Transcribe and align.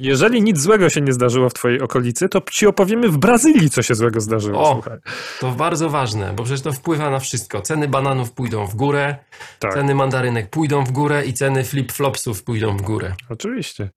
Jeżeli 0.00 0.42
nic 0.42 0.60
złego 0.60 0.90
się 0.90 1.00
nie 1.00 1.12
zdarzyło 1.12 1.48
w 1.48 1.54
twojej 1.54 1.80
okolicy, 1.80 2.28
to 2.28 2.40
ci 2.50 2.66
opowiemy 2.66 3.08
w 3.08 3.18
Brazylii, 3.18 3.70
co 3.70 3.82
się 3.82 3.94
złego 3.94 4.20
zdarzyło. 4.20 4.62
O, 4.62 4.72
Słuchaj. 4.72 4.98
to 5.40 5.50
bardzo 5.50 5.90
ważne, 5.90 6.32
bo 6.36 6.42
przecież 6.44 6.60
to 6.62 6.72
wpływa 6.72 7.10
na 7.10 7.18
wszystko. 7.18 7.60
Ceny 7.60 7.88
bananów 7.88 8.32
pójdą 8.32 8.66
w 8.66 8.74
górę, 8.74 9.16
Tak, 9.58 9.74
ceny 9.74 9.94
mandarynek 9.94 10.50
pójdą 10.50 10.84
w 10.84 10.90
górę 10.92 11.26
i 11.26 11.32
ceny 11.32 11.62
flip-flopsów 11.64 12.44
pójdą 12.44 12.76
w 12.76 12.82
górę. 12.82 13.14
oczywiście. 13.28 13.88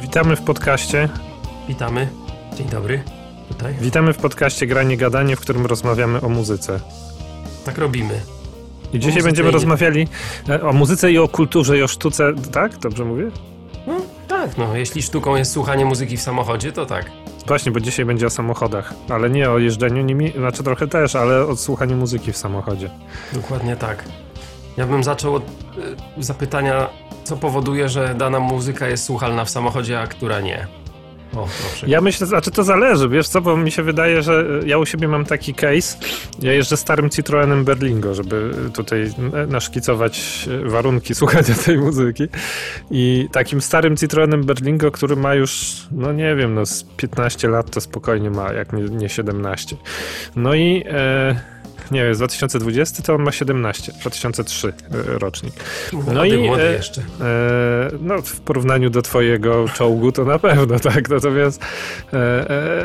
Witamy 0.00 0.36
w 0.36 0.42
podcaście. 0.42 1.08
Witamy. 1.68 2.08
Dzień 2.56 2.68
dobry. 2.68 3.02
Tutaj. 3.56 3.74
Witamy 3.80 4.12
w 4.12 4.16
podcaście 4.16 4.66
Granie 4.66 4.96
Gadanie, 4.96 5.36
w 5.36 5.40
którym 5.40 5.66
rozmawiamy 5.66 6.20
o 6.20 6.28
muzyce. 6.28 6.80
Tak 7.64 7.78
robimy. 7.78 8.20
I 8.92 8.98
dzisiaj 8.98 9.22
będziemy 9.22 9.50
rozmawiali 9.50 10.08
e, 10.48 10.62
o 10.62 10.72
muzyce 10.72 11.12
i 11.12 11.18
o 11.18 11.28
kulturze 11.28 11.78
i 11.78 11.82
o 11.82 11.88
sztuce. 11.88 12.32
Tak? 12.52 12.78
Dobrze 12.78 13.04
mówię? 13.04 13.30
No 13.86 13.94
tak, 14.28 14.58
no 14.58 14.76
jeśli 14.76 15.02
sztuką 15.02 15.36
jest 15.36 15.52
słuchanie 15.52 15.84
muzyki 15.84 16.16
w 16.16 16.22
samochodzie, 16.22 16.72
to 16.72 16.86
tak. 16.86 17.10
Właśnie, 17.46 17.72
bo 17.72 17.80
dzisiaj 17.80 18.04
będzie 18.04 18.26
o 18.26 18.30
samochodach, 18.30 18.94
ale 19.08 19.30
nie 19.30 19.50
o 19.50 19.58
jeżdżeniu 19.58 20.02
nimi, 20.02 20.32
znaczy 20.38 20.62
trochę 20.62 20.86
też, 20.88 21.16
ale 21.16 21.46
o 21.46 21.56
słuchaniu 21.56 21.96
muzyki 21.96 22.32
w 22.32 22.36
samochodzie. 22.36 22.90
Dokładnie 23.32 23.76
tak. 23.76 24.04
Ja 24.76 24.86
bym 24.86 25.04
zaczął 25.04 25.34
od 25.34 25.42
y, 25.42 25.46
zapytania, 26.18 26.88
co 27.24 27.36
powoduje, 27.36 27.88
że 27.88 28.14
dana 28.14 28.40
muzyka 28.40 28.88
jest 28.88 29.04
słuchalna 29.04 29.44
w 29.44 29.50
samochodzie, 29.50 30.00
a 30.00 30.06
która 30.06 30.40
nie. 30.40 30.66
O. 31.36 31.48
Ja 31.86 32.00
myślę, 32.00 32.26
znaczy 32.26 32.50
to 32.50 32.64
zależy, 32.64 33.08
wiesz 33.08 33.28
co, 33.28 33.40
bo 33.40 33.56
mi 33.56 33.70
się 33.70 33.82
wydaje, 33.82 34.22
że 34.22 34.46
e, 34.62 34.66
ja 34.66 34.78
u 34.78 34.86
siebie 34.86 35.08
mam 35.08 35.24
taki 35.24 35.54
case, 35.54 35.98
ja 36.42 36.52
jeżdżę 36.52 36.76
starym 36.76 37.10
Citroenem 37.10 37.64
Berlingo, 37.64 38.14
żeby 38.14 38.50
tutaj 38.74 39.10
e, 39.32 39.46
naszkicować 39.46 40.48
e, 40.64 40.68
warunki 40.68 41.14
słuchania 41.24 41.54
tej 41.64 41.78
muzyki 41.78 42.28
i 42.90 43.28
takim 43.32 43.60
starym 43.60 43.96
Citroenem 43.96 44.44
Berlingo, 44.44 44.90
który 44.90 45.16
ma 45.16 45.34
już, 45.34 45.82
no 45.92 46.12
nie 46.12 46.36
wiem, 46.36 46.54
no 46.54 46.66
z 46.66 46.84
15 46.96 47.48
lat 47.48 47.70
to 47.70 47.80
spokojnie 47.80 48.30
ma, 48.30 48.52
jak 48.52 48.72
nie, 48.72 48.82
nie 48.82 49.08
17. 49.08 49.76
No 50.36 50.54
i... 50.54 50.84
nie 51.90 52.04
wiem, 52.04 52.14
z 52.14 52.18
2020 52.18 53.02
to 53.02 53.14
on 53.14 53.22
ma 53.22 53.32
17, 53.32 53.92
2003 54.00 54.68
e, 54.68 54.72
rocznik. 55.18 55.54
młody, 55.92 56.12
no 56.14 56.24
i, 56.24 56.38
młody 56.38 56.62
e, 56.62 56.72
jeszcze. 56.72 57.00
E, 57.00 57.04
no, 58.00 58.22
w 58.22 58.40
porównaniu 58.40 58.90
do 58.90 59.02
twojego 59.02 59.68
czołgu 59.68 60.12
to 60.12 60.24
na 60.24 60.38
pewno, 60.38 60.78
tak. 60.92 61.08
Natomiast 61.08 61.62
e, 62.12 62.16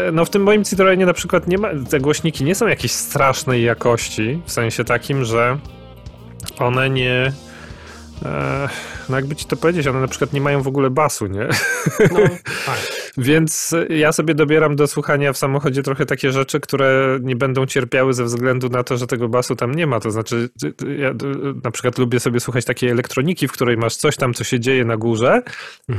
e, 0.07 0.11
no, 0.11 0.25
w 0.25 0.29
tym 0.29 0.43
moim 0.43 0.63
Citroenie 0.63 1.05
na 1.05 1.13
przykład 1.13 1.47
nie 1.47 1.57
ma, 1.57 1.69
te 1.89 1.99
głośniki 1.99 2.43
nie 2.43 2.55
są 2.55 2.67
jakiejś 2.67 2.91
strasznej 2.91 3.63
jakości, 3.63 4.41
w 4.45 4.51
sensie 4.51 4.83
takim, 4.83 5.25
że 5.25 5.57
one 6.59 6.89
nie... 6.89 7.31
E, 8.25 8.69
no 9.09 9.15
jakby 9.15 9.35
ci 9.35 9.45
to 9.45 9.55
powiedzieć, 9.55 9.87
one 9.87 10.01
na 10.01 10.07
przykład 10.07 10.33
nie 10.33 10.41
mają 10.41 10.61
w 10.61 10.67
ogóle 10.67 10.89
basu, 10.89 11.27
nie? 11.27 11.47
No, 12.11 12.19
tak. 12.65 12.79
Więc 13.17 13.75
ja 13.89 14.11
sobie 14.11 14.35
dobieram 14.35 14.75
do 14.75 14.87
słuchania 14.87 15.33
w 15.33 15.37
samochodzie 15.37 15.83
trochę 15.83 16.05
takie 16.05 16.31
rzeczy, 16.31 16.59
które 16.59 17.19
nie 17.21 17.35
będą 17.35 17.65
cierpiały 17.65 18.13
ze 18.13 18.23
względu 18.23 18.69
na 18.69 18.83
to, 18.83 18.97
że 18.97 19.07
tego 19.07 19.29
basu 19.29 19.55
tam 19.55 19.75
nie 19.75 19.87
ma. 19.87 19.99
To 19.99 20.11
znaczy, 20.11 20.49
ja 20.97 21.13
na 21.63 21.71
przykład 21.71 21.97
lubię 21.97 22.19
sobie 22.19 22.39
słuchać 22.39 22.65
takiej 22.65 22.89
elektroniki, 22.89 23.47
w 23.47 23.51
której 23.51 23.77
masz 23.77 23.95
coś 23.95 24.15
tam, 24.15 24.33
co 24.33 24.43
się 24.43 24.59
dzieje 24.59 24.85
na 24.85 24.97
górze 24.97 25.41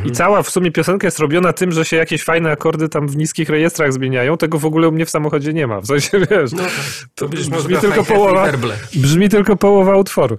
i 0.05 0.11
cała 0.11 0.43
w 0.43 0.51
sumie 0.51 0.71
piosenka 0.73 1.07
jest 1.07 1.19
robiona 1.19 1.53
tym, 1.53 1.73
że 1.73 1.85
się 1.85 1.97
jakieś 1.97 2.25
fajne 2.25 2.51
akordy 2.51 2.89
tam 2.89 3.09
w 3.09 3.17
niskich 3.17 3.49
rejestrach 3.49 3.93
zmieniają. 3.93 4.37
Tego 4.37 4.59
w 4.59 4.65
ogóle 4.65 4.89
u 4.89 4.93
mnie 4.93 5.07
w 5.07 5.11
samochodzie 5.11 5.53
nie 5.53 5.67
ma. 5.67 5.81
W 5.81 5.87
sensie, 5.87 6.19
wiesz, 6.31 6.53
No 6.53 6.63
tak. 6.63 6.73
to 7.15 7.29
brzmi 7.29 7.77
tylko 7.81 8.05
połowa, 8.05 8.53
brzmi 8.95 9.29
tylko 9.29 9.57
połowa 9.57 9.97
utworu. 9.97 10.37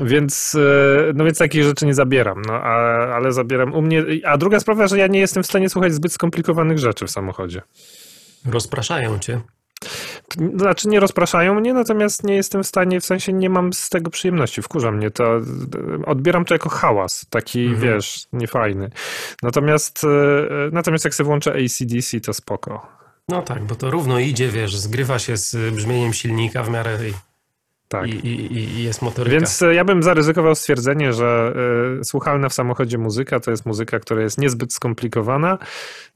Więc, 0.00 0.54
e, 0.54 1.12
no 1.14 1.24
więc 1.24 1.38
takich 1.38 1.64
rzeczy 1.64 1.86
nie 1.86 1.94
zabieram, 1.94 2.11
no, 2.46 2.54
a, 2.54 2.74
ale 3.14 3.32
zabieram 3.32 3.72
u 3.74 3.82
mnie. 3.82 4.04
A 4.24 4.38
druga 4.38 4.60
sprawa, 4.60 4.86
że 4.86 4.98
ja 4.98 5.06
nie 5.06 5.20
jestem 5.20 5.42
w 5.42 5.46
stanie 5.46 5.68
słuchać 5.68 5.94
zbyt 5.94 6.12
skomplikowanych 6.12 6.78
rzeczy 6.78 7.06
w 7.06 7.10
samochodzie. 7.10 7.62
Rozpraszają 8.46 9.18
cię. 9.18 9.40
Znaczy 10.56 10.88
nie 10.88 11.00
rozpraszają 11.00 11.54
mnie, 11.54 11.74
natomiast 11.74 12.24
nie 12.24 12.34
jestem 12.34 12.62
w 12.62 12.66
stanie, 12.66 13.00
w 13.00 13.04
sensie 13.04 13.32
nie 13.32 13.50
mam 13.50 13.72
z 13.72 13.88
tego 13.88 14.10
przyjemności, 14.10 14.62
wkurza 14.62 14.90
mnie 14.90 15.10
to. 15.10 15.40
Odbieram 16.06 16.44
to 16.44 16.54
jako 16.54 16.68
hałas, 16.68 17.26
taki 17.30 17.64
Mhm. 17.66 17.80
wiesz, 17.82 18.26
niefajny. 18.32 18.90
Natomiast, 19.42 20.04
e, 20.04 20.08
natomiast 20.72 21.04
jak 21.04 21.14
sobie 21.14 21.26
włączę 21.26 21.52
ACDC, 21.52 22.20
to 22.20 22.32
spoko. 22.34 22.86
No 23.28 23.42
tak, 23.42 23.64
bo 23.64 23.74
to 23.74 23.90
równo 23.90 24.18
idzie, 24.18 24.48
wiesz, 24.48 24.76
zgrywa 24.76 25.18
się 25.18 25.36
z 25.36 25.74
brzmieniem 25.74 26.12
silnika 26.12 26.62
w 26.62 26.70
miarę 26.70 26.98
Tak. 27.92 28.08
i, 28.08 28.28
i, 28.28 28.54
i 28.54 28.82
jest 28.82 29.02
motoryka. 29.02 29.36
Więc 29.36 29.62
e, 29.62 29.74
ja 29.74 29.84
bym 29.84 30.02
zaryzykował 30.02 30.54
stwierdzenie, 30.54 31.12
że 31.12 31.54
y, 32.00 32.04
słuchalna 32.04 32.48
w 32.48 32.54
samochodzie 32.54 32.98
muzyka 32.98 33.40
to 33.40 33.50
jest 33.50 33.66
muzyka, 33.66 33.98
która 33.98 34.22
jest 34.22 34.38
niezbyt 34.38 34.72
skomplikowana, 34.72 35.58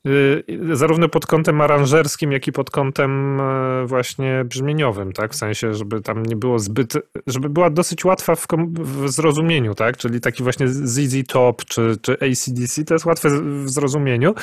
y, 0.07 0.45
zarówno 0.73 1.09
pod 1.09 1.27
kątem 1.27 1.61
aranżerskim, 1.61 2.33
jak 2.33 2.47
i 2.49 2.53
pod 2.53 2.71
kątem 2.71 3.41
y, 3.41 3.87
właśnie 3.87 4.45
brzmieniowym, 4.45 5.13
tak? 5.13 5.33
W 5.33 5.37
sensie, 5.37 5.75
żeby 5.75 6.01
tam 6.01 6.27
nie 6.27 6.37
było 6.37 6.59
zbyt, 6.59 6.95
żeby 7.27 7.49
była 7.49 7.71
dosyć 7.71 8.05
łatwa 8.05 8.35
w, 8.35 8.47
w 8.79 9.09
zrozumieniu, 9.09 9.75
tak? 9.75 9.97
Czyli 9.97 10.21
taki 10.21 10.43
właśnie 10.43 10.69
ZZ 10.69 11.17
Top 11.29 11.65
czy, 11.65 11.97
czy 12.03 12.13
ACDC 12.13 12.85
to 12.85 12.95
jest 12.95 13.07
łatwe 13.07 13.29
w 13.65 13.71
zrozumieniu, 13.71 14.35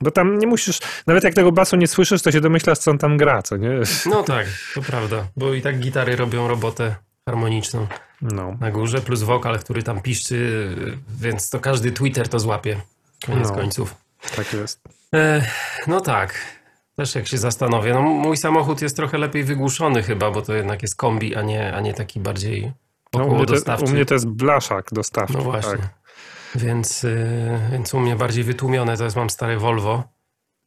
bo 0.00 0.10
tam 0.10 0.38
nie 0.38 0.46
musisz, 0.46 0.78
nawet 1.06 1.24
jak 1.24 1.34
tego 1.34 1.52
basu 1.52 1.76
nie 1.76 1.86
słyszysz, 1.86 2.22
to 2.22 2.32
się 2.32 2.40
domyślasz, 2.40 2.78
co 2.78 2.90
on 2.90 2.98
tam 2.98 3.16
gra, 3.16 3.42
co 3.42 3.56
nie? 3.56 3.70
No 4.06 4.22
tak, 4.22 4.46
to 4.74 4.82
prawda, 4.82 5.26
bo 5.36 5.54
i 5.54 5.62
tak 5.62 5.78
gitary 5.78 6.16
robią 6.16 6.48
robotę 6.48 6.77
harmoniczną 7.28 7.86
No. 8.22 8.56
na 8.60 8.70
górze, 8.70 9.00
plus 9.00 9.22
wokal, 9.22 9.58
który 9.58 9.82
tam 9.82 10.00
piszczy, 10.00 10.68
więc 11.20 11.50
to 11.50 11.60
każdy 11.60 11.92
Twitter 11.92 12.28
to 12.28 12.38
złapie, 12.40 12.80
koniec 13.26 13.48
No. 13.48 13.54
końców. 13.54 13.94
Tak 14.36 14.52
jest. 14.52 14.80
E, 15.14 15.42
no 15.86 16.00
tak, 16.00 16.34
też 16.96 17.14
jak 17.14 17.28
się 17.28 17.38
zastanowię, 17.38 17.94
no 17.94 18.02
mój 18.02 18.36
samochód 18.36 18.82
jest 18.82 18.96
trochę 18.96 19.18
lepiej 19.18 19.44
wygłuszony 19.44 20.02
chyba, 20.02 20.30
bo 20.30 20.42
to 20.42 20.54
jednak 20.54 20.82
jest 20.82 20.96
kombi, 20.96 21.36
a 21.36 21.42
nie, 21.42 21.74
a 21.74 21.80
nie 21.80 21.94
taki 21.94 22.20
bardziej 22.20 22.72
No, 23.14 23.24
u, 23.24 23.34
mnie 23.34 23.46
u 23.86 23.88
mnie 23.88 24.06
to 24.06 24.14
jest 24.14 24.26
blaszak 24.28 24.86
dostawczy. 24.92 25.34
No 25.36 25.42
właśnie. 25.42 25.78
Tak. 25.78 25.98
Więc, 26.54 27.04
y, 27.04 27.58
więc 27.72 27.94
u 27.94 28.00
mnie 28.00 28.16
bardziej 28.16 28.44
wytłumione 28.44 28.96
to 28.96 29.04
jest, 29.04 29.16
mam 29.16 29.30
stare 29.30 29.58
Volvo 29.58 30.17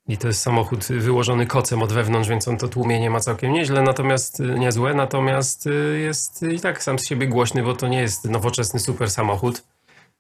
i 0.08 0.18
to 0.18 0.28
jest 0.28 0.42
samochód 0.42 0.86
wyłożony 0.86 1.46
kocem 1.46 1.82
od 1.82 1.94
wewnątrz, 1.94 2.30
więc 2.30 2.48
on 2.48 2.58
to 2.58 2.68
tłumienie 2.68 3.10
ma 3.10 3.20
całkiem 3.20 3.54
nieźle, 3.54 3.82
natomiast 3.82 4.40
y, 4.40 4.44
niezłe, 4.60 4.94
natomiast 4.94 5.68
y, 5.68 6.00
jest 6.00 6.44
i 6.44 6.60
tak 6.60 6.84
sam 6.84 7.00
z 7.00 7.08
siebie 7.08 7.28
głośny, 7.28 7.64
bo 7.64 7.76
to 7.76 7.88
nie 7.88 8.02
jest 8.02 8.26
nowoczesny 8.26 8.80
super 8.80 9.12
samochód. 9.12 9.64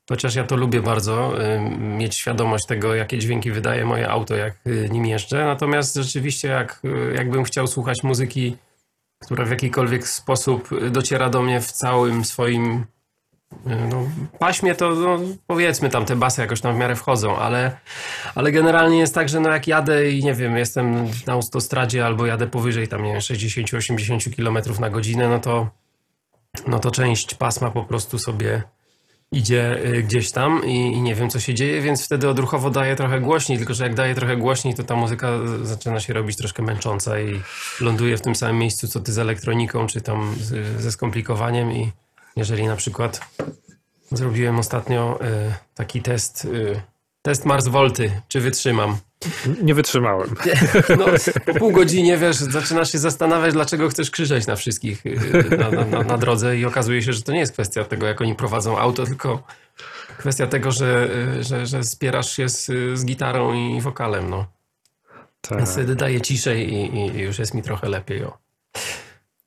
Chociaż 0.10 0.36
ja 0.36 0.44
to 0.44 0.56
lubię 0.56 0.82
bardzo, 0.82 1.44
y, 1.56 1.60
mieć 1.80 2.16
świadomość 2.16 2.66
tego, 2.68 2.96
jakie 2.96 3.20
dźwięki 3.20 3.52
wydaje 3.52 3.86
moje 3.86 4.10
auto, 4.10 4.36
jak 4.36 4.54
nim 4.92 5.06
jeżdżę. 5.06 5.46
Natomiast 5.46 5.96
rzeczywiście, 5.96 6.48
jak, 6.48 6.82
jakbym 7.16 7.44
chciał 7.44 7.68
słuchać 7.68 8.04
muzyki, 8.04 8.58
która 9.26 9.46
w 9.46 9.50
jakikolwiek 9.50 10.08
sposób 10.08 10.70
dociera 10.92 11.30
do 11.30 11.42
mnie 11.42 11.62
w 11.62 11.72
całym 11.72 12.26
swoim 12.26 12.86
no, 13.66 14.10
paśmie 14.40 14.76
to 14.76 14.96
no, 14.96 15.20
powiedzmy 15.48 15.90
tam 15.90 16.06
te 16.06 16.16
basy 16.16 16.42
jakoś 16.42 16.62
tam 16.62 16.76
w 16.76 16.78
miarę 16.78 16.96
wchodzą, 16.96 17.38
ale, 17.38 17.78
ale 18.36 18.52
generalnie 18.52 19.00
jest 19.00 19.16
tak, 19.16 19.30
że 19.30 19.40
no 19.40 19.50
jak 19.50 19.68
jadę 19.68 20.12
i 20.12 20.24
nie 20.24 20.34
wiem, 20.34 20.58
jestem 20.58 21.08
na 21.28 21.34
autostradzie 21.34 22.06
albo 22.06 22.26
jadę 22.26 22.48
powyżej 22.48 22.88
tam 22.88 23.04
nie 23.04 23.12
wiem 23.12 23.22
60-80 23.22 24.36
km 24.36 24.80
na 24.80 24.90
godzinę, 24.90 25.30
no 25.30 25.40
to 25.40 25.70
no 26.68 26.80
to 26.80 26.92
część 26.92 27.36
pasma 27.36 27.72
po 27.72 27.84
prostu 27.84 28.20
sobie 28.20 28.64
idzie 29.32 29.86
y, 29.86 30.04
gdzieś 30.04 30.32
tam 30.32 30.66
i, 30.66 30.76
i 30.76 31.02
nie 31.02 31.16
wiem 31.16 31.30
co 31.30 31.40
się 31.40 31.54
dzieje, 31.54 31.82
więc 31.82 32.06
wtedy 32.06 32.30
odruchowo 32.30 32.70
daje 32.70 32.96
trochę 32.96 33.20
głośniej, 33.20 33.58
tylko 33.58 33.74
że 33.74 33.84
jak 33.84 33.96
daje 33.96 34.16
trochę 34.16 34.38
głośniej, 34.38 34.74
to 34.74 34.84
ta 34.84 34.96
muzyka 34.96 35.28
zaczyna 35.64 36.00
się 36.00 36.14
robić 36.14 36.38
troszkę 36.38 36.64
męcząca 36.64 37.20
i 37.20 37.42
ląduje 37.82 38.18
w 38.18 38.22
tym 38.22 38.36
samym 38.36 38.58
miejscu 38.58 38.88
co 38.88 39.00
ty 39.00 39.14
z 39.14 39.20
elektroniką, 39.20 39.88
czy 39.88 40.02
tam 40.02 40.36
ze 40.78 40.92
skomplikowaniem 40.92 41.72
i 41.72 41.92
jeżeli 42.36 42.68
na 42.68 42.76
przykład 42.76 43.22
zrobiłem 44.12 44.60
ostatnio 44.60 45.20
y, 45.22 45.54
taki 45.76 46.02
test, 46.02 46.46
y, 46.46 46.82
test 47.22 47.46
Mars 47.46 47.68
Volty, 47.68 48.22
czy 48.28 48.40
wytrzymam. 48.40 48.98
Nie 49.64 49.74
wytrzymałem. 49.76 50.36
No, 51.00 51.06
po 51.46 51.54
pół 51.54 51.72
godzinie, 51.72 52.18
wiesz, 52.18 52.36
zaczynasz 52.36 52.92
się 52.92 53.00
zastanawiać, 53.00 53.54
dlaczego 53.54 53.90
chcesz 53.90 54.12
krzyczeć 54.12 54.48
na 54.48 54.56
wszystkich 54.56 55.06
y, 55.06 55.58
na, 55.58 55.72
na, 55.86 56.04
na, 56.04 56.18
drodze 56.18 56.58
i 56.58 56.66
okazuje 56.66 57.02
się, 57.02 57.14
że 57.14 57.22
to 57.22 57.32
nie 57.32 57.40
jest 57.40 57.54
kwestia 57.54 57.84
tego, 57.84 58.08
jak 58.08 58.22
oni 58.22 58.36
prowadzą 58.36 58.78
auto, 58.78 59.06
tylko 59.06 59.44
kwestia 60.18 60.48
tego, 60.48 60.72
że, 60.72 61.10
że, 61.44 61.66
że 61.66 61.84
spierasz 61.84 62.32
się 62.32 62.50
z, 62.50 62.72
z 63.00 63.06
gitarą 63.06 63.54
i 63.54 63.82
wokalem, 63.82 64.30
no. 64.30 64.46
Tak. 65.42 65.58
Więc 65.58 65.72
wtedy 65.72 65.96
daję 65.96 66.22
ciszej 66.22 66.74
i, 66.74 66.96
i, 66.96 67.18
i 67.18 67.20
już 67.20 67.40
jest 67.40 67.54
mi 67.54 67.62
trochę 67.62 67.90
lepiej, 67.90 68.24
o. 68.24 68.38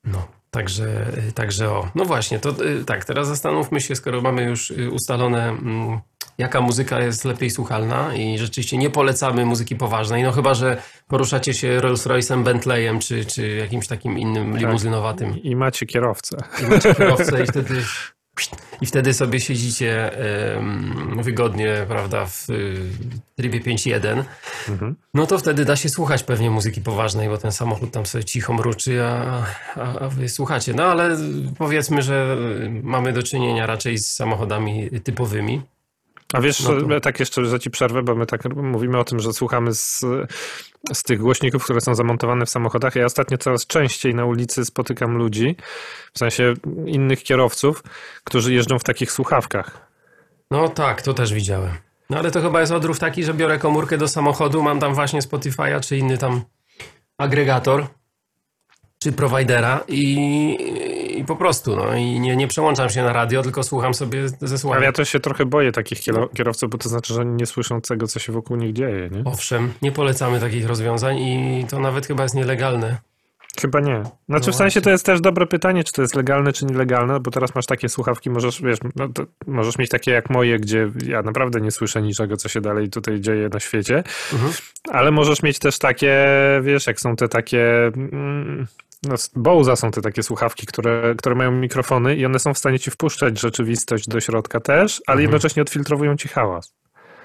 No, 0.03 0.27
także, 0.55 1.05
y, 1.29 1.31
także 1.31 1.71
o. 1.71 1.89
No 1.95 2.05
właśnie, 2.05 2.39
to 2.39 2.49
y, 2.65 2.85
tak, 2.85 3.05
teraz 3.05 3.27
zastanówmy 3.27 3.81
się, 3.81 3.95
skoro 3.95 4.21
mamy 4.21 4.43
już 4.43 4.71
y, 4.71 4.91
ustalone 4.91 5.49
mm, 5.49 5.99
jaka 6.37 6.61
muzyka 6.61 6.99
jest 6.99 7.25
lepiej 7.25 7.49
słuchalna 7.49 8.15
i 8.15 8.37
rzeczywiście 8.37 8.77
nie 8.77 8.89
polecamy 8.89 9.45
muzyki 9.45 9.75
poważnej, 9.75 10.23
no 10.23 10.31
chyba, 10.31 10.53
że 10.53 10.81
poruszacie 11.07 11.53
się 11.53 11.81
Rolls 11.81 12.07
Royce'em, 12.07 12.43
Bentleyem 12.43 12.99
czy, 12.99 13.25
czy 13.25 13.55
jakimś 13.55 13.87
takim 13.87 14.19
innym 14.19 14.51
tak. 14.51 14.61
limuzynowatym. 14.61 15.43
I 15.43 15.55
macie 15.55 15.85
kierowcę. 15.85 16.37
I 16.63 16.69
macie 16.69 16.95
kierowcę 16.95 17.43
i 17.43 17.47
wtedy 17.47 17.73
i 18.81 18.85
wtedy 18.85 19.13
sobie 19.13 19.39
siedzicie 19.39 20.11
wygodnie, 21.21 21.85
prawda, 21.87 22.25
w 22.25 22.47
trybie 23.35 23.61
5.1, 23.61 24.23
mhm. 24.69 24.95
no 25.13 25.27
to 25.27 25.37
wtedy 25.37 25.65
da 25.65 25.75
się 25.75 25.89
słuchać 25.89 26.23
pewnie 26.23 26.49
muzyki 26.49 26.81
poważnej, 26.81 27.29
bo 27.29 27.37
ten 27.37 27.51
samochód 27.51 27.91
tam 27.91 28.05
sobie 28.05 28.23
cicho 28.23 28.53
mruczy, 28.53 29.03
a, 29.03 29.45
a, 29.75 29.99
a 29.99 30.09
wy 30.09 30.29
słuchacie. 30.29 30.73
No 30.73 30.83
ale 30.83 31.17
powiedzmy, 31.57 32.01
że 32.01 32.37
mamy 32.83 33.13
do 33.13 33.23
czynienia 33.23 33.65
raczej 33.65 33.97
z 33.97 34.11
samochodami 34.11 34.89
typowymi. 35.03 35.61
A 36.35 36.41
wiesz, 36.41 36.63
no 36.63 36.81
to... 36.81 36.99
tak 36.99 37.19
jeszcze, 37.19 37.45
że 37.45 37.59
ci 37.59 37.71
przerwę, 37.71 38.03
bo 38.03 38.15
my 38.15 38.25
tak 38.25 38.55
mówimy 38.55 38.99
o 38.99 39.03
tym, 39.03 39.19
że 39.19 39.33
słuchamy 39.33 39.73
z, 39.73 40.05
z 40.93 41.03
tych 41.03 41.19
głośników, 41.19 41.63
które 41.63 41.81
są 41.81 41.95
zamontowane 41.95 42.45
w 42.45 42.49
samochodach. 42.49 42.95
Ja 42.95 43.05
ostatnio 43.05 43.37
coraz 43.37 43.67
częściej 43.67 44.15
na 44.15 44.25
ulicy 44.25 44.65
spotykam 44.65 45.17
ludzi, 45.17 45.55
w 46.13 46.19
sensie 46.19 46.53
innych 46.85 47.23
kierowców, 47.23 47.83
którzy 48.23 48.53
jeżdżą 48.53 48.79
w 48.79 48.83
takich 48.83 49.11
słuchawkach. 49.11 49.87
No 50.51 50.69
tak, 50.69 51.01
to 51.01 51.13
też 51.13 51.33
widziałem. 51.33 51.71
No 52.09 52.17
ale 52.17 52.31
to 52.31 52.41
chyba 52.41 52.59
jest 52.59 52.71
odrów 52.71 52.99
taki, 52.99 53.23
że 53.23 53.33
biorę 53.33 53.59
komórkę 53.59 53.97
do 53.97 54.07
samochodu, 54.07 54.63
mam 54.63 54.79
tam 54.79 54.93
właśnie 54.93 55.21
Spotify'a 55.21 55.79
czy 55.87 55.97
inny 55.97 56.17
tam 56.17 56.41
agregator 57.17 57.87
czy 58.99 59.11
providera 59.11 59.83
i, 59.87 60.57
i 61.17 61.25
po 61.25 61.35
prostu, 61.35 61.75
no 61.75 61.95
i 61.95 62.19
nie, 62.19 62.35
nie 62.35 62.47
przełączam 62.47 62.89
się 62.89 63.03
na 63.03 63.13
radio, 63.13 63.41
tylko 63.41 63.63
słucham 63.63 63.93
sobie 63.93 64.29
ze 64.29 64.57
słuchawek. 64.57 64.77
Ale 64.77 64.85
ja 64.85 64.91
też 64.91 65.09
się 65.09 65.19
trochę 65.19 65.45
boję 65.45 65.71
takich 65.71 65.99
kierowców, 66.35 66.69
bo 66.69 66.77
to 66.77 66.89
znaczy, 66.89 67.13
że 67.13 67.21
oni 67.21 67.35
nie 67.35 67.45
słyszą 67.45 67.81
tego, 67.81 68.07
co 68.07 68.19
się 68.19 68.33
wokół 68.33 68.57
nich 68.57 68.73
dzieje, 68.73 69.09
nie? 69.11 69.23
Owszem, 69.25 69.73
nie 69.81 69.91
polecamy 69.91 70.39
takich 70.39 70.67
rozwiązań 70.67 71.17
i 71.17 71.65
to 71.69 71.79
nawet 71.79 72.07
chyba 72.07 72.23
jest 72.23 72.35
nielegalne. 72.35 72.97
Chyba 73.61 73.79
nie. 73.79 74.03
Znaczy 74.29 74.47
no 74.47 74.53
w 74.53 74.55
sensie 74.55 74.81
to 74.81 74.89
jest 74.89 75.05
też 75.05 75.21
dobre 75.21 75.47
pytanie, 75.47 75.83
czy 75.83 75.93
to 75.93 76.01
jest 76.01 76.15
legalne, 76.15 76.53
czy 76.53 76.65
nielegalne, 76.65 77.19
bo 77.19 77.31
teraz 77.31 77.55
masz 77.55 77.65
takie 77.65 77.89
słuchawki, 77.89 78.29
możesz, 78.29 78.61
wiesz, 78.61 78.79
no 78.95 79.07
możesz 79.47 79.77
mieć 79.77 79.89
takie 79.89 80.11
jak 80.11 80.29
moje, 80.29 80.59
gdzie 80.59 80.91
ja 81.07 81.21
naprawdę 81.21 81.61
nie 81.61 81.71
słyszę 81.71 82.01
niczego, 82.01 82.37
co 82.37 82.49
się 82.49 82.61
dalej 82.61 82.89
tutaj 82.89 83.21
dzieje 83.21 83.49
na 83.49 83.59
świecie, 83.59 84.03
mhm. 84.33 84.53
ale 84.89 85.11
możesz 85.11 85.43
mieć 85.43 85.59
też 85.59 85.79
takie, 85.79 86.27
wiesz, 86.61 86.87
jak 86.87 86.99
są 86.99 87.15
te 87.15 87.27
takie... 87.27 87.85
Mm, 87.87 88.67
no, 89.05 89.15
Bowza 89.35 89.75
są 89.75 89.91
te 89.91 90.01
takie 90.01 90.23
słuchawki, 90.23 90.65
które, 90.65 91.15
które 91.17 91.35
mają 91.35 91.51
mikrofony 91.51 92.15
i 92.15 92.25
one 92.25 92.39
są 92.39 92.53
w 92.53 92.57
stanie 92.57 92.79
ci 92.79 92.91
wpuszczać 92.91 93.39
rzeczywistość 93.39 94.07
do 94.07 94.19
środka 94.19 94.59
też, 94.59 95.01
ale 95.07 95.13
mhm. 95.13 95.21
jednocześnie 95.21 95.61
odfiltrowują 95.61 96.17
ci 96.17 96.27
hałas. 96.27 96.73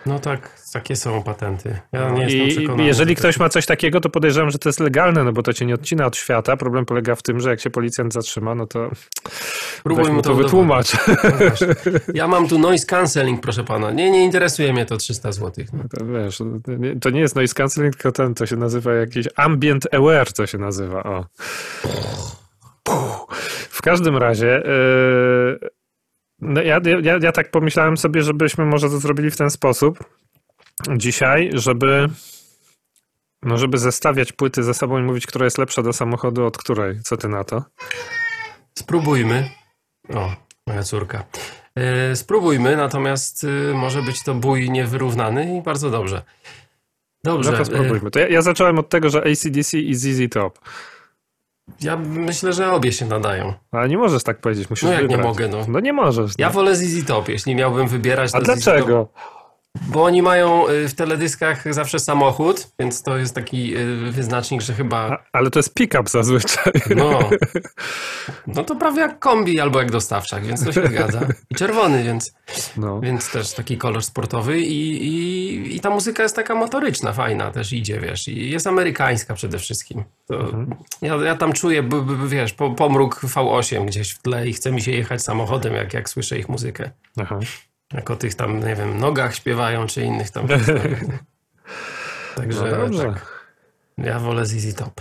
No 0.07 0.19
tak, 0.19 0.61
takie 0.73 0.97
są 0.97 1.23
patenty. 1.23 1.79
Ja 1.93 2.11
nie 2.11 2.23
jestem 2.23 2.47
I 2.47 2.51
przekonany. 2.51 2.85
Jeżeli 2.85 3.17
ktoś 3.17 3.39
ma 3.39 3.49
coś 3.49 3.67
takiego, 3.67 4.01
to 4.01 4.11
podejrzewam, 4.11 4.51
że 4.51 4.59
to 4.59 4.69
jest 4.69 4.81
legalne, 4.81 5.25
no 5.25 5.33
bo 5.33 5.43
to 5.43 5.53
cię 5.53 5.67
nie 5.67 5.75
odcina 5.75 6.07
od 6.07 6.17
świata. 6.17 6.57
Problem 6.57 6.87
polega 6.87 7.15
w 7.15 7.23
tym, 7.23 7.41
że 7.41 7.51
jak 7.51 7.61
się 7.61 7.71
policjant 7.71 8.13
zatrzyma, 8.13 8.55
no 8.55 8.67
to 8.67 8.91
Próbuj 9.83 10.13
mu 10.13 10.23
to, 10.23 10.31
to 10.31 10.35
wytłumacz. 10.35 10.93
No 11.07 11.31
ja 12.15 12.29
mam 12.29 12.49
tu 12.49 12.59
noise 12.59 12.87
cancelling, 12.87 13.41
proszę 13.41 13.65
pana. 13.65 13.91
Nie, 13.91 14.11
nie 14.11 14.25
interesuje 14.25 14.73
mnie 14.73 14.87
to 14.87 14.97
300 14.97 15.33
zł. 15.33 15.65
No. 15.73 15.85
To, 15.99 16.07
wiesz, 16.07 16.43
to 17.01 17.11
nie 17.11 17.21
jest 17.21 17.37
noise 17.37 17.55
cancelling, 17.55 17.97
tylko 17.97 18.13
ten, 18.13 18.35
to 18.35 18.47
się 18.47 18.57
nazywa 18.57 18.95
jakiś 18.95 19.27
ambient 19.37 19.95
aware, 19.95 20.33
to 20.33 20.47
się 20.47 20.59
nazywa. 20.59 21.03
O. 21.03 21.27
W 23.71 23.83
każdym 23.83 24.17
razie... 24.17 24.63
Yy 25.63 25.80
no 26.41 26.63
ja, 26.63 26.81
ja, 27.03 27.19
ja 27.23 27.33
tak 27.33 27.51
pomyślałem 27.51 27.97
sobie, 27.97 28.23
żebyśmy 28.23 28.65
może 28.65 28.91
to 28.91 28.99
zrobili 28.99 29.31
w 29.31 29.37
ten 29.37 29.51
sposób 29.51 30.05
dzisiaj, 30.97 31.51
żeby 31.53 32.09
no 33.43 33.59
żeby 33.59 33.79
zestawiać 33.79 34.33
płyty 34.33 34.63
ze 34.63 34.75
sobą 34.75 34.99
i 34.99 35.03
mówić, 35.03 35.27
która 35.27 35.45
jest 35.45 35.59
lepsza 35.59 35.83
do 35.83 35.93
samochodu 35.93 36.47
od 36.47 36.59
której. 36.59 37.01
Co 37.03 37.17
ty 37.17 37.29
na 37.29 37.45
to? 37.45 37.65
Spróbujmy. 38.79 39.51
O, 40.15 40.35
moja 40.67 40.83
córka. 40.83 41.25
Yy, 41.77 42.17
spróbujmy, 42.17 42.77
natomiast 42.77 43.43
yy, 43.43 43.75
może 43.75 44.03
być 44.03 44.25
to 44.25 44.35
bój 44.35 44.71
niewyrównany 44.71 45.59
i 45.59 45.63
bardzo 45.63 45.91
dobrze. 45.91 46.23
Dobrze. 47.25 47.53
No 47.53 47.59
to 47.59 47.65
spróbujmy. 47.65 48.11
To 48.11 48.19
ja, 48.19 48.29
ja 48.29 48.43
zacząłem 48.43 48.79
od 48.79 48.89
tego, 48.89 49.11
że 49.11 49.19
ACDC 49.19 49.79
i 49.79 49.95
ZZ 49.95 50.21
Top. 50.31 50.59
Ja 51.81 51.97
myślę, 51.97 52.53
że 52.53 52.73
obie 52.73 52.93
się 52.93 53.07
nadają. 53.07 53.53
Ale 53.73 53.89
nie 53.89 53.99
możesz 53.99 54.23
tak 54.25 54.41
powiedzieć, 54.41 54.71
musisz 54.71 54.85
No 54.85 54.93
jak 54.93 55.01
wybrać. 55.03 55.19
nie 55.19 55.25
mogę, 55.27 55.49
no. 55.49 55.59
No 55.69 55.81
nie 55.81 55.93
możesz. 55.93 56.33
Ja 56.39 56.47
no. 56.47 56.53
wolę 56.53 56.77
ZZ 56.77 57.07
Top, 57.07 57.29
jeśli 57.29 57.55
miałbym 57.55 57.89
wybierać. 57.89 58.31
A 58.35 58.41
dlaczego? 58.41 59.09
Bo 59.75 60.05
oni 60.05 60.23
mają 60.23 60.69
y, 60.69 60.89
w 60.89 60.95
teledyskach 60.95 61.75
zawsze 61.75 61.99
samochód, 61.99 62.69
więc 62.79 63.03
to 63.03 63.19
jest 63.19 63.35
taki 63.35 63.77
y, 63.77 64.13
wyznacznik, 64.13 64.61
że 64.63 64.75
chyba. 64.75 64.99
A, 64.99 65.19
ale 65.33 65.51
to 65.51 65.59
jest 65.59 65.75
pick-up 65.75 66.11
zazwyczaj. 66.11 66.73
No. 66.97 67.19
No 68.47 68.65
to 68.65 68.77
prawie 68.77 69.01
jak 69.01 69.19
kombi 69.19 69.61
albo 69.61 69.79
jak 69.79 69.91
dostawczak, 69.91 70.45
więc 70.45 70.65
to 70.65 70.73
się 70.73 70.87
zgadza. 70.87 71.21
I 71.51 71.55
czerwony, 71.55 72.05
więc, 72.05 72.35
no. 72.77 73.01
więc 73.01 73.33
też 73.33 73.53
taki 73.53 73.79
kolor 73.79 74.03
sportowy. 74.03 74.61
I, 74.61 75.07
i, 75.07 75.77
I 75.77 75.81
ta 75.81 75.91
muzyka 75.91 76.23
jest 76.23 76.37
taka 76.37 76.55
motoryczna, 76.55 77.13
fajna 77.13 77.51
też 77.51 77.73
idzie, 77.73 78.01
wiesz. 78.01 78.29
I 78.29 78.51
jest 78.51 78.67
amerykańska 78.67 79.35
przede 79.35 79.59
wszystkim. 79.59 80.05
Mhm. 80.31 80.75
ja, 81.03 81.17
ja 81.17 81.37
tam 81.37 81.53
czuję, 81.53 81.83
b, 81.83 82.03
b, 82.03 82.29
wiesz, 82.29 82.53
pomruk 82.77 83.21
V8 83.21 83.85
gdzieś 83.85 84.11
w 84.11 84.23
tle 84.23 84.49
i 84.49 84.53
chce 84.53 84.73
mi 84.73 84.83
się 84.83 84.93
jechać 84.93 85.23
samochodem, 85.23 85.75
jak, 85.75 85.95
jak 85.95 86.09
słyszę 86.09 86.39
ich 86.39 86.49
muzykę. 86.49 86.91
Aha. 87.21 87.39
Jak 87.95 88.11
o 88.11 88.17
tych 88.17 88.35
tam, 88.35 88.67
nie 88.67 88.77
wiem, 88.77 88.99
nogach 88.99 89.35
śpiewają, 89.35 89.87
czy 89.87 90.03
innych 90.03 90.31
tam. 90.31 90.47
Także 92.37 92.89
no 92.91 92.99
tak. 92.99 93.51
Ja 93.99 94.19
wolę 94.19 94.47
ZZ 94.47 94.75
Top. 94.75 95.01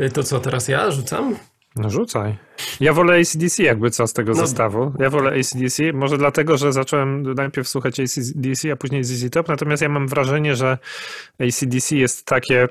Y, 0.00 0.10
to 0.10 0.22
co, 0.22 0.40
teraz 0.40 0.68
ja 0.68 0.90
rzucam? 0.90 1.36
No 1.76 1.90
rzucaj. 1.90 2.36
Ja 2.80 2.92
wolę 2.92 3.20
ACDC 3.20 3.62
jakby 3.62 3.90
co 3.90 4.06
z 4.06 4.12
tego 4.12 4.32
no. 4.32 4.46
zestawu. 4.46 4.92
Ja 4.98 5.10
wolę 5.10 5.40
ACDC, 5.40 5.92
może 5.92 6.18
dlatego, 6.18 6.56
że 6.56 6.72
zacząłem 6.72 7.34
najpierw 7.34 7.68
słuchać 7.68 8.00
ACDC, 8.00 8.72
a 8.72 8.76
później 8.76 9.04
ZZ 9.04 9.30
Top, 9.30 9.48
natomiast 9.48 9.82
ja 9.82 9.88
mam 9.88 10.08
wrażenie, 10.08 10.56
że 10.56 10.78
ACDC 11.40 11.96
jest 11.96 12.26
takie 12.26 12.68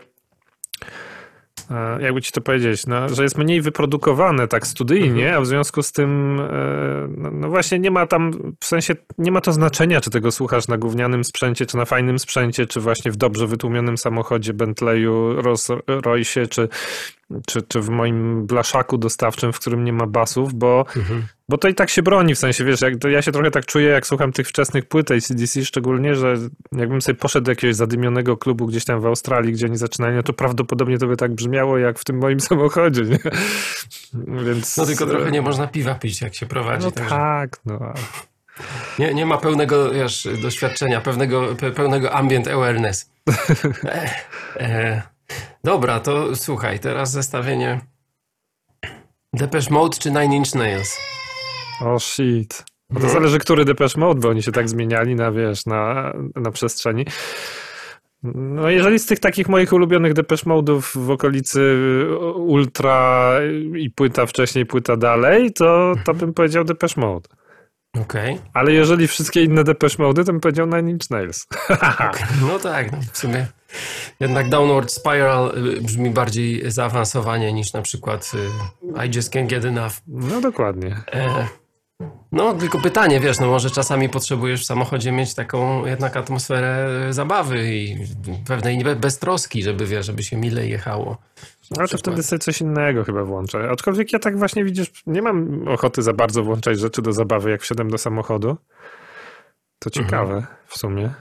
jakby 2.00 2.21
ci 2.21 2.31
to 2.31 2.42
powiedzieć, 2.42 2.88
no, 2.88 3.10
że 3.10 3.24
jest 3.24 3.38
mniej 3.38 3.62
wyprodukowane 3.62 4.48
tak 4.48 4.68
studyjnie, 4.68 5.24
mhm. 5.24 5.38
a 5.38 5.42
w 5.42 5.48
związku 5.48 5.83
z 5.83 5.92
tym 5.92 6.39
e, 6.39 7.07
no, 7.18 7.31
no, 7.31 7.50
właśnie 7.50 7.80
nie 7.80 7.92
ma 7.92 8.07
tam, 8.07 8.31
w 8.60 8.65
sensie 8.65 8.95
nie 9.18 9.31
ma 9.31 9.42
to 9.42 9.54
znaczenia, 9.54 10.01
czy 10.01 10.10
tego 10.10 10.31
słuchasz 10.31 10.68
na 10.68 10.77
gównianym 10.77 11.24
sprzęcie, 11.24 11.65
czy 11.65 11.77
na 11.77 11.86
fajnym 11.86 12.19
sprzęcie, 12.19 12.65
czy 12.65 12.80
właśnie 12.80 13.12
w 13.12 13.15
dobrze 13.15 13.48
wytłumionym 13.48 13.98
samochodzie 13.98 14.54
Bentleyu, 14.54 15.42
Rolls 15.42 15.68
Royce, 15.88 16.48
czy, 16.48 16.69
czy, 17.48 17.62
czy 17.62 17.81
w 17.81 17.89
moim 17.89 18.45
blaszaku 18.45 18.98
dostawczym, 18.98 19.54
w 19.54 19.60
którym 19.60 19.83
nie 19.83 19.94
ma 19.94 20.07
basów, 20.07 20.54
bo, 20.54 20.86
mhm. 20.98 21.27
Bo 21.53 21.57
to 21.57 21.67
i 21.67 21.75
tak 21.75 21.89
się 21.89 22.03
broni, 22.03 22.36
w 22.36 22.39
sensie, 22.39 22.65
wiesz, 22.65 22.81
jak, 22.81 22.93
ja 23.03 23.22
się 23.22 23.31
trochę 23.31 23.51
tak 23.51 23.65
czuję, 23.65 23.88
jak 23.88 24.07
słucham 24.07 24.31
tych 24.31 24.48
wczesnych 24.48 24.86
płyt 24.86 25.12
ACDC, 25.12 25.65
szczególnie, 25.65 26.15
że 26.15 26.36
jakbym 26.72 27.01
sobie 27.01 27.15
poszedł 27.15 27.45
do 27.45 27.51
jakiegoś 27.51 27.75
zadymionego 27.75 28.38
klubu 28.38 28.67
gdzieś 28.67 28.86
tam 28.86 29.01
w 29.01 29.05
Australii, 29.05 29.53
gdzie 29.53 29.65
oni 29.65 29.77
zaczynają, 29.77 30.24
to 30.24 30.33
prawdopodobnie 30.33 30.98
to 30.98 31.07
by 31.07 31.17
tak 31.17 31.31
brzmiało, 31.31 31.77
jak 31.77 32.00
w 32.00 32.03
tym 32.03 32.17
moim 32.17 32.39
samochodzie, 32.50 33.01
nie? 33.01 33.17
Więc... 34.45 34.77
No 34.77 34.86
tylko 34.86 35.05
trochę 35.05 35.31
nie 35.31 35.41
można 35.41 35.67
piwa 35.67 35.95
pić, 35.95 36.22
jak 36.22 36.36
się 36.36 36.45
prowadzi. 36.45 36.86
No 36.86 36.91
także... 36.91 37.10
tak, 37.10 37.57
no. 37.65 37.93
Nie, 39.00 39.13
nie 39.13 39.25
ma 39.25 39.38
pełnego 39.38 39.91
wiesz, 39.91 40.27
doświadczenia, 40.41 41.01
pewnego, 41.01 41.55
pełnego 41.75 42.13
ambient 42.13 42.48
awareness. 42.48 43.10
e, 43.86 44.10
e. 44.57 45.01
Dobra, 45.63 46.00
to 46.00 46.36
słuchaj, 46.36 46.79
teraz 46.79 47.12
zestawienie 47.12 47.81
Depeche 49.33 49.74
Mode 49.74 49.98
czy 49.98 50.12
Nine 50.12 50.33
Inch 50.33 50.55
Nails? 50.55 51.23
O 51.84 51.94
oh 51.94 52.00
shit. 52.00 52.63
No 52.90 53.00
to 53.00 53.10
zależy, 53.10 53.40
który 53.40 53.66
Depeche 53.66 54.00
Mode, 54.00 54.20
bo 54.20 54.30
oni 54.30 54.44
się 54.44 54.52
tak 54.52 54.70
zmieniali 54.70 55.16
na, 55.16 55.32
wiesz, 55.32 55.66
na, 55.66 56.13
na 56.36 56.52
przestrzeni. 56.52 57.06
No 58.24 58.70
jeżeli 58.70 59.00
z 59.00 59.06
tych 59.06 59.20
takich 59.20 59.50
moich 59.50 59.74
ulubionych 59.74 60.13
Depeche 60.13 60.50
Mode'ów 60.50 61.06
w 61.06 61.10
okolicy 61.10 61.78
Ultra 62.36 63.34
i 63.78 63.90
płyta 63.90 64.25
wcześniej, 64.25 64.66
płyta 64.66 64.98
dalej, 64.98 65.54
to, 65.54 65.94
to 66.06 66.13
bym 66.13 66.34
powiedział 66.34 66.63
Depeche 66.63 67.02
Mode. 67.02 67.30
Okej. 68.02 68.34
Okay. 68.34 68.50
Ale 68.54 68.72
jeżeli 68.72 69.08
wszystkie 69.08 69.44
inne 69.44 69.63
Depeche 69.63 70.04
Mode, 70.04 70.24
to 70.24 70.32
bym 70.32 70.42
powiedział 70.42 70.68
Nine 70.68 70.90
Inch 70.90 71.10
Nails. 71.10 71.48
no 72.48 72.60
tak, 72.60 72.92
no 72.92 72.98
w 73.13 73.18
sumie 73.18 73.48
jednak 74.20 74.50
Downward 74.50 74.92
Spiral 74.92 75.58
y, 75.78 75.82
brzmi 75.82 76.10
bardziej 76.10 76.72
zaawansowanie 76.72 77.54
niż 77.54 77.74
na 77.74 77.82
przykład 77.82 78.32
y, 78.34 79.08
I 79.08 79.16
Just 79.16 79.34
Can't 79.34 79.48
Get 79.48 79.66
Enough. 79.66 79.94
No 80.08 80.42
dokładnie. 80.42 80.96
E, 81.13 81.48
no 82.31 82.53
tylko 82.53 82.79
pytanie, 82.79 83.19
wiesz, 83.19 83.39
no 83.39 83.48
może 83.48 83.69
czasami 83.69 84.10
potrzebujesz 84.10 84.62
w 84.62 84.65
samochodzie 84.65 85.12
mieć 85.12 85.33
taką 85.33 85.86
jednak 85.86 86.17
atmosferę 86.17 86.89
zabawy 87.10 87.75
i 87.75 87.98
pewnej 88.48 88.83
beztroski, 88.95 89.63
żeby, 89.63 89.86
wiesz, 89.86 90.05
żeby 90.05 90.24
się 90.24 90.38
mile 90.38 90.67
jechało. 90.67 91.17
Ale 91.77 91.88
to 91.88 91.98
wtedy 91.98 92.24
sobie 92.24 92.39
coś 92.39 92.62
innego 92.62 93.03
chyba 93.03 93.24
włączę. 93.24 93.69
Aczkolwiek 93.72 94.13
ja 94.13 94.19
tak 94.19 94.38
właśnie 94.38 94.63
widzisz, 94.63 94.91
nie 95.07 95.22
mam 95.22 95.67
ochoty 95.67 96.01
za 96.01 96.13
bardzo 96.13 96.43
włączać 96.43 96.79
rzeczy 96.79 97.01
do 97.01 97.13
zabawy, 97.13 97.51
jak 97.51 97.62
wsiadam 97.62 97.89
do 97.89 97.98
samochodu. 97.98 98.57
To 99.79 99.89
ciekawe 99.89 100.36
mhm. 100.36 100.55
w 100.67 100.77
sumie. 100.77 101.13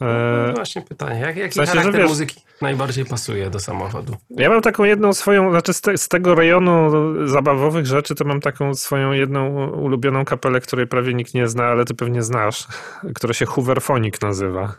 No, 0.00 0.46
no 0.46 0.52
właśnie 0.52 0.82
pytanie, 0.82 1.20
jak, 1.20 1.36
jaki 1.36 1.54
sensie, 1.54 1.72
charakter 1.72 2.00
wiesz, 2.00 2.08
muzyki 2.08 2.40
najbardziej 2.62 3.04
pasuje 3.04 3.50
do 3.50 3.60
samochodu? 3.60 4.16
Ja 4.30 4.50
mam 4.50 4.62
taką 4.62 4.84
jedną 4.84 5.12
swoją, 5.12 5.50
znaczy 5.50 5.72
z, 5.72 5.80
te, 5.80 5.98
z, 5.98 6.08
tego 6.08 6.34
rejonu 6.34 6.90
zabawowych 7.28 7.86
rzeczy, 7.86 8.14
to 8.14 8.24
mam 8.24 8.40
taką 8.40 8.74
swoją 8.74 9.12
jedną 9.12 9.70
ulubioną 9.70 10.24
kapelę, 10.24 10.60
której 10.60 10.86
prawie 10.86 11.14
nikt 11.14 11.34
nie 11.34 11.48
zna, 11.48 11.64
ale 11.64 11.84
ty 11.84 11.94
pewnie 11.94 12.22
znasz, 12.22 12.66
która 13.16 13.34
się 13.34 13.46
Hooverphonic 13.46 14.20
nazywa 14.20 14.74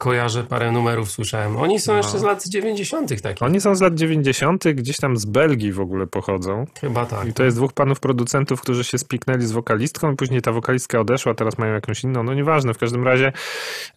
kojarzę, 0.00 0.44
parę 0.44 0.72
numerów 0.72 1.10
słyszałem. 1.10 1.56
Oni 1.56 1.80
są 1.80 1.92
no. 1.92 1.98
jeszcze 1.98 2.18
z 2.18 2.22
lat 2.22 2.46
90. 2.46 3.22
takie. 3.22 3.44
Oni 3.44 3.60
są 3.60 3.74
z 3.74 3.80
lat 3.80 3.94
90., 3.94 4.64
gdzieś 4.68 4.96
tam 4.96 5.16
z 5.16 5.24
Belgii 5.24 5.72
w 5.72 5.80
ogóle 5.80 6.06
pochodzą. 6.06 6.64
Chyba 6.80 7.06
tak. 7.06 7.28
I 7.28 7.32
to 7.32 7.44
jest 7.44 7.56
dwóch 7.56 7.72
panów 7.72 8.00
producentów, 8.00 8.60
którzy 8.60 8.84
się 8.84 8.98
spiknęli 8.98 9.42
z 9.42 9.52
wokalistką, 9.52 10.16
później 10.16 10.42
ta 10.42 10.52
wokalistka 10.52 11.00
odeszła, 11.00 11.34
teraz 11.34 11.58
mają 11.58 11.74
jakąś 11.74 12.04
inną. 12.04 12.22
No 12.22 12.34
nieważne, 12.34 12.74
w 12.74 12.78
każdym 12.78 13.04
razie 13.04 13.32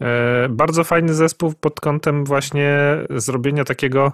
e, 0.02 0.50
bardzo 0.50 0.84
fajny 0.84 1.14
zespół 1.14 1.54
pod 1.62 1.80
kątem 1.80 2.26
właśnie 2.26 2.80
zrobienia 3.10 3.64
takiego 3.64 4.14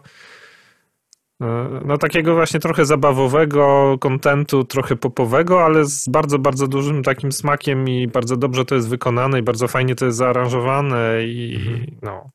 no 1.85 1.97
takiego 1.97 2.35
właśnie 2.35 2.59
trochę 2.59 2.85
zabawowego 2.85 3.95
kontentu, 3.99 4.63
trochę 4.63 4.95
popowego, 4.95 5.63
ale 5.63 5.85
z 5.85 6.09
bardzo, 6.09 6.39
bardzo 6.39 6.67
dużym 6.67 7.03
takim 7.03 7.31
smakiem 7.31 7.89
i 7.89 8.07
bardzo 8.07 8.37
dobrze 8.37 8.65
to 8.65 8.75
jest 8.75 8.89
wykonane 8.89 9.39
i 9.39 9.41
bardzo 9.41 9.67
fajnie 9.67 9.95
to 9.95 10.05
jest 10.05 10.17
zaaranżowane 10.17 11.23
i 11.25 11.55
mhm. 11.55 11.85
no, 12.01 12.29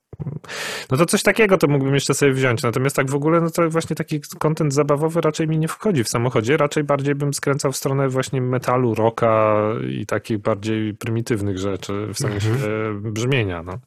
no 0.91 0.97
to 0.97 1.07
coś 1.07 1.23
takiego 1.23 1.59
to 1.59 1.67
mógłbym 1.67 1.95
jeszcze 1.95 2.15
sobie 2.15 2.33
wziąć. 2.33 2.63
Natomiast 2.63 2.97
tak 2.97 3.11
w 3.11 3.15
ogóle, 3.15 3.41
no 3.41 3.51
to 3.51 3.71
właśnie 3.71 3.97
taki 3.97 4.21
kontent 4.39 4.75
zabawowy 4.75 5.21
raczej 5.21 5.49
mi 5.49 5.59
nie 5.59 5.69
wchodzi 5.69 6.05
w 6.05 6.09
samochodzie. 6.09 6.57
Raczej 6.57 6.85
bardziej 6.85 7.15
bym 7.15 7.35
skręcał 7.35 7.73
w 7.73 7.77
stronę 7.77 8.09
właśnie 8.09 8.41
metalu, 8.41 8.95
rocka 8.95 9.65
i 9.89 10.07
takich 10.07 10.39
bardziej 10.39 10.95
prymitywnych 10.95 11.59
rzeczy 11.59 12.07
w 12.15 12.19
sensie 12.19 12.51
mhm. 12.51 13.13
brzmienia. 13.13 13.63
No. 13.63 13.79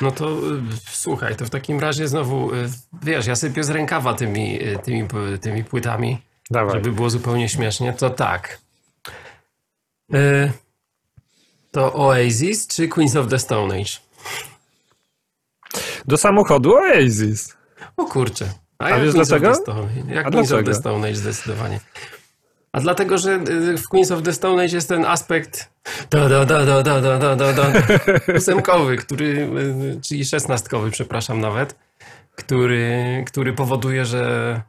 no 0.00 0.10
to 0.10 0.30
y, 0.30 0.62
słuchaj, 0.90 1.36
to 1.36 1.44
w 1.44 1.50
takim 1.50 1.80
razie 1.80 2.08
znowu, 2.08 2.54
y, 2.54 2.68
wiesz, 3.02 3.26
ja 3.26 3.36
sypię 3.36 3.64
z 3.64 3.70
rękawa 3.70 4.14
tymi, 4.14 4.62
y, 4.62 4.78
tymi, 4.84 5.06
tymi 5.40 5.64
płytami, 5.64 6.18
Dawaj. 6.50 6.74
żeby 6.74 6.92
było 6.92 7.10
zupełnie 7.10 7.48
śmiesznie. 7.48 7.92
To 7.92 8.10
tak. 8.10 8.58
To 11.70 11.94
Oasis 11.94 12.66
czy 12.66 12.88
Queens 12.88 13.16
of 13.16 13.28
the 13.28 13.38
Stone 13.38 13.74
Age? 13.74 14.07
Do 16.06 16.16
samochodu 16.16 16.74
Oasis. 16.74 17.56
O 17.96 18.04
kurczę. 18.04 18.44
A, 18.78 18.84
A 18.84 19.00
wiesz 19.00 19.14
dlaczego? 19.14 19.52
Jak 20.08 20.26
A 20.26 20.30
Queens 20.30 20.48
dlaczego? 20.48 20.70
of 20.70 20.76
the 20.76 20.80
Stone 20.80 21.06
Age 21.08 21.16
zdecydowanie. 21.16 21.80
A 22.72 22.80
dlatego, 22.80 23.18
że 23.18 23.32
y, 23.48 23.78
w 23.78 23.88
Queens 23.88 24.10
of 24.10 24.22
the 24.22 24.32
Stone 24.32 24.62
Age 24.64 24.74
jest 24.74 24.88
ten 24.88 25.04
aspekt 25.04 25.70
da, 26.10 26.28
da, 26.28 26.44
da, 26.44 26.64
da, 26.64 26.82
da, 26.82 27.00
da, 27.00 27.18
da, 27.18 27.36
da, 27.36 27.52
da, 27.52 27.72
ósemkowy, 28.36 28.96
który, 28.96 29.26
y, 29.26 30.00
czyli 30.02 30.24
szesnastkowy, 30.24 30.90
przepraszam 30.90 31.40
nawet, 31.40 31.76
który, 32.34 33.24
który 33.26 33.52
powoduje, 33.52 34.04
że 34.04 34.62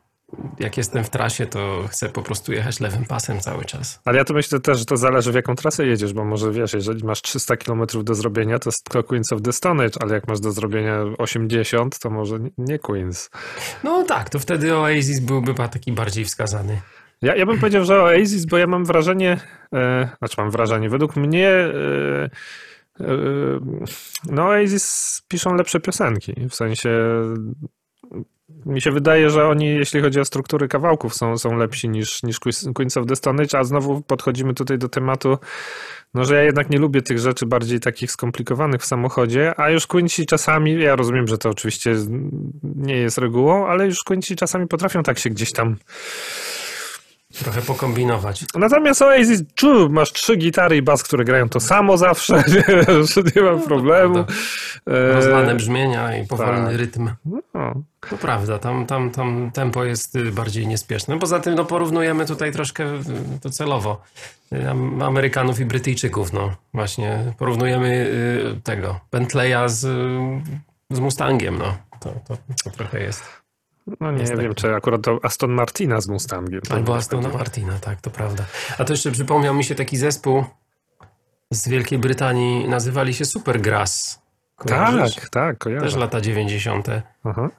jak 0.60 0.78
jestem 0.78 1.04
w 1.04 1.10
trasie, 1.10 1.46
to 1.46 1.84
chcę 1.90 2.10
po 2.10 2.22
prostu 2.22 2.54
jechać 2.54 2.80
lewym 2.80 3.06
pasem 3.06 3.40
cały 3.40 3.66
czas. 3.66 4.00
Ale 4.06 4.18
ja 4.18 4.24
to 4.24 4.34
myślę 4.34 4.60
też, 4.60 4.80
że 4.80 4.86
to 4.86 4.98
zależy 4.98 5.32
w 5.32 5.36
jaką 5.36 5.56
trasę 5.56 5.86
jedziesz, 5.86 6.14
bo 6.14 6.26
może 6.26 6.52
wiesz, 6.52 6.74
jeżeli 6.74 7.06
masz 7.06 7.22
300 7.22 7.58
km 7.58 7.82
do 8.04 8.16
zrobienia, 8.16 8.60
to 8.60 8.70
jest 8.70 8.90
Queens 9.08 9.34
of 9.34 9.42
the 9.42 9.54
Stone 9.54 9.86
Age, 9.86 9.98
ale 10.02 10.14
jak 10.14 10.28
masz 10.28 10.40
do 10.40 10.52
zrobienia 10.52 11.02
80, 11.18 12.00
to 12.00 12.10
może 12.10 12.40
nie 12.58 12.80
Queens. 12.80 13.30
No 13.84 14.04
tak, 14.04 14.30
to 14.30 14.40
wtedy 14.40 14.76
Oasis 14.76 15.20
byłby 15.20 15.54
taki 15.54 15.92
bardziej 15.92 16.26
wskazany. 16.26 16.82
Ja, 17.22 17.36
ja 17.36 17.46
bym 17.46 17.60
powiedział, 17.60 17.86
że 17.86 18.02
Oasis, 18.02 18.46
bo 18.46 18.58
ja 18.58 18.68
mam 18.68 18.86
wrażenie, 18.86 19.38
e, 19.76 20.10
znaczy 20.20 20.36
mam 20.38 20.52
wrażenie, 20.52 20.90
według 20.90 21.16
mnie 21.16 21.50
e, 21.50 22.30
e, 23.00 23.06
no 24.26 24.44
Oasis 24.46 25.22
piszą 25.28 25.56
lepsze 25.56 25.80
piosenki, 25.80 26.36
w 26.50 26.56
sensie 26.56 26.90
mi 28.70 28.82
się 28.82 28.92
wydaje, 28.92 29.30
że 29.30 29.48
oni, 29.48 29.66
jeśli 29.66 30.02
chodzi 30.02 30.20
o 30.20 30.26
struktury 30.26 30.68
kawałków, 30.68 31.16
są, 31.16 31.38
są 31.38 31.56
lepsi 31.56 31.90
niż, 31.90 32.24
niż 32.24 32.40
Queens 32.76 32.98
of 32.98 33.06
the 33.08 33.16
Stone 33.16 33.44
Age, 33.44 33.60
a 33.60 33.64
znowu 33.64 34.02
podchodzimy 34.02 34.54
tutaj 34.54 34.78
do 34.78 34.90
tematu, 34.90 35.38
no, 36.14 36.26
że 36.26 36.36
ja 36.36 36.44
jednak 36.44 36.70
nie 36.70 36.80
lubię 36.80 37.02
tych 37.02 37.20
rzeczy 37.20 37.46
bardziej 37.46 37.80
takich 37.80 38.12
skomplikowanych 38.12 38.82
w 38.82 38.86
samochodzie, 38.86 39.60
a 39.60 39.70
już 39.70 39.88
Quincy 39.88 40.26
czasami, 40.26 40.82
ja 40.82 40.96
rozumiem, 40.96 41.28
że 41.28 41.38
to 41.38 41.50
oczywiście 41.50 41.96
nie 42.64 42.98
jest 42.98 43.18
regułą, 43.18 43.68
ale 43.68 43.86
już 43.86 44.04
Quincy 44.04 44.36
czasami 44.36 44.68
potrafią 44.68 45.04
tak 45.04 45.20
się 45.20 45.30
gdzieś 45.30 45.52
tam 45.52 45.76
Trochę 47.34 47.62
pokombinować. 47.62 48.46
Natomiast 48.56 49.02
Oasis, 49.02 49.42
czu, 49.56 49.90
masz 49.90 50.14
trzy 50.14 50.36
gitary 50.38 50.78
i 50.78 50.82
bas, 50.82 51.04
które 51.04 51.26
grają 51.26 51.50
to 51.50 51.60
samo 51.60 51.98
zawsze, 51.98 52.44
wiesz, 52.48 53.16
nie 53.36 53.42
ma 53.42 53.52
no, 53.52 53.60
problemu. 53.60 54.20
E, 54.88 55.14
Rozlane 55.14 55.56
brzmienia 55.56 56.18
i 56.18 56.28
powolny 56.28 56.68
tak. 56.68 56.78
rytm. 56.78 57.10
No. 57.26 57.74
To 58.10 58.18
prawda, 58.18 58.60
tam, 58.60 58.86
tam, 58.86 59.12
tam 59.12 59.52
tempo 59.52 59.84
jest 59.84 60.16
y, 60.16 60.32
bardziej 60.32 60.68
niespieszne. 60.68 61.20
Poza 61.20 61.40
tym 61.40 61.56
no, 61.56 61.66
porównujemy 61.66 62.26
tutaj 62.26 62.52
troszkę 62.52 62.84
y, 62.84 63.40
to 63.42 63.50
celowo 63.50 64.02
y, 64.54 64.70
Amerykanów 65.04 65.60
i 65.60 65.66
Brytyjczyków. 65.66 66.34
No. 66.34 66.56
Właśnie 66.74 67.34
porównujemy 67.38 68.12
tego 68.64 69.00
Bentleya 69.12 69.68
z, 69.70 69.80
z 70.90 71.00
Mustangiem. 71.00 71.58
No. 71.58 71.78
To, 72.00 72.14
to, 72.28 72.38
to 72.64 72.70
trochę 72.70 73.04
jest. 73.04 73.39
No 74.00 74.12
nie 74.12 74.36
wiem, 74.36 74.56
czy 74.56 74.76
akurat 74.76 75.02
to 75.02 75.20
Aston 75.24 75.52
Martina 75.52 76.02
z 76.02 76.08
Mustangiem. 76.08 76.62
Albo 76.70 76.96
Aston 76.96 77.32
Martina, 77.34 77.80
tak, 77.80 78.02
to 78.02 78.10
prawda. 78.10 78.46
A 78.78 78.86
to 78.86 78.94
jeszcze 78.94 79.12
przypomniał 79.12 79.56
mi 79.56 79.64
się 79.64 79.76
taki 79.76 79.98
zespół 79.98 80.44
z 81.52 81.68
Wielkiej 81.68 82.00
Brytanii, 82.00 82.68
nazywali 82.68 83.14
się 83.14 83.26
Supergrass. 83.26 84.22
Kojarzysz? 84.56 85.16
Tak, 85.16 85.30
tak, 85.30 85.58
kojarzę. 85.58 85.86
Też 85.86 85.96
lata 85.96 86.22
90. 86.22 86.88
Aha. 87.24 87.50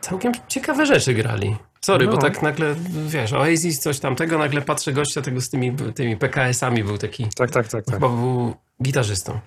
Całkiem 0.00 0.32
ciekawe 0.48 0.86
rzeczy 0.86 1.14
grali. 1.14 1.56
Sorry, 1.84 2.06
no. 2.06 2.12
bo 2.12 2.18
tak 2.18 2.42
nagle, 2.42 2.74
wiesz, 3.06 3.32
Oasis, 3.32 3.80
coś 3.80 4.00
tamtego, 4.00 4.38
nagle 4.38 4.62
patrzę 4.62 4.92
gościa 4.92 5.22
tego 5.22 5.40
z 5.40 5.50
tymi, 5.50 5.76
tymi 5.94 6.16
PKS-ami, 6.16 6.84
był 6.84 6.98
taki... 6.98 7.28
Tak, 7.36 7.50
tak, 7.50 7.68
tak. 7.68 7.84
tak. 7.84 7.94
Chyba 7.94 8.08
był 8.08 8.54
gitarzystą. 8.82 9.40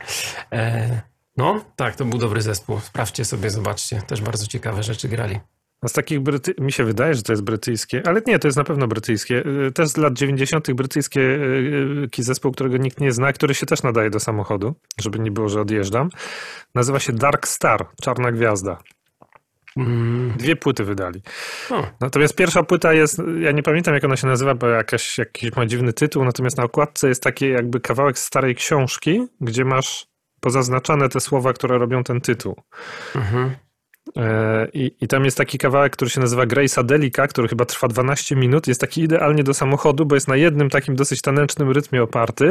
E, 0.52 1.02
no, 1.38 1.62
tak, 1.76 1.96
to 1.96 2.06
był 2.06 2.20
dobry 2.20 2.42
zespół. 2.42 2.80
Sprawdźcie 2.80 3.26
sobie, 3.26 3.50
zobaczcie. 3.50 4.02
Też 4.02 4.22
bardzo 4.22 4.48
ciekawe 4.48 4.84
rzeczy 4.84 5.10
grali. 5.10 5.40
Z 5.86 5.94
takich 5.94 6.20
Bryty... 6.20 6.54
mi 6.60 6.72
się 6.72 6.84
wydaje, 6.84 7.14
że 7.14 7.24
to 7.24 7.34
jest 7.34 7.44
brytyjskie, 7.44 8.02
ale 8.06 8.22
nie, 8.28 8.40
to 8.40 8.48
jest 8.48 8.58
na 8.58 8.64
pewno 8.64 8.88
brytyjskie. 8.88 9.44
Y, 9.68 9.72
też 9.72 9.88
z 9.88 9.98
lat 9.98 10.14
90. 10.14 10.74
brytyjski 10.74 11.20
y, 11.20 12.10
y, 12.20 12.24
zespół, 12.24 12.52
którego 12.52 12.78
nikt 12.78 13.00
nie 13.00 13.12
zna, 13.12 13.34
który 13.34 13.56
się 13.56 13.66
też 13.66 13.84
nadaje 13.84 14.10
do 14.10 14.20
samochodu, 14.20 14.76
żeby 15.00 15.20
nie 15.20 15.32
było, 15.32 15.50
że 15.50 15.62
odjeżdżam. 15.62 16.10
Nazywa 16.76 17.00
się 17.00 17.14
Dark 17.14 17.48
Star, 17.48 17.88
Czarna 18.02 18.32
Gwiazda. 18.32 18.78
Mm. 19.78 20.34
Dwie 20.38 20.56
płyty 20.56 20.84
wydali. 20.84 21.22
Natomiast 22.02 22.36
pierwsza 22.36 22.64
płyta 22.64 22.94
jest, 22.94 23.22
ja 23.40 23.52
nie 23.52 23.64
pamiętam 23.64 23.94
jak 23.94 24.04
ona 24.04 24.18
się 24.18 24.28
nazywa, 24.28 24.56
bo 24.56 24.68
jakaś, 24.68 25.18
jakiś 25.18 25.56
ma 25.56 25.66
dziwny 25.66 25.94
tytuł, 25.94 26.26
natomiast 26.26 26.58
na 26.58 26.64
okładce 26.64 27.10
jest 27.10 27.24
taki 27.24 27.50
jakby 27.50 27.80
kawałek 27.80 28.20
starej 28.20 28.56
książki, 28.56 29.28
gdzie 29.42 29.66
masz 29.66 30.08
pozaznaczane 30.40 31.10
te 31.10 31.20
słowa, 31.20 31.54
które 31.54 31.78
robią 31.78 32.04
ten 32.04 32.22
tytuł. 32.22 32.56
Mhm. 33.16 33.56
E, 34.16 34.68
I, 34.74 34.92
I 35.02 35.08
tam 35.08 35.26
jest 35.26 35.38
taki 35.38 35.58
kawałek, 35.58 35.94
który 35.94 36.12
się 36.12 36.22
nazywa 36.22 36.46
Grace 36.46 36.82
Adelika, 36.82 37.28
który 37.28 37.48
chyba 37.48 37.66
trwa 37.66 37.88
12 37.88 38.36
minut. 38.36 38.68
Jest 38.68 38.82
taki 38.82 39.02
idealnie 39.02 39.44
do 39.44 39.54
samochodu, 39.54 40.06
bo 40.06 40.16
jest 40.16 40.28
na 40.28 40.36
jednym 40.36 40.70
takim 40.70 40.96
dosyć 40.96 41.22
tanecznym 41.22 41.72
rytmie 41.72 42.04
oparty. 42.04 42.46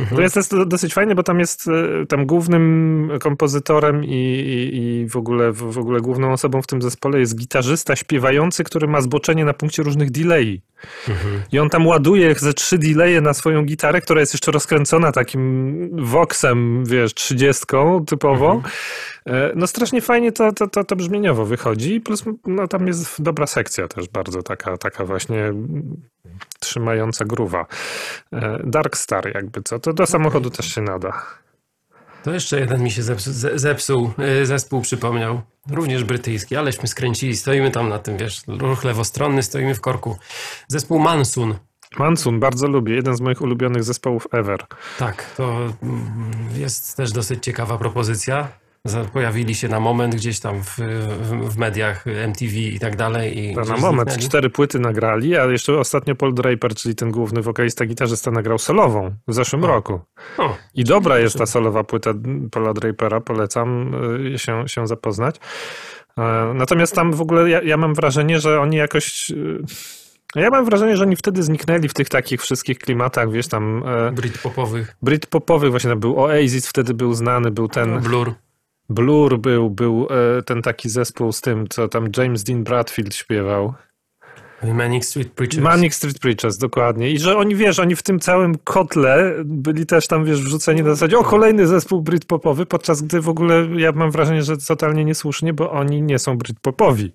Mhm. 0.00 0.16
To 0.16 0.22
jest, 0.22 0.36
jest 0.36 0.54
dosyć 0.66 0.94
fajne, 0.94 1.14
bo 1.14 1.22
tam 1.22 1.40
jest 1.40 1.68
e, 1.68 2.06
tam 2.06 2.26
głównym 2.26 3.10
kompozytorem 3.20 4.04
i, 4.04 4.08
i, 4.08 4.76
i, 4.76 5.08
w, 5.08 5.16
ogóle, 5.16 5.52
w 5.52 5.78
ogóle 5.78 6.00
główną 6.00 6.32
osobą 6.32 6.62
w 6.62 6.66
tym 6.66 6.82
zespole 6.82 7.20
jest 7.20 7.36
gitarzysta 7.36 7.96
śpiewający, 7.96 8.64
który 8.64 8.88
ma 8.88 9.00
zboczenie 9.00 9.44
na 9.44 9.54
punkcie 9.54 9.82
różnych 9.82 10.10
delay. 10.10 10.62
Mhm. 11.08 11.42
I 11.52 11.58
on 11.58 11.70
tam 11.70 11.86
ładuje 11.86 12.34
ze 12.34 12.54
trzy 12.54 12.78
delaye 12.78 13.20
na 13.20 13.34
swoją 13.34 13.64
gitarę, 13.64 14.00
która 14.00 14.20
jest 14.20 14.34
jeszcze 14.34 14.52
rozkręcona 14.52 15.12
takim 15.12 15.90
voxem, 16.06 16.84
wiesz, 16.84 17.14
trzydziestką 17.14 18.04
typowo. 18.04 18.52
Mhm. 18.52 18.72
E, 19.26 19.52
no 19.54 19.66
strasznie 19.66 20.00
fajnie 20.00 20.32
to, 20.32 20.52
to, 20.52 20.68
to, 20.68 20.84
to 20.84 20.96
brzmieniowo 20.96 21.44
wychodzi, 21.44 22.00
plus 22.00 22.24
no, 22.46 22.68
tam 22.68 22.86
jest 22.86 23.22
dobra 23.22 23.46
sekcja 23.46 23.88
też 23.88 24.08
bardzo 24.08 24.42
taka, 24.42 24.76
taka 24.76 25.04
właśnie 25.04 25.52
trzymająca 26.60 27.24
gruwa. 27.24 27.66
E, 28.32 28.58
Dark 28.64 28.96
Star 28.96 29.34
jakby 29.34 29.62
co, 29.62 29.78
to 29.78 29.92
do 29.92 30.06
samochodu 30.06 30.50
też 30.50 30.74
się 30.74 30.82
nada. 30.82 31.22
To 32.24 32.32
jeszcze 32.32 32.60
jeden 32.60 32.82
mi 32.82 32.90
się 32.90 33.02
zepsuł, 33.02 33.32
zepsuł 33.54 34.10
e, 34.18 34.46
zespół 34.46 34.80
przypomniał. 34.80 35.42
Również 35.70 36.04
brytyjski, 36.04 36.56
aleśmy 36.56 36.88
skręcili. 36.88 37.36
Stoimy 37.36 37.70
tam 37.70 37.88
na 37.88 37.98
tym, 37.98 38.16
wiesz, 38.16 38.42
ruch 38.48 38.84
lewostronny, 38.84 39.42
stoimy 39.42 39.74
w 39.74 39.80
korku. 39.80 40.18
Zespół 40.68 40.98
Mansun. 40.98 41.54
Mansun, 41.98 42.40
bardzo 42.40 42.68
lubię. 42.68 42.94
Jeden 42.94 43.16
z 43.16 43.20
moich 43.20 43.40
ulubionych 43.42 43.84
zespołów 43.84 44.26
ever. 44.32 44.66
Tak, 44.98 45.34
to 45.36 45.58
mm, 45.82 46.32
jest 46.56 46.96
też 46.96 47.12
dosyć 47.12 47.44
ciekawa 47.44 47.78
propozycja. 47.78 48.48
Pojawili 49.12 49.54
się 49.54 49.68
na 49.68 49.80
moment 49.80 50.14
gdzieś 50.14 50.40
tam 50.40 50.62
w, 50.62 50.78
w, 51.50 51.58
mediach 51.58 52.06
MTV 52.06 52.52
i 52.52 52.78
tak 52.78 52.96
dalej. 52.96 53.38
I 53.38 53.54
na 53.56 53.76
moment, 53.76 54.10
zniknęli. 54.10 54.28
cztery 54.28 54.50
płyty 54.50 54.78
nagrali, 54.78 55.36
a 55.36 55.44
jeszcze 55.44 55.78
ostatnio 55.78 56.14
Paul 56.14 56.34
Draper, 56.34 56.74
czyli 56.74 56.94
ten 56.94 57.10
główny 57.10 57.42
wokalista, 57.42 57.86
gitarzysta 57.86 58.30
nagrał 58.30 58.58
solową 58.58 59.14
w 59.28 59.34
zeszłym 59.34 59.64
o. 59.64 59.66
roku. 59.66 60.00
O. 60.38 60.56
I 60.74 60.84
dobra 60.84 61.18
jest 61.18 61.38
ta 61.38 61.46
solowa 61.46 61.84
płyta 61.84 62.14
Paula 62.50 62.72
Drapera, 62.72 63.20
polecam 63.20 63.94
y, 64.34 64.38
się, 64.38 64.68
się 64.68 64.86
zapoznać. 64.86 65.36
E, 66.18 66.52
natomiast 66.54 66.94
tam 66.94 67.12
w 67.12 67.20
ogóle 67.20 67.50
ja, 67.50 67.62
ja 67.62 67.76
mam 67.76 67.94
wrażenie, 67.94 68.40
że 68.40 68.60
oni 68.60 68.76
jakoś 68.76 69.30
y, 69.30 69.64
ja 70.34 70.50
mam 70.50 70.64
wrażenie, 70.64 70.96
że 70.96 71.02
oni 71.02 71.16
wtedy 71.16 71.42
zniknęli 71.42 71.88
w 71.88 71.94
tych 71.94 72.08
takich 72.08 72.42
wszystkich 72.42 72.78
klimatach, 72.78 73.30
wiesz, 73.30 73.48
tam... 73.48 73.82
E, 73.86 74.12
Britpopowych. 74.12 74.96
Britpopowych, 75.02 75.70
właśnie 75.70 75.90
tam 75.90 76.00
był 76.00 76.20
Oasis, 76.20 76.68
wtedy 76.68 76.94
był 76.94 77.14
znany, 77.14 77.50
był 77.50 77.68
ten... 77.68 78.00
Blur. 78.00 78.34
Blur 78.88 79.38
był, 79.38 79.70
był 79.70 80.08
e, 80.10 80.42
ten 80.42 80.62
taki 80.62 80.88
zespół 80.88 81.32
z 81.32 81.40
tym, 81.40 81.68
co 81.68 81.88
tam 81.88 82.08
James 82.16 82.44
Dean 82.44 82.64
Bradfield 82.64 83.14
śpiewał. 83.14 83.74
Manic 84.72 85.06
Street 85.06 85.32
Preachers. 85.32 85.62
Manic 85.62 85.94
Street 85.94 86.18
Preachers, 86.18 86.58
dokładnie. 86.58 87.10
I 87.10 87.18
że 87.18 87.36
oni, 87.36 87.56
wiesz, 87.56 87.78
oni 87.78 87.96
w 87.96 88.02
tym 88.02 88.20
całym 88.20 88.58
kotle 88.64 89.34
byli 89.44 89.86
też 89.86 90.06
tam, 90.06 90.24
wiesz, 90.24 90.42
wrzuceni 90.42 90.82
na 90.82 90.90
zasadzie, 90.90 91.18
o, 91.18 91.24
kolejny 91.24 91.66
zespół 91.66 92.02
britpopowy, 92.02 92.66
podczas 92.66 93.02
gdy 93.02 93.20
w 93.20 93.28
ogóle 93.28 93.66
ja 93.76 93.92
mam 93.92 94.10
wrażenie, 94.10 94.42
że 94.42 94.56
totalnie 94.56 95.04
niesłusznie, 95.04 95.52
bo 95.52 95.70
oni 95.70 96.02
nie 96.02 96.18
są 96.18 96.38
britpopowi. 96.38 97.12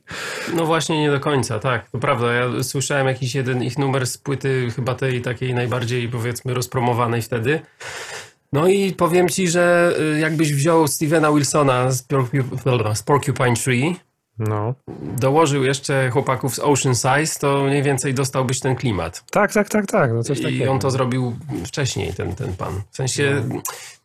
No 0.55 0.65
właśnie, 0.65 1.01
nie 1.01 1.11
do 1.11 1.19
końca, 1.19 1.59
tak, 1.59 1.89
to 1.89 1.97
prawda. 1.97 2.33
Ja 2.33 2.63
słyszałem 2.63 3.07
jakiś 3.07 3.35
jeden 3.35 3.63
ich 3.63 3.77
numer 3.77 4.07
z 4.07 4.17
płyty, 4.17 4.67
chyba 4.75 4.95
tej 4.95 5.21
takiej 5.21 5.53
najbardziej, 5.53 6.09
powiedzmy, 6.09 6.53
rozpromowanej 6.53 7.21
wtedy. 7.21 7.59
No 8.53 8.67
i 8.67 8.91
powiem 8.91 9.29
ci, 9.29 9.47
że 9.47 9.93
y, 10.15 10.19
jakbyś 10.19 10.53
wziął 10.53 10.87
Stevena 10.87 11.31
Wilsona 11.31 11.91
z, 11.91 12.03
Porcupine 13.05 13.55
Tree, 13.63 13.95
no. 14.39 14.73
dołożył 15.19 15.63
jeszcze 15.63 16.09
chłopaków 16.09 16.55
z 16.55 16.59
Ocean 16.59 16.95
Size, 16.95 17.39
to 17.39 17.63
mniej 17.63 17.83
więcej 17.83 18.13
dostałbyś 18.13 18.59
ten 18.59 18.75
klimat. 18.75 19.23
Tak, 19.31 19.53
tak, 19.53 19.69
tak, 19.69 19.85
tak. 19.85 20.13
No 20.13 20.23
coś 20.23 20.39
I 20.39 20.43
takiego. 20.43 20.71
on 20.71 20.79
to 20.79 20.91
zrobił 20.91 21.35
wcześniej, 21.65 22.13
ten, 22.13 22.35
ten 22.35 22.55
pan. 22.55 22.81
W 22.91 22.95
sensie 22.95 23.43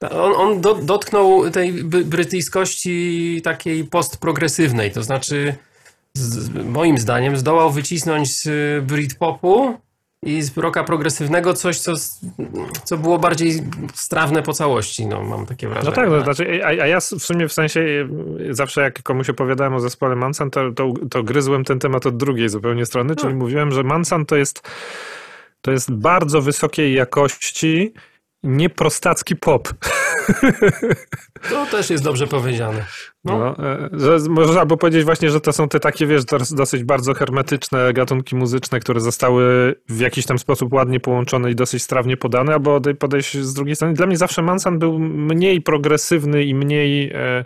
no. 0.03 0.11
on, 0.11 0.33
on 0.37 0.61
do, 0.61 0.75
dotknął 0.75 1.51
tej 1.51 1.73
brytyjskości 1.85 3.41
takiej 3.45 3.85
postprogresywnej, 3.85 4.91
to 4.91 5.03
znaczy 5.03 5.55
z, 6.15 6.55
moim 6.65 6.99
zdaniem 6.99 7.37
zdołał 7.37 7.71
wycisnąć 7.71 8.43
z 8.43 8.85
Britpopu 8.85 9.79
i 10.25 10.43
z 10.43 10.57
rocka 10.57 10.85
progresywnego 10.85 11.55
coś, 11.55 11.79
co, 11.79 11.93
co 12.85 12.99
było 12.99 13.19
bardziej 13.19 13.63
strawne 13.95 14.43
po 14.43 14.53
całości, 14.53 15.07
no 15.07 15.23
mam 15.23 15.47
takie 15.47 15.69
wrażenie. 15.69 15.91
No 15.91 15.97
tak, 15.97 16.11
no, 16.11 16.25
znaczy, 16.25 16.65
a, 16.65 16.67
a, 16.67 16.73
ja 16.73 17.01
w 17.01 17.05
sumie 17.05 17.49
w 17.49 17.53
sensie 17.53 18.09
zawsze 18.51 18.81
jak 18.81 19.03
komuś 19.03 19.31
opowiadałem 19.31 19.75
o 19.75 19.81
zespole 19.81 20.17
Mansan, 20.17 20.51
to, 20.51 20.73
to, 20.73 20.93
to 21.11 21.23
gryzłem 21.23 21.65
ten 21.65 21.79
temat 21.79 22.07
od 22.07 22.17
drugiej 22.17 22.49
zupełnie 22.49 22.87
strony, 22.87 23.17
czyli 23.17 23.33
no. 23.33 23.39
mówiłem, 23.39 23.71
że 23.73 23.83
Mansan 23.83 24.27
to 24.27 24.37
jest, 24.37 24.71
to 25.61 25.71
jest 25.71 25.93
bardzo 25.93 26.43
wysokiej 26.43 26.95
jakości 26.95 27.93
nieprostacki 28.43 29.37
pop. 29.37 29.69
To 31.51 31.67
też 31.67 31.91
jest 31.91 32.05
dobrze 32.05 32.27
powiedziane. 32.27 32.85
No. 33.25 33.39
no 33.39 33.99
że 34.01 34.19
można 34.29 34.61
albo 34.61 34.77
powiedzieć 34.77 35.05
właśnie, 35.05 35.31
że 35.31 35.41
to 35.41 35.53
są 35.53 35.69
te 35.69 35.81
takie, 35.81 36.07
wiesz, 36.07 36.25
dosyć 36.51 36.85
bardzo 36.85 37.15
hermetyczne 37.15 37.93
gatunki 37.93 38.37
muzyczne, 38.37 38.81
które 38.81 39.01
zostały 39.01 39.75
w 39.89 40.01
jakiś 40.01 40.27
tam 40.27 40.39
sposób 40.39 40.73
ładnie 40.73 41.01
połączone 41.01 41.51
i 41.51 41.55
dosyć 41.55 41.83
strawnie 41.83 42.17
podane, 42.17 42.53
albo 42.53 42.81
podejść 42.99 43.39
z 43.39 43.55
drugiej 43.55 43.77
strony. 43.77 43.95
Dla 43.95 44.07
mnie 44.07 44.17
zawsze 44.17 44.43
Mansan 44.43 44.79
był 44.79 44.99
mniej 44.99 45.61
progresywny 45.61 46.45
i 46.45 46.55
mniej 46.55 47.13
e, 47.15 47.45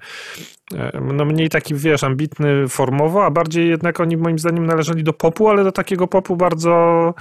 e, 0.74 1.00
no 1.00 1.24
mniej 1.24 1.48
taki, 1.48 1.74
wiesz, 1.74 2.04
ambitny 2.04 2.68
formowo, 2.68 3.24
a 3.24 3.30
bardziej 3.30 3.68
jednak 3.68 4.00
oni 4.00 4.16
moim 4.16 4.38
zdaniem 4.38 4.66
należeli 4.66 5.04
do 5.04 5.12
popu, 5.12 5.48
ale 5.48 5.64
do 5.64 5.72
takiego 5.72 6.06
popu 6.06 6.36
bardzo 6.36 7.14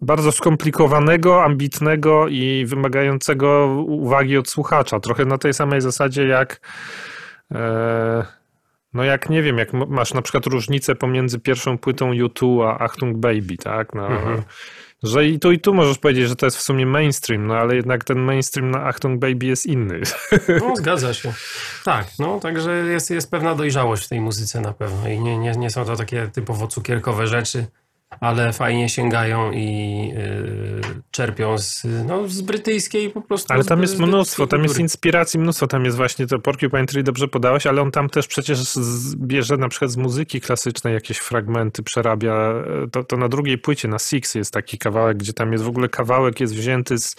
bardzo 0.00 0.32
skomplikowanego, 0.32 1.44
ambitnego 1.44 2.28
i 2.28 2.64
wymagającego 2.66 3.66
uwagi 3.86 4.36
od 4.36 4.48
słuchacza. 4.48 5.00
Trochę 5.00 5.24
na 5.24 5.38
tej 5.38 5.54
samej 5.54 5.80
zasadzie 5.80 6.26
jak. 6.26 6.60
E, 7.54 8.24
no 8.94 9.04
jak 9.04 9.30
nie 9.30 9.42
wiem, 9.42 9.58
jak 9.58 9.72
masz 9.72 10.14
na 10.14 10.22
przykład 10.22 10.46
różnicę 10.46 10.94
pomiędzy 10.94 11.40
pierwszą 11.40 11.78
płytą 11.78 12.12
U2 12.12 12.68
a 12.68 12.78
Achtung 12.78 13.16
Baby, 13.16 13.56
tak? 13.56 13.94
No, 13.94 14.06
mhm. 14.06 14.42
Że 15.02 15.26
i 15.26 15.38
tu 15.38 15.52
i 15.52 15.60
tu 15.60 15.74
możesz 15.74 15.98
powiedzieć, 15.98 16.28
że 16.28 16.36
to 16.36 16.46
jest 16.46 16.56
w 16.56 16.62
sumie 16.62 16.86
mainstream, 16.86 17.46
no 17.46 17.56
ale 17.56 17.76
jednak 17.76 18.04
ten 18.04 18.18
mainstream 18.18 18.70
na 18.70 18.84
Achtung 18.84 19.20
Baby 19.20 19.46
jest 19.46 19.66
inny. 19.66 20.00
No 20.60 20.76
zgadza 20.76 21.14
się. 21.14 21.32
Tak, 21.84 22.06
no 22.18 22.40
także 22.40 22.72
jest, 22.72 23.10
jest 23.10 23.30
pewna 23.30 23.54
dojrzałość 23.54 24.04
w 24.04 24.08
tej 24.08 24.20
muzyce 24.20 24.60
na 24.60 24.72
pewno 24.72 25.08
i 25.08 25.20
nie, 25.20 25.38
nie, 25.38 25.52
nie 25.52 25.70
są 25.70 25.84
to 25.84 25.96
takie 25.96 26.28
typowo 26.32 26.66
cukierkowe 26.66 27.26
rzeczy 27.26 27.66
ale 28.20 28.52
fajnie 28.52 28.88
sięgają 28.88 29.52
i 29.52 30.10
y, 30.16 31.02
czerpią 31.10 31.58
z, 31.58 31.86
no, 32.06 32.28
z 32.28 32.40
brytyjskiej 32.40 33.10
po 33.10 33.20
prostu. 33.20 33.52
Ale 33.52 33.64
tam 33.64 33.82
jest 33.82 33.98
mnóstwo, 33.98 34.46
tam 34.46 34.62
jest 34.62 34.78
inspiracji 34.78 35.40
mnóstwo, 35.40 35.66
tam 35.66 35.84
jest 35.84 35.96
właśnie 35.96 36.26
to 36.26 36.38
Porcupine 36.38 36.86
Tree 36.86 37.04
dobrze 37.04 37.28
podałeś, 37.28 37.66
ale 37.66 37.82
on 37.82 37.90
tam 37.90 38.10
też 38.10 38.26
przecież 38.26 38.58
bierze 39.16 39.56
na 39.56 39.68
przykład 39.68 39.90
z 39.90 39.96
muzyki 39.96 40.40
klasycznej 40.40 40.94
jakieś 40.94 41.18
fragmenty, 41.18 41.82
przerabia, 41.82 42.34
e, 42.34 42.88
to, 42.92 43.04
to 43.04 43.16
na 43.16 43.28
drugiej 43.28 43.58
płycie, 43.58 43.88
na 43.88 43.98
Six 43.98 44.34
jest 44.34 44.52
taki 44.52 44.78
kawałek, 44.78 45.16
gdzie 45.16 45.32
tam 45.32 45.52
jest 45.52 45.64
w 45.64 45.68
ogóle 45.68 45.88
kawałek 45.88 46.40
jest 46.40 46.54
wzięty 46.54 46.98
z 46.98 47.16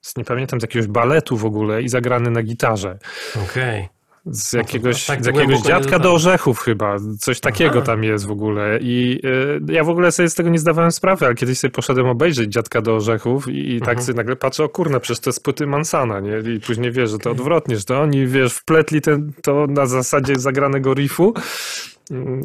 z, 0.00 0.16
nie 0.16 0.24
pamiętam, 0.24 0.60
z 0.60 0.62
jakiegoś 0.62 0.86
baletu 0.86 1.36
w 1.36 1.44
ogóle 1.44 1.82
i 1.82 1.88
zagrany 1.88 2.30
na 2.30 2.42
gitarze. 2.42 2.98
Okej. 3.34 3.80
Okay 3.80 3.94
z 4.26 4.52
jakiegoś, 4.52 5.06
tak 5.06 5.24
z 5.24 5.26
jakiegoś 5.26 5.60
dziadka 5.60 5.98
do 5.98 6.12
orzechów 6.14 6.58
chyba. 6.58 6.96
Coś 7.20 7.40
takiego 7.40 7.70
Aha. 7.70 7.82
tam 7.82 8.04
jest 8.04 8.26
w 8.26 8.30
ogóle. 8.30 8.78
I 8.80 9.20
y, 9.68 9.72
ja 9.72 9.84
w 9.84 9.88
ogóle 9.88 10.12
sobie 10.12 10.28
z 10.28 10.34
tego 10.34 10.50
nie 10.50 10.58
zdawałem 10.58 10.92
sprawy, 10.92 11.26
ale 11.26 11.34
kiedyś 11.34 11.58
sobie 11.58 11.70
poszedłem 11.70 12.06
obejrzeć 12.06 12.52
dziadka 12.52 12.82
do 12.82 12.96
orzechów 12.96 13.48
i, 13.48 13.74
i 13.74 13.80
tak 13.80 14.02
sobie 14.02 14.16
nagle 14.16 14.36
patrzę, 14.36 14.64
o 14.64 14.68
kurna, 14.68 15.00
przecież 15.00 15.20
to 15.20 15.30
jest 15.30 15.44
płyty 15.44 15.66
Mansana, 15.66 16.20
nie? 16.20 16.54
I 16.54 16.60
później 16.60 16.92
wiesz, 16.92 17.10
że 17.10 17.18
to 17.18 17.30
odwrotnie, 17.30 17.76
że 17.76 17.84
to 17.84 18.00
oni, 18.00 18.26
wiesz, 18.26 18.54
wpletli 18.54 19.00
ten, 19.00 19.32
to 19.42 19.66
na 19.66 19.86
zasadzie 19.86 20.36
zagranego 20.36 20.94
riffu 20.94 21.34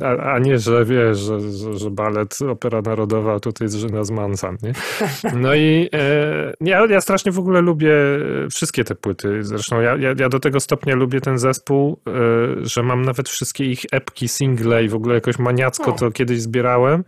a, 0.04 0.34
a, 0.34 0.40
nie, 0.40 0.60
że 0.60 0.86
wiesz, 0.86 1.18
że, 1.18 1.52
że, 1.52 1.78
że, 1.78 1.92
balet, 1.92 2.38
opera 2.50 2.82
narodowa 2.82 3.40
tutaj 3.40 3.68
zżyna 3.68 4.04
z 4.04 4.12
Mansan, 4.12 4.58
nie? 4.64 4.74
No 5.44 5.56
i 5.56 5.90
e, 5.94 6.54
ja, 6.62 6.86
ja 6.86 7.02
strasznie 7.02 7.32
w 7.32 7.40
ogóle 7.40 7.62
lubię 7.62 7.94
wszystkie 8.52 8.84
te 8.84 8.96
płyty. 8.96 9.44
Zresztą 9.44 9.82
ja, 9.82 9.98
ja, 9.98 10.14
ja 10.18 10.30
do 10.30 10.40
tego 10.40 10.60
stopnia 10.60 10.96
lubię 10.96 11.22
ten 11.22 11.38
zespół, 11.38 12.00
e, 12.08 12.12
że 12.66 12.84
mam 12.84 13.02
nawet 13.02 13.30
wszystkie 13.30 13.66
ich 13.66 13.82
epki, 13.92 14.28
single 14.28 14.84
i 14.84 14.90
w 14.90 14.96
ogóle 14.96 15.16
jakoś 15.16 15.40
maniacko 15.40 15.92
to 15.92 16.12
kiedyś 16.12 16.42
zbierałem. 16.42 17.04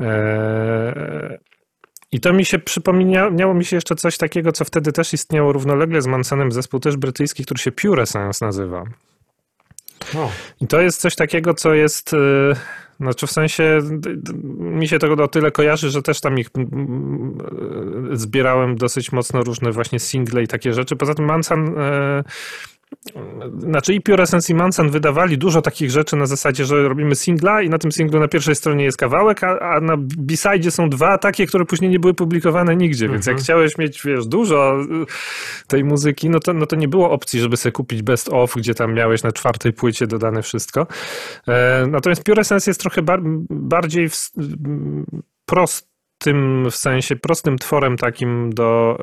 E, 0.00 1.38
i 2.12 2.20
to 2.20 2.32
mi 2.32 2.44
się 2.44 2.58
przypomniało 2.58 3.54
mi 3.54 3.64
się 3.64 3.76
jeszcze 3.76 3.94
coś 3.94 4.18
takiego, 4.18 4.52
co 4.52 4.64
wtedy 4.64 4.92
też 4.92 5.12
istniało 5.12 5.52
równolegle 5.52 6.02
z 6.02 6.06
Mansanem, 6.06 6.52
zespół 6.52 6.80
też 6.80 6.96
brytyjski, 6.96 7.44
który 7.44 7.58
się 7.58 7.72
Pure 7.72 8.06
Science 8.06 8.46
nazywa. 8.46 8.84
O. 10.14 10.30
I 10.60 10.66
to 10.66 10.80
jest 10.80 11.00
coś 11.00 11.14
takiego, 11.16 11.54
co 11.54 11.74
jest. 11.74 12.12
Y, 12.12 12.16
znaczy 13.00 13.26
w 13.26 13.30
sensie 13.30 13.78
mi 14.58 14.88
się 14.88 14.98
tego 14.98 15.24
o 15.24 15.28
tyle 15.28 15.50
kojarzy, 15.50 15.90
że 15.90 16.02
też 16.02 16.20
tam 16.20 16.38
ich 16.38 16.50
zbierałem 18.12 18.76
dosyć 18.76 19.12
mocno 19.12 19.42
różne 19.42 19.72
właśnie 19.72 19.98
single 19.98 20.42
i 20.42 20.48
takie 20.48 20.72
rzeczy. 20.72 20.96
Poza 20.96 21.14
tym 21.14 21.24
Mansan 21.24 21.68
y, 21.68 22.24
znaczy 23.58 23.94
i 23.94 24.00
Pure 24.00 24.22
Essence 24.22 24.52
i 24.52 24.56
Manson 24.56 24.90
wydawali 24.90 25.38
dużo 25.38 25.62
takich 25.62 25.90
rzeczy 25.90 26.16
na 26.16 26.26
zasadzie, 26.26 26.64
że 26.64 26.88
robimy 26.88 27.14
singla 27.14 27.62
i 27.62 27.70
na 27.70 27.78
tym 27.78 27.92
singlu 27.92 28.20
na 28.20 28.28
pierwszej 28.28 28.54
stronie 28.54 28.84
jest 28.84 28.98
kawałek, 28.98 29.44
a, 29.44 29.58
a 29.58 29.80
na 29.80 29.96
b-side 29.98 30.70
są 30.70 30.90
dwa 30.90 31.18
takie, 31.18 31.46
które 31.46 31.64
później 31.64 31.90
nie 31.90 31.98
były 31.98 32.14
publikowane 32.14 32.76
nigdzie, 32.76 33.04
mhm. 33.04 33.16
więc 33.16 33.26
jak 33.26 33.32
mhm. 33.32 33.44
chciałeś 33.44 33.78
mieć, 33.78 34.02
wiesz, 34.04 34.26
dużo 34.26 34.80
y, 34.80 35.66
tej 35.66 35.84
muzyki, 35.84 36.30
no 36.30 36.40
to, 36.40 36.52
no 36.52 36.66
to 36.66 36.76
nie 36.76 36.88
było 36.88 37.10
opcji, 37.10 37.40
żeby 37.40 37.56
sobie 37.56 37.72
kupić 37.72 38.02
best 38.02 38.28
of, 38.32 38.54
gdzie 38.56 38.74
tam 38.74 38.94
miałeś 38.94 39.22
na 39.22 39.32
czwartej 39.32 39.72
płycie 39.72 40.06
dodane 40.06 40.42
wszystko. 40.42 40.86
E, 41.48 41.86
natomiast 41.90 42.24
Pure 42.24 42.40
Essence 42.40 42.70
jest 42.70 42.80
trochę 42.80 43.02
bar 43.02 43.20
bardziej 43.50 44.08
w, 44.08 44.30
prost 45.46 45.95
tym 46.18 46.70
w 46.70 46.76
sensie 46.76 47.16
prostym 47.16 47.58
tworem 47.58 47.96
takim 47.96 48.52
do, 48.54 48.98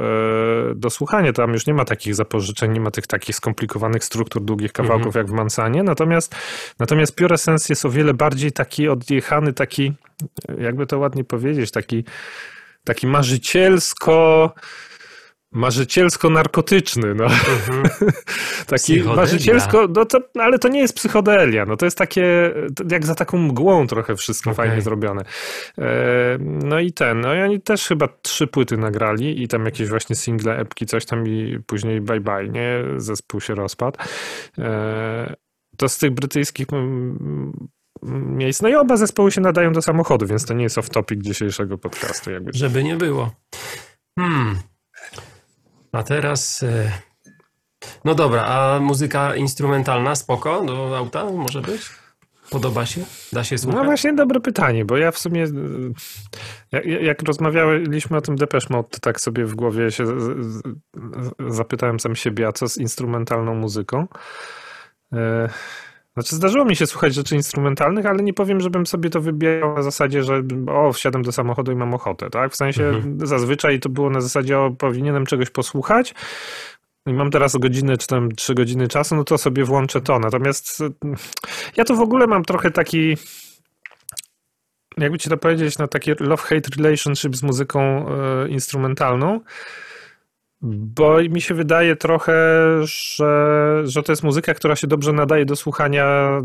e, 0.72 0.76
do 0.76 0.90
słuchania. 0.90 1.34
Tam 1.34 1.54
już 1.54 1.68
nie 1.68 1.74
ma 1.74 1.86
takich 1.86 2.16
zapożyczeń, 2.16 2.72
nie 2.72 2.80
ma 2.80 2.92
tych 2.92 3.08
takich 3.08 3.36
skomplikowanych 3.36 4.04
struktur 4.04 4.44
długich 4.44 4.74
kawałków 4.74 5.08
mhm. 5.08 5.26
jak 5.26 5.32
w 5.32 5.36
Mansanie. 5.36 5.84
Natomiast, 5.84 6.36
natomiast 6.80 7.16
Pure 7.16 7.34
Essence 7.34 7.66
jest 7.70 7.86
o 7.86 7.90
wiele 7.90 8.14
bardziej 8.14 8.52
taki 8.52 8.90
odjechany, 8.90 9.54
taki, 9.54 9.94
jakby 10.60 10.88
to 10.88 11.00
ładnie 11.00 11.24
powiedzieć, 11.24 11.72
taki, 11.72 12.04
taki 12.84 13.08
marzycielsko 13.08 14.54
marzycielsko-narkotyczny, 15.54 17.16
no. 17.16 17.24
Mhm. 17.24 17.84
Taki 18.68 19.04
marzycielsko, 19.04 19.88
no 19.96 20.06
to, 20.06 20.20
ale 20.40 20.60
to 20.60 20.68
nie 20.68 20.80
jest 20.80 20.96
psychodelia, 20.96 21.66
no 21.66 21.78
to 21.78 21.86
jest 21.86 21.98
takie, 21.98 22.54
jak 22.92 23.06
za 23.06 23.16
taką 23.16 23.38
mgłą 23.38 23.88
trochę 23.88 24.16
wszystko 24.16 24.52
okay. 24.52 24.66
fajnie 24.66 24.82
zrobione. 24.82 25.24
E, 25.78 26.38
no 26.40 26.80
i 26.80 26.92
ten, 26.92 27.22
no 27.22 27.36
i 27.36 27.42
oni 27.42 27.62
też 27.62 27.88
chyba 27.88 28.08
trzy 28.22 28.48
płyty 28.48 28.78
nagrali 28.78 29.44
i 29.44 29.48
tam 29.48 29.66
jakieś 29.66 29.90
właśnie 29.90 30.16
single, 30.16 30.58
epki, 30.58 30.86
coś 30.86 31.06
tam 31.06 31.28
i 31.28 31.60
później 31.66 32.02
bye 32.02 32.20
bye, 32.20 32.50
nie? 32.50 32.84
Zespół 32.98 33.42
się 33.42 33.56
rozpadł. 33.56 33.98
E, 34.58 35.36
to 35.78 35.90
z 35.90 35.98
tych 35.98 36.12
brytyjskich 36.12 36.68
miejsc. 38.12 38.62
No 38.62 38.70
i 38.70 38.76
oba 38.76 38.98
zespoły 38.98 39.32
się 39.32 39.42
nadają 39.42 39.74
do 39.74 39.82
samochodu, 39.82 40.26
więc 40.28 40.46
to 40.46 40.54
nie 40.54 40.64
jest 40.64 40.78
off-topic 40.78 41.22
dzisiejszego 41.22 41.78
podcastu. 41.78 42.32
Jakby. 42.32 42.52
Żeby 42.54 42.84
nie 42.84 42.96
było. 42.96 43.32
Hmm. 44.20 44.56
A 45.94 46.04
teraz. 46.04 46.64
E, 46.64 46.92
no 48.06 48.16
dobra, 48.16 48.46
a 48.46 48.80
muzyka 48.80 49.36
instrumentalna 49.36 50.16
spoko 50.16 50.66
do 50.66 50.98
auta 50.98 51.26
może 51.26 51.62
być? 51.62 51.82
Podoba 52.50 52.86
się? 52.86 53.02
Da 53.34 53.44
się 53.44 53.58
słuchać? 53.58 53.80
No 53.80 53.86
właśnie 53.86 54.14
dobre 54.14 54.40
pytanie, 54.40 54.86
bo 54.86 54.98
ja 54.98 55.12
w 55.12 55.18
sumie 55.18 55.46
jak, 56.72 56.86
jak 56.86 57.24
rozmawialiśmy 57.24 58.18
o 58.18 58.22
tym 58.22 58.36
Depeche 58.36 58.68
Mode, 58.70 58.90
to 58.90 59.00
tak 59.00 59.22
sobie 59.22 59.46
w 59.46 59.56
głowie 59.56 59.92
się 59.92 60.06
zapytałem 61.48 62.00
sam 62.00 62.16
siebie, 62.16 62.48
a 62.48 62.52
co 62.52 62.68
z 62.68 62.78
instrumentalną 62.78 63.56
muzyką? 63.56 64.08
Znaczy 66.14 66.36
zdarzyło 66.36 66.66
mi 66.66 66.76
się 66.76 66.88
słuchać 66.88 67.14
rzeczy 67.14 67.36
instrumentalnych, 67.36 68.06
ale 68.06 68.24
nie 68.24 68.34
powiem, 68.34 68.62
żebym 68.62 68.86
sobie 68.86 69.10
to 69.10 69.22
wybierał 69.22 69.76
na 69.76 69.82
zasadzie, 69.82 70.24
że 70.24 70.42
o, 70.68 70.94
wsiadam 70.94 71.22
do 71.22 71.32
samochodu 71.32 71.72
i 71.72 71.76
mam 71.76 71.94
ochotę, 71.94 72.30
tak? 72.30 72.52
W 72.52 72.56
sensie 72.56 72.86
mhm. 72.86 73.28
zazwyczaj 73.28 73.80
to 73.80 73.90
było 73.90 74.10
na 74.10 74.22
zasadzie, 74.22 74.60
o, 74.60 74.72
powinienem 74.72 75.26
czegoś 75.26 75.50
posłuchać 75.50 76.14
i 77.08 77.14
mam 77.14 77.32
teraz 77.32 77.58
godzinę 77.58 77.98
czy 77.98 78.08
tam 78.08 78.32
trzy 78.32 78.54
godziny 78.54 78.88
czasu, 78.88 79.16
no 79.16 79.24
to 79.24 79.38
sobie 79.38 79.64
włączę 79.64 80.02
to. 80.02 80.20
Natomiast 80.20 80.82
mm, 80.82 81.16
ja 81.78 81.84
to 81.84 81.96
w 81.96 82.00
ogóle 82.00 82.28
mam 82.28 82.44
trochę 82.44 82.72
taki 82.72 83.18
jakby 84.98 85.18
ci 85.18 85.30
to 85.30 85.38
powiedzieć, 85.38 85.78
na 85.78 85.84
no, 85.84 85.88
taki 85.88 86.12
love-hate 86.12 86.78
relationship 86.78 87.36
z 87.36 87.44
muzyką 87.44 88.06
y, 88.46 88.50
instrumentalną, 88.50 89.40
bo 90.64 91.18
mi 91.30 91.42
się 91.42 91.54
wydaje 91.54 91.96
trochę, 91.96 92.34
że, 92.84 93.82
że 93.84 94.04
to 94.04 94.12
jest 94.12 94.24
muzyka, 94.24 94.54
która 94.54 94.76
się 94.76 94.88
dobrze 94.88 95.14
nadaje 95.14 95.46
do 95.46 95.56
słuchania 95.56 96.40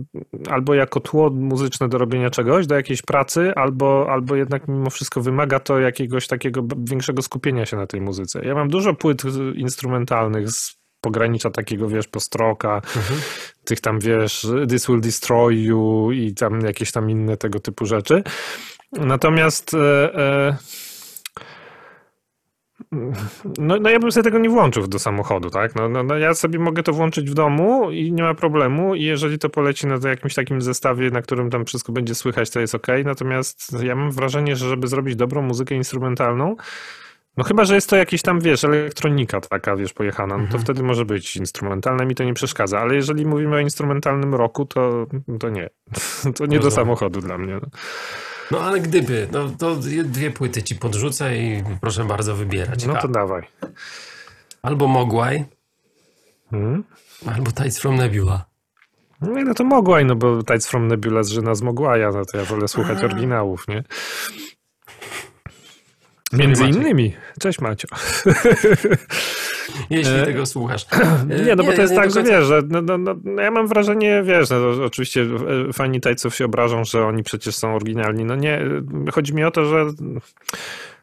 albo 0.51 0.75
jako 0.75 1.01
tło 1.01 1.31
muzyczne 1.31 1.89
do 1.89 1.99
robienia 1.99 2.31
czegoś, 2.31 2.67
do 2.67 2.75
jakiejś 2.75 3.03
pracy, 3.03 3.53
albo, 3.57 4.07
albo 4.11 4.37
jednak 4.37 4.69
mimo 4.69 4.91
wszystko 4.91 5.21
wymaga 5.21 5.61
to 5.61 5.79
jakiegoś 5.79 6.27
takiego 6.27 6.63
większego 6.79 7.23
skupienia 7.23 7.67
się 7.67 7.77
na 7.77 7.87
tej 7.87 8.01
muzyce. 8.01 8.45
Ja 8.45 8.55
mam 8.55 8.69
dużo 8.69 8.95
płyt 8.95 9.23
instrumentalnych 9.55 10.51
z 10.51 10.79
pogranicza 11.01 11.51
takiego, 11.51 11.89
wiesz, 11.89 12.09
postroka, 12.09 12.75
mhm. 12.75 13.21
tych 13.65 13.81
tam, 13.81 14.01
wiesz, 14.01 14.47
This 14.69 14.87
Will 14.87 15.01
Destroy 15.01 15.55
You 15.55 16.13
i 16.13 16.35
tam 16.35 16.61
jakieś 16.61 16.93
tam 16.93 17.11
inne 17.11 17.37
tego 17.37 17.61
typu 17.61 17.87
rzeczy. 17.87 18.23
Natomiast... 18.93 19.75
E, 19.75 20.15
e, 20.15 20.57
no, 23.59 23.77
no 23.81 23.91
ja 23.91 23.99
bym 23.99 24.13
sobie 24.13 24.25
tego 24.25 24.39
nie 24.39 24.49
włączył 24.49 24.87
do 24.87 24.99
samochodu, 24.99 25.51
tak? 25.51 25.75
No, 25.75 25.89
no, 25.89 26.03
no, 26.03 26.19
ja 26.19 26.35
sobie 26.35 26.59
mogę 26.59 26.83
to 26.83 26.93
włączyć 26.93 27.31
w 27.31 27.35
domu 27.35 27.91
i 27.91 28.13
nie 28.13 28.23
ma 28.23 28.35
problemu 28.35 28.95
i 28.95 29.03
jeżeli 29.03 29.39
to 29.39 29.51
poleci 29.51 29.87
na 29.87 30.09
jakimś 30.09 30.35
takim 30.35 30.63
zestawie, 30.63 31.11
na 31.11 31.23
którym 31.23 31.51
tam 31.51 31.65
wszystko 31.65 31.93
będzie 31.93 32.15
słychać, 32.15 32.51
to 32.51 32.61
jest 32.61 32.75
ok. 32.75 32.87
Natomiast 33.05 33.83
ja 33.83 33.95
mam 33.95 34.11
wrażenie, 34.11 34.57
że 34.57 34.69
żeby 34.69 34.89
zrobić 34.89 35.17
dobrą 35.17 35.43
muzykę 35.43 35.75
instrumentalną, 35.75 36.57
no 37.39 37.45
chyba, 37.45 37.65
że 37.65 37.75
jest 37.75 37.91
to 37.91 37.97
jakiś 37.97 38.23
tam, 38.23 38.41
wiesz, 38.41 38.65
elektronika 38.65 39.41
taka, 39.41 39.77
wiesz, 39.77 39.93
pojechana, 39.93 40.35
no 40.35 40.43
to 40.43 40.45
mhm. 40.45 40.63
wtedy 40.63 40.83
może 40.83 41.05
być 41.05 41.37
instrumentalne, 41.37 42.07
mi 42.07 42.15
to 42.15 42.25
nie 42.25 42.35
przeszkadza, 42.35 42.79
ale 42.79 42.95
jeżeli 42.95 43.27
mówimy 43.27 43.57
o 43.57 43.59
instrumentalnym 43.59 44.35
roku, 44.35 44.67
to, 44.67 45.07
to 45.41 45.49
nie. 45.49 45.69
To 46.37 46.47
nie 46.47 46.61
do 46.61 46.71
samochodu 46.71 47.21
dla 47.21 47.39
mnie. 47.39 47.55
No. 47.55 47.69
No 48.51 48.61
ale 48.61 48.81
gdyby, 48.81 49.29
no 49.33 49.51
to 49.59 49.77
dwie 50.05 50.31
płyty 50.31 50.63
ci 50.63 50.75
podrzucę 50.75 51.37
i 51.39 51.65
proszę 51.81 52.05
bardzo 52.05 52.37
wybierać. 52.37 52.87
No 52.87 52.97
to 52.97 53.09
dawaj. 53.09 53.43
Albo 54.63 54.89
Mogwai, 54.89 55.45
hmm? 56.51 56.85
albo 57.27 57.53
Tides 57.53 57.79
from 57.79 57.97
Nebula. 57.97 58.45
No, 59.21 59.43
no 59.45 59.55
to 59.55 59.65
Mogwai, 59.65 60.05
no 60.05 60.17
bo 60.17 60.43
Tides 60.43 60.67
from 60.67 60.89
Nebula 60.89 61.23
zżyna 61.23 61.55
z 61.55 61.63
Mogwaja, 61.63 62.11
no 62.11 62.25
to 62.25 62.39
ja 62.39 62.45
wolę 62.45 62.69
słuchać 62.69 62.99
A. 63.03 63.05
oryginałów, 63.05 63.69
nie? 63.69 63.85
Między 66.33 66.65
innymi. 66.65 67.17
Cześć 67.41 67.61
Macio. 67.61 67.89
Jeśli 69.91 70.15
e, 70.15 70.25
tego 70.25 70.47
słuchasz. 70.47 70.87
Nie, 71.47 71.57
no 71.57 71.65
bo 71.65 71.73
to 71.73 71.83
jest 71.83 71.95
tak, 71.95 72.11
że 72.11 72.23
wiesz, 72.23 72.45
że 72.45 72.63
no, 72.69 72.83
no, 72.83 72.99
no, 72.99 73.43
ja 73.43 73.51
mam 73.51 73.69
wrażenie, 73.69 74.23
wiesz, 74.23 74.51
no, 74.51 74.85
oczywiście 74.85 75.23
e, 75.69 75.73
fani 75.73 76.01
tajców 76.01 76.35
się 76.35 76.45
obrażą, 76.45 76.85
że 76.85 77.07
oni 77.07 77.23
przecież 77.23 77.55
są 77.55 77.75
oryginalni. 77.75 78.25
No 78.25 78.37
nie, 78.37 78.61
chodzi 79.13 79.35
mi 79.35 79.45
o 79.45 79.51
to, 79.51 79.65
że 79.65 79.87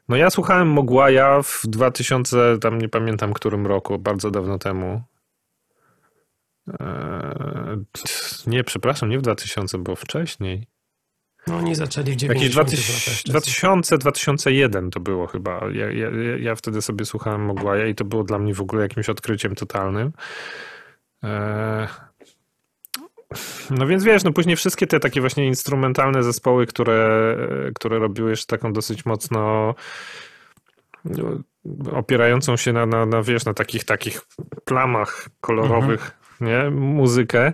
no 0.10 0.16
ja 0.16 0.30
słuchałem 0.30 0.68
Mogłaja 0.68 1.42
w 1.44 1.62
2000, 1.64 2.58
tam 2.62 2.78
nie 2.78 2.90
pamiętam 2.90 3.34
którym 3.34 3.68
roku, 3.68 4.00
bardzo 4.00 4.32
dawno 4.32 4.58
temu. 4.58 5.02
Eee, 6.80 7.86
nie, 8.48 8.64
przepraszam, 8.64 9.10
nie 9.10 9.20
w 9.20 9.22
2000, 9.22 9.78
bo 9.78 9.96
wcześniej. 9.96 10.68
No 11.48 11.58
oni 11.58 11.76
zaczęli 11.76 12.12
w 12.12 12.16
90 12.16 13.26
2000, 13.26 13.98
2001 13.98 14.92
to 14.92 15.00
było 15.00 15.28
chyba. 15.28 15.62
Ja, 15.74 15.92
ja, 15.92 16.08
ja 16.40 16.56
wtedy 16.56 16.82
sobie 16.82 17.06
słuchałem 17.06 17.46
Mogłaja 17.46 17.88
i 17.88 17.96
to 17.96 18.06
było 18.06 18.24
dla 18.24 18.40
mnie 18.40 18.54
w 18.54 18.62
ogóle 18.62 18.82
jakimś 18.82 19.10
odkryciem 19.10 19.56
totalnym. 19.56 20.12
E, 21.24 21.88
no 23.70 23.88
więc 23.88 24.04
wiesz, 24.04 24.24
no 24.24 24.32
później 24.32 24.56
wszystkie 24.56 24.88
te 24.88 25.00
takie 25.00 25.22
właśnie 25.22 25.48
instrumentalne 25.48 26.24
zespoły, 26.24 26.66
które, 26.66 27.38
które 27.76 28.00
robiły 28.00 28.30
jeszcze 28.30 28.58
taką 28.58 28.74
dosyć 28.74 29.06
mocno 29.06 29.76
no, 31.06 31.30
opierającą 31.92 32.58
się 32.58 32.74
na, 32.74 32.86
na, 32.86 33.06
na 33.06 33.24
wiesz, 33.24 33.46
na 33.46 33.54
takich 33.54 33.84
takich 33.84 34.22
plamach 34.66 35.30
kolorowych 35.42 36.25
nie? 36.42 36.70
muzykę, 36.72 37.54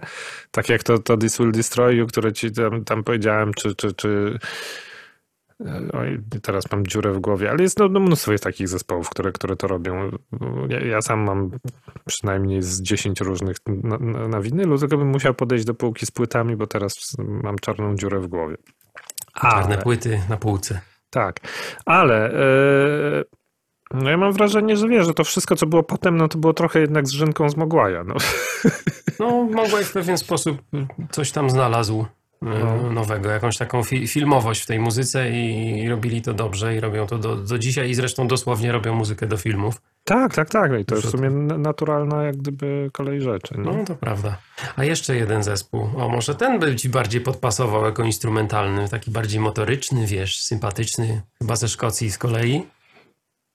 tak 0.52 0.70
jak 0.70 0.84
to, 0.84 1.00
to 1.00 1.18
This 1.18 1.38
Will 1.38 1.52
Destroy 1.52 1.96
You, 1.96 2.08
które 2.08 2.34
ci 2.34 2.52
tam, 2.52 2.86
tam 2.86 3.04
powiedziałem, 3.04 3.54
czy, 3.54 3.76
czy, 3.76 3.94
czy 3.94 4.40
e, 5.66 5.82
Oj, 5.94 6.22
teraz 6.42 6.72
mam 6.72 6.88
dziurę 6.88 7.12
w 7.12 7.20
głowie, 7.20 7.50
ale 7.50 7.64
jest 7.64 7.80
no, 7.80 7.90
no 7.90 8.00
mnóstwo 8.00 8.32
jest 8.32 8.44
takich 8.44 8.68
zespołów, 8.68 9.10
które, 9.10 9.32
które 9.32 9.56
to 9.56 9.68
robią. 9.68 10.12
Ja, 10.70 10.80
ja 10.80 11.02
sam 11.02 11.20
mam 11.20 11.52
przynajmniej 12.06 12.62
z 12.62 12.82
10 12.82 13.22
różnych 13.22 13.58
na, 13.68 13.98
na, 13.98 14.28
na 14.28 14.42
winylu, 14.42 14.78
tylko 14.78 14.98
bym 14.98 15.08
musiał 15.08 15.34
podejść 15.34 15.66
do 15.66 15.74
półki 15.74 16.06
z 16.06 16.12
płytami, 16.12 16.56
bo 16.56 16.68
teraz 16.68 17.16
mam 17.18 17.60
czarną 17.60 17.96
dziurę 17.96 18.20
w 18.20 18.28
głowie. 18.28 18.56
Czarne 19.42 19.78
płyty 19.78 20.22
na 20.30 20.38
półce. 20.38 20.82
Tak, 21.10 21.40
ale 21.86 22.32
yy, 22.34 23.41
no 23.94 24.10
ja 24.10 24.18
mam 24.18 24.34
wrażenie, 24.34 24.78
że 24.78 24.88
wiesz, 24.88 25.06
że 25.06 25.14
to 25.14 25.24
wszystko, 25.24 25.56
co 25.56 25.66
było 25.66 25.84
potem, 25.84 26.18
no 26.18 26.28
to 26.28 26.38
było 26.38 26.54
trochę 26.54 26.80
jednak 26.80 27.08
z 27.08 27.12
Rzynką 27.12 27.50
z 27.50 27.58
Mogłaja. 27.58 28.04
No, 28.04 28.16
no 29.20 29.44
Mogłaj 29.44 29.84
w 29.84 29.92
pewien 29.92 30.18
sposób 30.18 30.62
coś 31.12 31.32
tam 31.32 31.50
znalazł 31.50 32.06
e, 32.42 32.46
no. 32.46 32.92
nowego, 32.92 33.30
jakąś 33.30 33.58
taką 33.58 33.84
fi 33.84 34.08
filmowość 34.08 34.62
w 34.62 34.66
tej 34.66 34.80
muzyce 34.80 35.30
i, 35.30 35.90
robili 35.90 36.22
to 36.22 36.34
dobrze 36.34 36.76
i 36.76 36.80
robią 36.80 37.08
to 37.08 37.18
do, 37.18 37.36
do 37.36 37.60
dzisiaj 37.60 37.90
i 37.90 37.96
zresztą 37.96 38.28
dosłownie 38.28 38.72
robią 38.72 38.96
muzykę 38.96 39.28
do 39.28 39.38
filmów. 39.38 39.82
Tak, 40.04 40.36
tak, 40.36 40.50
tak. 40.50 40.72
I 40.80 40.86
to 40.86 40.96
jest 40.96 41.08
w 41.08 41.12
sumie 41.12 41.30
naturalna 41.58 42.24
jak 42.24 42.38
gdyby 42.38 42.90
kolej 42.94 43.22
rzeczy. 43.22 43.56
Nie? 43.58 43.64
No 43.64 43.86
to 43.86 43.96
prawda. 43.96 44.38
A 44.76 44.84
jeszcze 44.84 45.16
jeden 45.16 45.44
zespół. 45.44 45.90
O, 45.98 46.10
może 46.10 46.36
ten 46.36 46.60
by 46.60 46.76
ci 46.76 46.90
bardziej 46.90 47.22
podpasował 47.22 47.86
jako 47.86 48.04
instrumentalny, 48.04 48.90
taki 48.90 49.12
bardziej 49.12 49.40
motoryczny, 49.40 50.08
wiesz, 50.08 50.42
sympatyczny, 50.42 51.22
chyba 51.40 51.56
ze 51.56 51.68
Szkocji 51.68 52.12
z 52.12 52.18
kolei. 52.18 52.64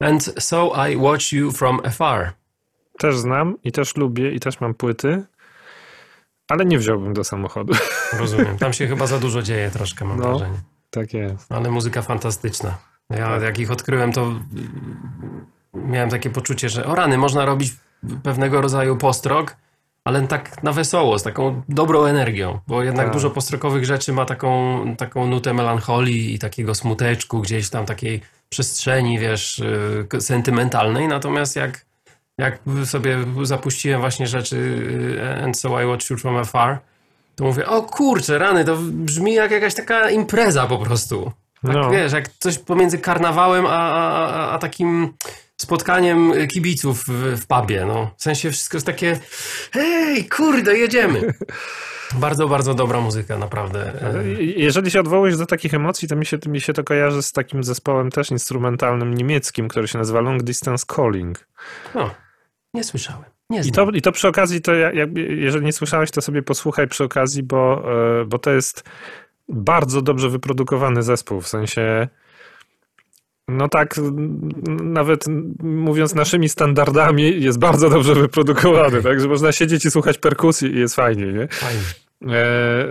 And 0.00 0.34
so 0.38 0.88
I 0.88 0.96
watch 0.96 1.32
you 1.32 1.52
from 1.52 1.80
afar. 1.84 2.32
Też 2.98 3.18
znam 3.18 3.56
i 3.64 3.72
też 3.72 3.96
lubię 3.96 4.32
i 4.32 4.40
też 4.40 4.60
mam 4.60 4.74
płyty, 4.74 5.24
ale 6.48 6.64
nie 6.64 6.78
wziąłbym 6.78 7.14
do 7.14 7.24
samochodu. 7.24 7.74
Rozumiem. 8.20 8.58
Tam 8.58 8.72
się 8.72 8.86
chyba 8.86 9.06
za 9.06 9.18
dużo 9.18 9.42
dzieje 9.42 9.70
troszkę, 9.70 10.04
mam 10.04 10.20
no, 10.20 10.28
wrażenie. 10.28 10.58
Tak 10.90 11.14
jest. 11.14 11.52
Ale 11.52 11.70
muzyka 11.70 12.02
fantastyczna. 12.02 12.78
Ja 13.10 13.36
jak 13.36 13.58
ich 13.58 13.70
odkryłem, 13.70 14.12
to 14.12 14.40
miałem 15.74 16.10
takie 16.10 16.30
poczucie, 16.30 16.68
że 16.68 16.86
o 16.86 16.94
rany, 16.94 17.18
można 17.18 17.44
robić 17.44 17.72
pewnego 18.22 18.60
rodzaju 18.60 18.96
postrok, 18.96 19.56
ale 20.06 20.26
tak 20.26 20.62
na 20.62 20.72
wesoło, 20.72 21.18
z 21.18 21.22
taką 21.22 21.62
dobrą 21.68 22.04
energią, 22.04 22.58
bo 22.66 22.82
jednak 22.82 23.06
tak. 23.06 23.12
dużo 23.12 23.30
postrokowych 23.30 23.84
rzeczy 23.84 24.12
ma 24.12 24.24
taką, 24.24 24.84
taką 24.96 25.26
nutę 25.26 25.54
melancholii 25.54 26.34
i 26.34 26.38
takiego 26.38 26.74
smuteczku, 26.74 27.40
gdzieś 27.40 27.70
tam 27.70 27.86
takiej 27.86 28.20
przestrzeni, 28.48 29.18
wiesz, 29.18 29.58
y, 29.58 30.20
sentymentalnej, 30.20 31.08
natomiast 31.08 31.56
jak, 31.56 31.86
jak 32.38 32.58
sobie 32.84 33.18
zapuściłem 33.42 34.00
właśnie 34.00 34.26
rzeczy 34.26 34.56
y, 34.56 35.44
And 35.44 35.58
So 35.58 35.82
I 35.82 35.86
Watch 35.86 36.10
You 36.10 36.16
From 36.16 36.36
Afar, 36.36 36.78
to 37.36 37.44
mówię, 37.44 37.66
o 37.66 37.82
kurczę, 37.82 38.38
rany, 38.38 38.64
to 38.64 38.76
brzmi 38.80 39.34
jak 39.34 39.50
jakaś 39.50 39.74
taka 39.74 40.10
impreza 40.10 40.66
po 40.66 40.78
prostu. 40.78 41.32
Tak, 41.62 41.74
no. 41.74 41.90
wiesz, 41.90 42.12
jak 42.12 42.28
coś 42.28 42.58
pomiędzy 42.58 42.98
karnawałem 42.98 43.66
a, 43.66 43.70
a, 43.70 44.50
a 44.50 44.58
takim 44.58 45.14
spotkaniem 45.56 46.32
kibiców 46.48 47.04
w, 47.04 47.40
w 47.40 47.46
pubie. 47.46 47.84
No. 47.86 48.10
W 48.16 48.22
sensie 48.22 48.50
wszystko 48.50 48.76
jest 48.76 48.86
takie, 48.86 49.18
hej, 49.72 50.28
kurde, 50.28 50.78
jedziemy. 50.78 51.20
Bardzo, 52.14 52.48
bardzo 52.48 52.74
dobra 52.74 53.00
muzyka, 53.00 53.38
naprawdę. 53.38 53.92
Jeżeli 54.38 54.90
się 54.90 55.00
odwołujesz 55.00 55.36
do 55.36 55.46
takich 55.46 55.74
emocji, 55.74 56.08
to 56.08 56.16
mi 56.16 56.26
się, 56.26 56.38
mi 56.46 56.60
się 56.60 56.72
to 56.72 56.84
kojarzy 56.84 57.22
z 57.22 57.32
takim 57.32 57.64
zespołem 57.64 58.10
też 58.10 58.30
instrumentalnym 58.30 59.14
niemieckim, 59.14 59.68
który 59.68 59.88
się 59.88 59.98
nazywa 59.98 60.20
Long 60.20 60.42
Distance 60.42 60.86
Calling. 60.96 61.48
No, 61.94 62.10
nie 62.74 62.84
słyszałem. 62.84 63.24
Nie 63.50 63.60
I, 63.60 63.72
to, 63.72 63.90
I 63.90 64.02
to 64.02 64.12
przy 64.12 64.28
okazji, 64.28 64.60
to 64.60 64.74
jak, 64.74 65.10
jeżeli 65.16 65.64
nie 65.64 65.72
słyszałeś, 65.72 66.10
to 66.10 66.20
sobie 66.20 66.42
posłuchaj 66.42 66.88
przy 66.88 67.04
okazji, 67.04 67.42
bo, 67.42 67.92
e, 68.20 68.24
bo 68.24 68.38
to 68.38 68.50
jest 68.50 68.84
bardzo 69.48 70.02
dobrze 70.02 70.28
wyprodukowany 70.28 71.02
zespół, 71.02 71.40
w 71.40 71.48
sensie 71.48 72.08
no 73.48 73.68
tak, 73.68 73.94
nawet 74.82 75.24
mówiąc 75.62 76.14
naszymi 76.14 76.48
standardami, 76.48 77.42
jest 77.42 77.58
bardzo 77.58 77.90
dobrze 77.90 78.14
wyprodukowany, 78.14 79.02
tak, 79.02 79.20
że 79.20 79.28
można 79.28 79.52
siedzieć 79.52 79.84
i 79.84 79.90
słuchać 79.90 80.18
perkusji 80.18 80.74
i 80.74 80.78
jest 80.78 80.94
fajnie, 80.94 81.26
nie? 81.26 81.48
Fajnie. 81.48 81.80
E, 82.22 82.34
e, 82.34 82.88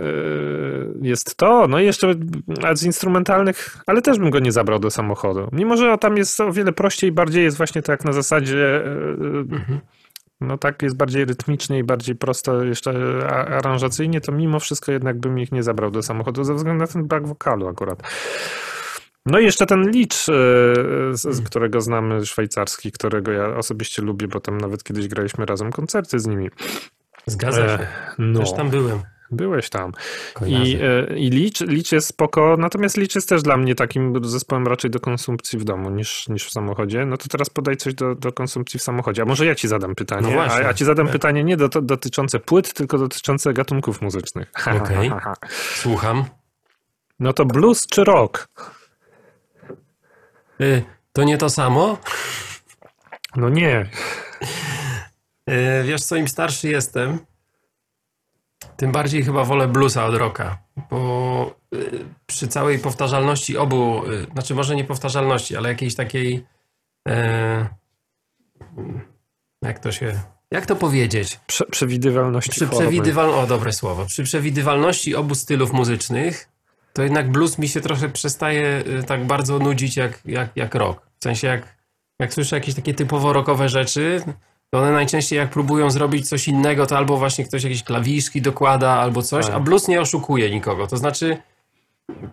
jest 1.02 1.36
to, 1.36 1.68
no 1.68 1.80
i 1.80 1.84
jeszcze 1.84 2.14
z 2.74 2.82
instrumentalnych, 2.82 3.78
ale 3.86 4.02
też 4.02 4.18
bym 4.18 4.30
go 4.30 4.38
nie 4.38 4.52
zabrał 4.52 4.78
do 4.78 4.90
samochodu. 4.90 5.48
Mimo, 5.52 5.76
że 5.76 5.98
tam 5.98 6.16
jest 6.16 6.40
o 6.40 6.52
wiele 6.52 6.72
prościej, 6.72 7.12
bardziej 7.12 7.44
jest 7.44 7.56
właśnie 7.56 7.82
tak 7.82 8.04
na 8.04 8.12
zasadzie, 8.12 8.84
mhm. 9.50 9.80
no 10.40 10.58
tak 10.58 10.82
jest 10.82 10.96
bardziej 10.96 11.24
rytmicznie 11.24 11.78
i 11.78 11.84
bardziej 11.84 12.16
prosto 12.16 12.64
jeszcze 12.64 12.92
aranżacyjnie, 13.30 14.20
to 14.20 14.32
mimo 14.32 14.60
wszystko 14.60 14.92
jednak 14.92 15.18
bym 15.18 15.38
ich 15.38 15.52
nie 15.52 15.62
zabrał 15.62 15.90
do 15.90 16.02
samochodu 16.02 16.44
ze 16.44 16.54
względu 16.54 16.80
na 16.80 16.86
ten 16.86 17.06
brak 17.06 17.26
wokalu 17.26 17.68
akurat. 17.68 18.02
No 19.26 19.38
i 19.38 19.44
jeszcze 19.44 19.66
ten 19.66 19.90
licz, 19.90 20.28
e, 20.28 20.32
z, 21.12 21.26
mm. 21.26 21.44
którego 21.44 21.80
znamy, 21.80 22.26
szwajcarski, 22.26 22.92
którego 22.92 23.32
ja 23.32 23.56
osobiście 23.56 24.02
lubię, 24.02 24.28
bo 24.28 24.40
tam 24.40 24.58
nawet 24.58 24.84
kiedyś 24.84 25.08
graliśmy 25.08 25.46
razem 25.46 25.72
koncerty 25.72 26.18
z 26.18 26.26
nimi. 26.26 26.50
Zgadza 27.26 27.78
się. 27.78 27.86
no. 28.18 28.40
Też 28.40 28.52
tam 28.52 28.70
byłem. 28.70 29.02
Byłeś 29.30 29.70
tam. 29.70 29.92
I, 30.46 30.78
e, 30.82 31.16
I 31.16 31.30
licz, 31.30 31.60
licz 31.60 31.92
jest 31.92 32.08
spoko, 32.08 32.56
natomiast 32.58 32.96
licz 32.96 33.14
jest 33.14 33.28
też 33.28 33.42
dla 33.42 33.56
mnie 33.56 33.74
takim 33.74 34.24
zespołem 34.24 34.66
raczej 34.66 34.90
do 34.90 35.00
konsumpcji 35.00 35.58
w 35.58 35.64
domu 35.64 35.90
niż, 35.90 36.28
niż 36.28 36.46
w 36.46 36.50
samochodzie. 36.50 37.06
No 37.06 37.16
to 37.16 37.28
teraz 37.28 37.50
podaj 37.50 37.76
coś 37.76 37.94
do, 37.94 38.14
do 38.14 38.32
konsumpcji 38.32 38.80
w 38.80 38.82
samochodzie. 38.82 39.22
A 39.22 39.24
może 39.24 39.46
ja 39.46 39.54
ci 39.54 39.68
zadam 39.68 39.94
pytanie? 39.94 40.34
No 40.36 40.42
a 40.42 40.60
ja 40.60 40.74
ci 40.74 40.84
zadam 40.84 41.08
pytanie 41.08 41.44
nie 41.44 41.56
do, 41.56 41.68
dotyczące 41.68 42.40
płyt, 42.40 42.74
tylko 42.74 42.98
dotyczące 42.98 43.52
gatunków 43.52 44.02
muzycznych. 44.02 44.52
Okej, 44.82 45.10
okay. 45.10 45.34
słucham. 45.82 46.24
No 47.20 47.32
to 47.32 47.44
blues 47.44 47.86
czy 47.86 48.04
rock? 48.04 48.48
Y, 50.60 50.82
to 51.12 51.24
nie 51.24 51.38
to 51.38 51.50
samo? 51.50 51.98
No 53.36 53.48
nie. 53.48 53.86
Y, 55.50 55.84
wiesz 55.84 56.02
co, 56.02 56.16
im 56.16 56.28
starszy 56.28 56.68
jestem, 56.68 57.18
tym 58.76 58.92
bardziej 58.92 59.24
chyba 59.24 59.44
wolę 59.44 59.68
bluesa 59.68 60.06
od 60.06 60.14
rocka, 60.14 60.58
bo 60.90 61.54
y, 61.74 62.04
przy 62.26 62.48
całej 62.48 62.78
powtarzalności 62.78 63.56
obu, 63.56 64.02
znaczy 64.32 64.54
może 64.54 64.76
nie 64.76 64.84
powtarzalności, 64.84 65.56
ale 65.56 65.68
jakiejś 65.68 65.94
takiej 65.94 66.46
jak 69.62 69.78
to 69.78 69.92
się, 69.92 70.20
jak 70.50 70.66
to 70.66 70.76
powiedzieć? 70.76 71.40
Prze 71.46 71.64
przewidywalności 71.64 72.50
Przy 72.50 72.66
przewidywal... 72.66 73.34
O, 73.34 73.46
dobre 73.46 73.72
słowo. 73.72 74.06
Przy 74.06 74.22
przewidywalności 74.22 75.14
obu 75.14 75.34
stylów 75.34 75.72
muzycznych 75.72 76.48
to 76.96 77.02
jednak 77.02 77.30
blues 77.30 77.58
mi 77.58 77.68
się 77.68 77.80
trochę 77.80 78.08
przestaje 78.08 78.84
y, 79.00 79.02
tak 79.02 79.26
bardzo 79.26 79.58
nudzić 79.58 79.96
jak, 79.96 80.20
jak, 80.24 80.50
jak 80.56 80.74
rock. 80.74 81.06
W 81.18 81.22
sensie 81.24 81.46
jak, 81.46 81.76
jak 82.20 82.34
słyszę 82.34 82.56
jakieś 82.56 82.74
takie 82.74 82.94
typowo 82.94 83.32
rockowe 83.32 83.68
rzeczy, 83.68 84.22
to 84.70 84.78
one 84.78 84.92
najczęściej 84.92 85.38
jak 85.38 85.50
próbują 85.50 85.90
zrobić 85.90 86.28
coś 86.28 86.48
innego, 86.48 86.86
to 86.86 86.96
albo 86.96 87.16
właśnie 87.16 87.44
ktoś 87.44 87.64
jakieś 87.64 87.82
klawiszki 87.82 88.42
dokłada, 88.42 88.90
albo 88.90 89.22
coś, 89.22 89.46
a 89.46 89.48
tak. 89.48 89.62
blues 89.62 89.88
nie 89.88 90.00
oszukuje 90.00 90.50
nikogo. 90.50 90.86
To 90.86 90.96
znaczy 90.96 91.36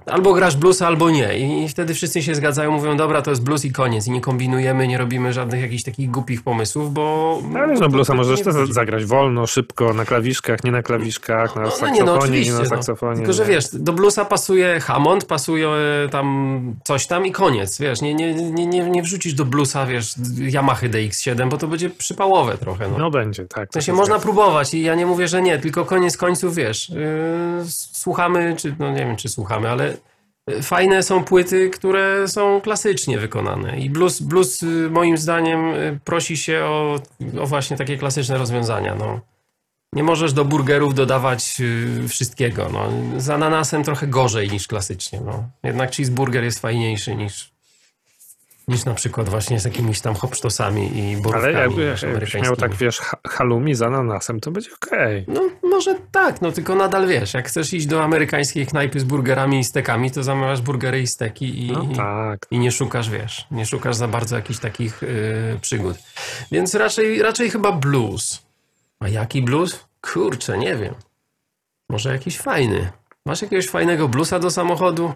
Albo 0.06 0.34
grasz 0.34 0.58
bluesa, 0.58 0.88
albo 0.88 1.10
nie. 1.10 1.38
I 1.64 1.70
wtedy 1.70 1.94
wszyscy 1.94 2.24
się 2.24 2.36
zgadzają, 2.36 2.72
mówią, 2.72 2.98
dobra, 2.98 3.22
to 3.22 3.30
jest 3.30 3.44
blues 3.44 3.66
i 3.66 3.72
koniec. 3.72 4.08
I 4.08 4.12
nie 4.12 4.22
kombinujemy, 4.22 4.88
nie 4.88 4.98
robimy 4.98 5.34
żadnych 5.34 5.62
jakichś 5.62 5.84
takich 5.84 6.12
głupich 6.12 6.44
pomysłów, 6.44 6.94
bo... 6.94 7.40
No, 7.50 7.60
ale 7.60 7.74
no 7.74 7.90
bluesa 7.90 8.14
możesz 8.14 8.42
też 8.42 8.56
zagrać 8.70 9.06
wolno, 9.06 9.48
szybko, 9.48 9.94
na 9.94 10.06
klawiszkach, 10.06 10.64
nie 10.64 10.72
na 10.72 10.82
klawiszkach, 10.82 11.56
na 11.56 11.62
no, 11.62 11.72
saksofonie, 11.72 12.04
no, 12.04 12.18
no, 12.18 12.28
nie 12.28 12.52
na 12.52 12.60
no. 12.60 12.66
saksofonie. 12.66 13.12
No. 13.12 13.18
Tylko, 13.18 13.34
że 13.34 13.46
wiesz, 13.46 13.66
do 13.74 13.94
bluesa 13.94 14.26
pasuje 14.26 14.80
Hammond, 14.80 15.26
pasuje 15.26 15.70
tam 16.12 16.76
coś 16.84 17.08
tam 17.08 17.26
i 17.26 17.32
koniec, 17.32 17.80
wiesz. 17.80 18.02
Nie, 18.02 18.14
nie, 18.14 18.34
nie, 18.34 18.68
nie, 18.68 18.90
nie 18.90 19.04
wrzucisz 19.04 19.34
do 19.34 19.46
bluesa, 19.46 19.86
wiesz, 19.86 20.16
Yamaha 20.54 20.88
DX7, 20.88 21.50
bo 21.50 21.58
to 21.58 21.68
będzie 21.68 21.90
przypałowe 21.90 22.58
trochę. 22.58 22.90
No, 22.90 22.98
no 22.98 23.12
będzie, 23.12 23.46
tak. 23.46 23.70
To 23.70 23.82
się 23.82 23.94
można 23.94 24.20
próbować 24.20 24.74
i 24.74 24.82
ja 24.82 24.96
nie 24.96 25.06
mówię, 25.06 25.28
że 25.28 25.42
nie, 25.42 25.60
tylko 25.60 25.86
koniec 25.86 26.18
końców, 26.18 26.56
wiesz, 26.56 26.90
yy, 26.90 26.96
słuchamy, 27.92 28.56
czy, 28.58 28.76
no 28.80 28.92
nie 28.92 29.06
wiem, 29.06 29.16
czy 29.16 29.30
słuchamy, 29.30 29.63
ale 29.70 29.98
fajne 30.62 31.04
są 31.04 31.24
płyty, 31.24 31.70
które 31.70 32.28
są 32.28 32.62
klasycznie 32.62 33.20
wykonane. 33.20 33.80
I 33.80 33.90
blues, 33.90 34.22
blues 34.22 34.64
y, 34.64 34.90
moim 34.90 35.18
zdaniem 35.18 35.74
y, 35.74 36.00
prosi 36.04 36.38
się 36.38 36.64
o, 36.64 37.00
o 37.42 37.48
właśnie 37.48 37.78
takie 37.78 37.98
klasyczne 37.98 38.38
rozwiązania. 38.38 38.96
No. 38.96 39.20
Nie 39.94 40.04
możesz 40.04 40.34
do 40.34 40.46
burgerów 40.46 40.94
dodawać 40.94 41.62
y, 41.62 42.08
wszystkiego. 42.08 42.70
No. 42.74 42.90
Z 43.22 43.30
ananasem 43.30 43.84
trochę 43.84 44.08
gorzej 44.08 44.50
niż 44.50 44.68
klasycznie. 44.68 45.22
No. 45.26 45.50
Jednak 45.64 45.96
cheeseburger 45.96 46.44
jest 46.44 46.60
fajniejszy 46.60 47.16
niż, 47.16 47.53
niż 48.68 48.86
na 48.86 48.94
przykład 48.94 49.30
właśnie 49.30 49.60
z 49.60 49.66
jakimiś 49.66 50.02
tam 50.02 50.16
hopsztosami 50.16 50.98
i 50.98 51.18
borówkami 51.18 51.56
Ale 51.56 51.62
jakby, 51.62 51.96
jakbyś 52.02 52.34
miał 52.34 52.56
tak, 52.56 52.76
wiesz, 52.76 53.02
halumi 53.28 53.76
z 53.76 53.82
ananasem, 53.82 54.40
to 54.40 54.52
będzie 54.52 54.70
okej. 54.84 55.24
Okay. 55.24 55.36
No 55.36 55.70
może 55.70 55.96
tak, 56.12 56.42
no 56.42 56.52
tylko 56.52 56.76
nadal 56.76 57.08
wiesz, 57.08 57.34
jak 57.34 57.48
chcesz 57.48 57.74
iść 57.74 57.86
do 57.86 58.04
amerykańskiej 58.04 58.68
knajpy 58.68 59.00
z 59.00 59.04
burgerami 59.04 59.60
i 59.60 59.64
stekami, 59.64 60.12
to 60.12 60.24
zamawiasz 60.24 60.62
burgery 60.62 61.02
i 61.02 61.08
steki 61.08 61.68
i, 61.68 61.72
no 61.72 61.86
tak. 61.96 62.48
i 62.52 62.60
nie 62.60 62.72
szukasz, 62.72 63.10
wiesz, 63.10 63.48
nie 63.52 63.66
szukasz 63.66 63.96
za 63.96 64.08
bardzo 64.08 64.36
jakichś 64.36 64.60
takich 64.60 65.02
yy, 65.02 65.60
przygód. 65.62 65.98
Więc 66.52 66.76
raczej, 66.76 67.22
raczej 67.22 67.50
chyba 67.50 67.72
blues. 67.72 68.44
A 69.00 69.08
jaki 69.08 69.42
blues? 69.42 69.86
Kurczę, 70.02 70.58
nie 70.58 70.76
wiem. 70.76 70.94
Może 71.90 72.12
jakiś 72.12 72.38
fajny. 72.38 72.92
Masz 73.26 73.42
jakiegoś 73.42 73.68
fajnego 73.68 74.08
bluesa 74.08 74.40
do 74.40 74.52
samochodu? 74.52 75.14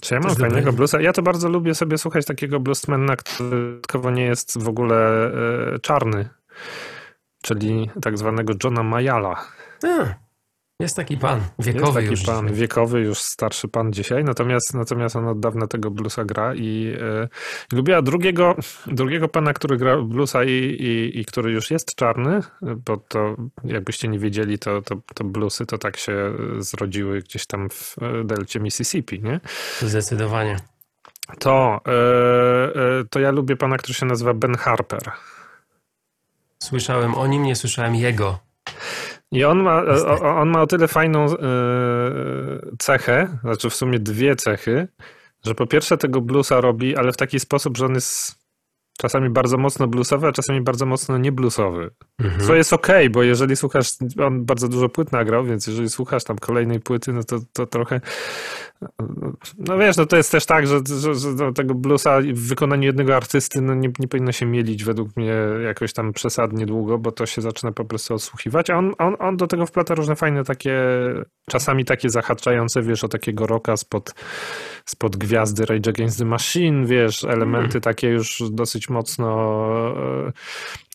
Czy 0.00 0.14
ja 0.14 0.20
mam 0.20 0.36
fajnego 0.36 0.72
bluesa? 0.72 1.00
Ja 1.00 1.12
to 1.12 1.22
bardzo 1.22 1.48
lubię 1.48 1.74
sobie 1.74 1.98
słuchać 1.98 2.26
takiego 2.26 2.60
bluesmana, 2.60 3.16
który 3.16 4.12
nie 4.12 4.24
jest 4.24 4.62
w 4.62 4.68
ogóle 4.68 5.26
e, 5.74 5.78
czarny, 5.78 6.28
czyli 7.42 7.90
tak 8.02 8.18
zwanego 8.18 8.52
Johna 8.64 8.82
Mayala. 8.82 9.44
A, 9.84 10.14
jest 10.82 10.96
taki 10.96 11.16
pan, 11.16 11.40
wiekowy 11.58 11.84
jest 11.84 11.94
taki 11.94 12.10
już. 12.10 12.22
pan, 12.22 12.46
dzisiaj. 12.46 12.60
wiekowy, 12.60 13.00
już 13.00 13.18
starszy 13.18 13.68
pan 13.68 13.92
dzisiaj, 13.92 14.24
natomiast, 14.24 14.74
natomiast 14.74 15.16
on 15.16 15.28
od 15.28 15.40
dawna 15.40 15.66
tego 15.66 15.90
bluesa 15.90 16.24
gra 16.24 16.54
i 16.54 16.94
e, 17.00 17.28
lubiła 17.72 18.02
drugiego, 18.02 18.56
drugiego 18.86 19.28
pana, 19.28 19.52
który 19.52 19.76
gra 19.76 19.96
bluesa 20.02 20.44
i, 20.44 20.50
i, 20.50 21.20
i, 21.20 21.24
który 21.24 21.52
już 21.52 21.70
jest 21.70 21.94
czarny, 21.96 22.40
bo 22.62 22.96
to 22.96 23.36
jakbyście 23.64 24.08
nie 24.08 24.18
wiedzieli, 24.18 24.58
to, 24.58 24.82
to, 24.82 24.96
to 25.14 25.24
bluesy 25.24 25.66
to 25.66 25.78
tak 25.78 25.96
się 25.96 26.32
zrodziły 26.58 27.20
gdzieś 27.20 27.46
tam 27.46 27.70
w 27.70 27.96
e, 28.02 28.24
delcie 28.24 28.60
Mississippi, 28.60 29.22
nie? 29.22 29.40
Zdecydowanie. 29.80 30.56
To, 31.38 31.80
e, 31.86 31.90
e, 31.90 33.04
to 33.10 33.20
ja 33.20 33.30
lubię 33.30 33.56
pana, 33.56 33.76
który 33.76 33.94
się 33.94 34.06
nazywa 34.06 34.34
Ben 34.34 34.54
Harper. 34.54 35.12
Słyszałem 36.58 37.14
o 37.14 37.26
nim, 37.26 37.42
nie 37.42 37.56
słyszałem 37.56 37.94
jego. 37.94 38.51
I 39.32 39.44
on 39.44 39.62
ma, 39.62 39.82
on 40.22 40.48
ma 40.48 40.62
o 40.62 40.66
tyle 40.66 40.88
fajną 40.88 41.26
e, 41.26 41.36
cechę, 42.78 43.38
znaczy 43.42 43.70
w 43.70 43.74
sumie 43.74 43.98
dwie 43.98 44.36
cechy, 44.36 44.88
że 45.44 45.54
po 45.54 45.66
pierwsze 45.66 45.96
tego 45.96 46.20
bluesa 46.20 46.60
robi, 46.60 46.96
ale 46.96 47.12
w 47.12 47.16
taki 47.16 47.40
sposób, 47.40 47.76
że 47.76 47.86
on 47.86 47.94
jest 47.94 48.41
czasami 48.98 49.30
bardzo 49.30 49.58
mocno 49.58 49.88
bluesowy, 49.88 50.26
a 50.26 50.32
czasami 50.32 50.60
bardzo 50.60 50.86
mocno 50.86 51.18
niebluesowy. 51.18 51.90
Mhm. 52.18 52.46
Co 52.46 52.54
jest 52.54 52.72
okej, 52.72 52.96
okay, 52.96 53.10
bo 53.10 53.22
jeżeli 53.22 53.56
słuchasz, 53.56 53.88
on 54.26 54.44
bardzo 54.44 54.68
dużo 54.68 54.88
płyt 54.88 55.12
nagrał, 55.12 55.44
więc 55.44 55.66
jeżeli 55.66 55.88
słuchasz 55.88 56.24
tam 56.24 56.38
kolejnej 56.38 56.80
płyty, 56.80 57.12
no 57.12 57.24
to, 57.24 57.38
to 57.52 57.66
trochę 57.66 58.00
no 59.58 59.78
wiesz, 59.78 59.96
no 59.96 60.06
to 60.06 60.16
jest 60.16 60.32
też 60.32 60.46
tak, 60.46 60.66
że, 60.66 60.80
że, 61.00 61.14
że 61.14 61.52
tego 61.54 61.74
bluesa 61.74 62.20
w 62.20 62.48
wykonaniu 62.48 62.82
jednego 62.82 63.16
artysty 63.16 63.60
no 63.60 63.74
nie, 63.74 63.92
nie 63.98 64.08
powinno 64.08 64.32
się 64.32 64.46
mielić 64.46 64.84
według 64.84 65.16
mnie 65.16 65.34
jakoś 65.64 65.92
tam 65.92 66.12
przesadnie 66.12 66.66
długo, 66.66 66.98
bo 66.98 67.12
to 67.12 67.26
się 67.26 67.42
zaczyna 67.42 67.72
po 67.72 67.84
prostu 67.84 68.14
odsłuchiwać, 68.14 68.70
a 68.70 68.78
on, 68.78 68.92
on, 68.98 69.16
on 69.18 69.36
do 69.36 69.46
tego 69.46 69.66
wplata 69.66 69.94
różne 69.94 70.16
fajne 70.16 70.44
takie, 70.44 70.80
czasami 71.50 71.84
takie 71.84 72.10
zahaczające, 72.10 72.82
wiesz, 72.82 73.04
o 73.04 73.08
takiego 73.08 73.46
rocka 73.46 73.76
spod, 73.76 74.14
spod 74.84 75.16
gwiazdy 75.16 75.66
Rage 75.66 75.90
Against 75.90 76.18
the 76.18 76.24
Machine, 76.24 76.86
wiesz, 76.86 77.24
elementy 77.24 77.74
mm. 77.74 77.80
takie 77.80 78.08
już 78.08 78.42
dosyć 78.50 78.81
dosyć 78.82 78.88
mocno 78.88 79.28
e, 80.28 80.32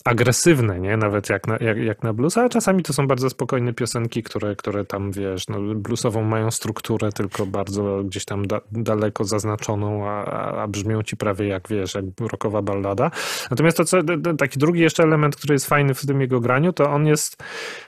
agresywne, 0.06 0.80
nie? 0.80 0.97
Nawet 0.97 1.30
jak 1.30 1.47
na, 1.47 1.58
jak, 1.62 1.78
jak 1.78 2.04
na 2.04 2.13
blues, 2.13 2.38
a 2.38 2.50
czasami 2.50 2.84
to 2.84 2.93
są 2.93 3.08
bardzo 3.08 3.30
spokojne 3.30 3.73
piosenki, 3.73 4.23
które, 4.23 4.56
które 4.56 4.86
tam, 4.86 5.12
wiesz, 5.12 5.47
no, 5.47 5.60
bluesową 5.76 6.23
mają 6.23 6.52
strukturę, 6.52 7.12
tylko 7.12 7.45
bardzo 7.45 8.04
gdzieś 8.04 8.26
tam 8.26 8.47
da, 8.47 8.62
daleko 8.71 9.23
zaznaczoną, 9.23 10.10
a, 10.10 10.23
a, 10.63 10.67
brzmią 10.67 11.04
ci 11.04 11.17
prawie 11.17 11.47
jak, 11.47 11.67
wiesz, 11.69 11.95
jak 11.95 12.06
rockowa 12.19 12.62
ballada. 12.62 13.12
Natomiast 13.52 13.78
to, 13.78 13.86
co, 13.86 13.97
taki 14.38 14.60
drugi 14.60 14.82
jeszcze 14.82 15.04
element, 15.04 15.36
który 15.36 15.54
jest 15.54 15.67
fajny 15.67 15.93
w 15.93 16.06
tym 16.06 16.21
jego 16.21 16.39
graniu, 16.39 16.73
to 16.73 16.91
on 16.91 17.08
jest 17.08 17.43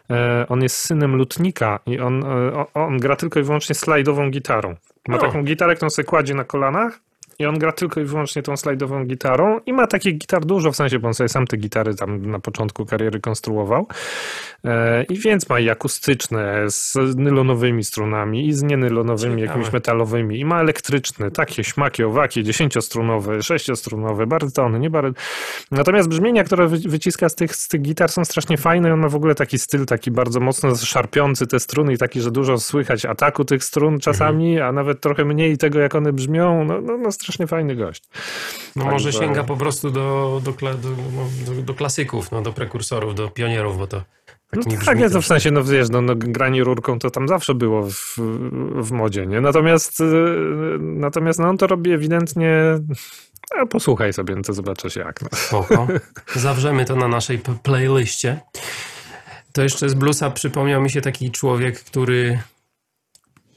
e, 0.09 0.45
on 0.49 0.63
jest 0.63 0.75
synem 0.75 1.15
lutnika 1.15 1.79
i 1.85 1.99
on, 1.99 2.23
e, 2.23 2.65
on 2.73 2.97
gra 2.97 3.15
tylko 3.15 3.39
i 3.39 3.43
wyłącznie 3.43 3.75
slajdową 3.75 4.29
gitarą. 4.29 4.75
Ma 5.07 5.15
o. 5.15 5.19
taką 5.19 5.43
gitarę, 5.43 5.75
którą 5.75 5.89
sobie 5.89 6.05
kładzie 6.05 6.33
na 6.33 6.43
kolanach 6.43 7.08
i 7.39 7.45
on 7.45 7.59
gra 7.59 7.71
tylko 7.71 8.01
i 8.01 8.03
wyłącznie 8.03 8.43
tą 8.43 8.57
slajdową 8.57 9.05
gitarą 9.05 9.59
i 9.65 9.73
ma 9.73 9.87
takich 9.87 10.17
gitar 10.17 10.45
dużo, 10.45 10.71
w 10.71 10.75
sensie, 10.75 10.99
bo 10.99 11.07
on 11.07 11.13
sobie 11.13 11.29
sam 11.29 11.47
te 11.47 11.57
gitary 11.57 11.95
tam 11.95 12.31
na 12.31 12.39
początku 12.39 12.85
kariery 12.85 13.19
konstruował. 13.19 13.87
E, 14.65 15.03
I 15.03 15.19
więc 15.19 15.49
ma 15.49 15.59
i 15.59 15.69
akustyczne 15.69 16.63
z 16.67 16.95
nylonowymi 17.15 17.83
strunami 17.83 18.47
i 18.47 18.53
z 18.53 18.63
nienylonowymi, 18.63 19.35
Ciekawe. 19.35 19.47
jakimiś 19.47 19.73
metalowymi 19.73 20.39
i 20.39 20.45
ma 20.45 20.61
elektryczne, 20.61 21.31
takie 21.31 21.63
śmaki, 21.63 22.03
owaki, 22.03 22.43
dziesięciostrunowe, 22.43 23.43
sześciostrunowe, 23.43 24.27
barytony, 24.27 24.79
nie 24.79 24.89
bardzo. 24.89 25.19
Natomiast 25.71 26.09
brzmienia, 26.09 26.43
które 26.43 26.67
wyciska 26.67 27.29
z 27.29 27.35
tych, 27.35 27.55
z 27.55 27.67
tych 27.67 27.81
gitar 27.81 28.09
są 28.09 28.25
strasznie 28.25 28.57
fajne. 28.57 28.93
On 28.93 28.99
ma 28.99 29.09
w 29.09 29.15
ogóle 29.15 29.35
taki 29.35 29.59
styl, 29.59 29.85
taki 29.85 30.11
bardzo 30.11 30.39
mocno 30.39 30.75
szarpiący 30.75 31.47
te 31.47 31.59
struny 31.59 31.93
i 31.93 31.97
taki, 31.97 32.21
że 32.21 32.31
dużo 32.31 32.57
słychać 32.57 33.05
ataku 33.05 33.45
tych 33.45 33.63
strun 33.63 33.99
czasami, 33.99 34.51
mhm. 34.51 34.69
a 34.69 34.71
nawet 34.71 35.01
trochę 35.01 35.25
mniej 35.25 35.57
tego, 35.57 35.79
jak 35.79 35.95
one 35.95 36.13
brzmią. 36.13 36.63
No, 36.63 36.81
no, 36.81 36.97
no 36.97 37.11
strasznie 37.11 37.28
fajny 37.47 37.75
gość. 37.75 38.03
No 38.75 38.83
tak, 38.83 38.91
może 38.91 39.13
sięga 39.13 39.43
po 39.43 39.57
prostu 39.57 39.91
do, 39.91 40.41
do, 40.43 40.51
do, 40.51 40.89
no, 41.15 41.55
do, 41.55 41.61
do 41.61 41.73
klasyków, 41.73 42.31
no, 42.31 42.41
do 42.41 42.53
prekursorów, 42.53 43.15
do 43.15 43.29
pionierów, 43.29 43.77
bo 43.77 43.87
to 43.87 44.03
tak, 44.51 44.65
no 44.65 44.77
tak 44.85 44.99
jest, 44.99 45.13
to 45.13 45.21
w 45.21 45.25
sensie, 45.25 45.51
no 45.51 45.63
wiesz, 45.63 45.89
no, 45.89 46.01
no, 46.01 46.13
granie 46.15 46.63
rurką 46.63 46.99
to 46.99 47.11
tam 47.11 47.27
zawsze 47.27 47.55
było 47.55 47.89
w, 47.89 48.15
w 48.75 48.91
modzie, 48.91 49.27
nie? 49.27 49.41
Natomiast, 49.41 49.99
y, 49.99 50.03
natomiast 50.79 51.39
no 51.39 51.49
on 51.49 51.57
to 51.57 51.67
robi 51.67 51.91
ewidentnie... 51.91 52.51
A 53.57 53.65
posłuchaj 53.65 54.13
sobie, 54.13 54.35
no 54.35 54.41
to 54.41 54.53
zobaczysz 54.53 54.95
jak. 54.95 55.21
No. 55.21 55.29
Spoko. 55.33 55.87
Zawrzemy 56.35 56.85
to 56.85 56.95
na 56.95 57.07
naszej 57.07 57.39
playliście. 57.63 58.39
To 59.53 59.63
jeszcze 59.63 59.89
z 59.89 59.93
bluesa 59.93 60.31
przypomniał 60.31 60.81
mi 60.81 60.89
się 60.89 61.01
taki 61.01 61.31
człowiek, 61.31 61.79
który 61.79 62.39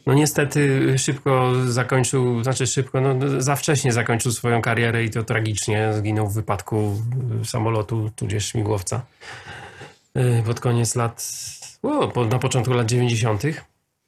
no 0.07 0.15
niestety 0.15 0.95
szybko 0.99 1.53
zakończył, 1.67 2.43
znaczy 2.43 2.67
szybko, 2.67 3.01
no 3.01 3.41
za 3.41 3.57
wcześnie 3.57 3.93
zakończył 3.93 4.33
swoją 4.33 4.63
karierę 4.63 5.05
i 5.05 5.11
to 5.11 5.23
tragicznie. 5.23 5.93
Zginął 5.93 6.29
w 6.29 6.35
wypadku 6.35 7.03
samolotu, 7.45 8.11
tudzież 8.17 8.47
śmigłowca 8.47 9.03
y, 10.17 10.43
pod 10.47 10.61
koniec 10.61 10.95
lat, 10.95 11.27
o, 11.83 12.25
na 12.25 12.39
początku 12.39 12.75
lat 12.75 12.87
90. 12.87 13.43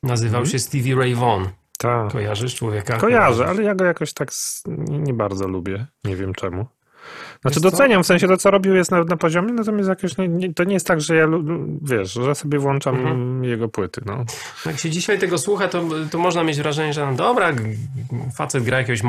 Nazywał 0.03 0.41
mm. 0.41 0.51
się 0.51 0.59
Stevie 0.59 0.95
Ray 0.95 1.15
Vaughan. 1.15 1.49
Tak. 1.79 2.13
Kojarzysz 2.13 2.55
człowieka? 2.55 2.97
Kojarzę, 2.97 3.47
ale 3.47 3.63
ja 3.63 3.75
go 3.75 3.85
jakoś 3.85 4.13
tak 4.13 4.31
nie 4.89 5.15
bardzo 5.15 5.49
lubię. 5.49 5.87
Nie 6.05 6.17
wiem 6.17 6.35
czemu. 6.35 6.67
Znaczy 7.43 7.61
doceniam, 7.61 8.03
w 8.03 8.07
sensie 8.07 8.29
to, 8.29 8.37
co 8.37 8.51
robił 8.51 8.75
jest 8.75 8.91
na, 8.91 9.05
na 9.05 9.17
poziomie, 9.17 9.53
natomiast 9.53 9.89
jakoś 9.89 10.19
nie, 10.19 10.29
nie, 10.29 10.55
to 10.55 10.65
nie 10.65 10.75
jest 10.75 10.87
tak, 10.87 11.01
że 11.01 11.17
ja, 11.17 11.27
wiesz, 11.83 12.13
że 12.13 12.35
sobie 12.35 12.59
włączam 12.59 12.97
mhm. 12.97 13.45
jego 13.45 13.69
płyty, 13.69 14.01
no. 14.07 14.25
Jak 14.67 14.79
się 14.79 14.91
dzisiaj 14.91 15.19
tego 15.19 15.39
słucha, 15.39 15.69
to, 15.69 15.85
to 16.11 16.19
można 16.19 16.45
mieć 16.45 16.59
wrażenie, 16.59 16.93
że 16.93 17.07
no 17.07 17.15
dobra, 17.15 17.53
facet 18.37 18.65
gra 18.65 18.79
jakiegoś 18.79 19.03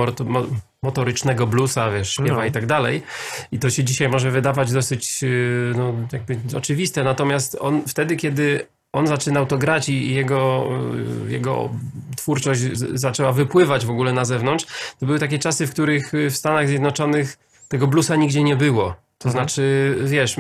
motorycznego 0.81 1.47
bluesa, 1.47 1.91
wiesz, 1.91 2.13
śpiewa 2.13 2.36
no. 2.36 2.45
i 2.45 2.51
tak 2.51 2.65
dalej. 2.65 3.03
I 3.51 3.60
to 3.60 3.69
się 3.69 3.84
dzisiaj 3.84 4.10
może 4.10 4.31
wydawać 4.31 4.71
dosyć, 4.71 5.23
y, 5.23 5.73
no, 5.77 5.93
jakby 6.13 6.38
oczywiste, 6.58 7.03
natomiast 7.03 7.58
on 7.60 7.81
wtedy, 7.88 8.15
kiedy 8.15 8.67
on 8.93 9.08
zaczynał 9.08 9.45
to 9.45 9.58
grać 9.58 9.89
i 9.89 10.13
jego, 10.13 10.69
y, 11.27 11.31
jego 11.31 11.69
twórczość 12.17 12.62
zaczęła 12.93 13.31
wypływać 13.31 13.86
w 13.86 13.89
ogóle 13.89 14.13
na 14.13 14.25
zewnątrz, 14.25 14.65
to 14.99 15.05
były 15.05 15.19
takie 15.19 15.39
czasy, 15.39 15.67
w 15.67 15.71
których 15.71 16.12
w 16.29 16.36
Stanach 16.36 16.67
Zjednoczonych 16.67 17.38
tego 17.67 17.88
bluesa 17.88 18.15
nigdzie 18.15 18.43
nie 18.43 18.56
było. 18.56 18.95
To 19.17 19.30
mhm. 19.30 19.32
znaczy, 19.32 19.95
wiesz, 20.04 20.36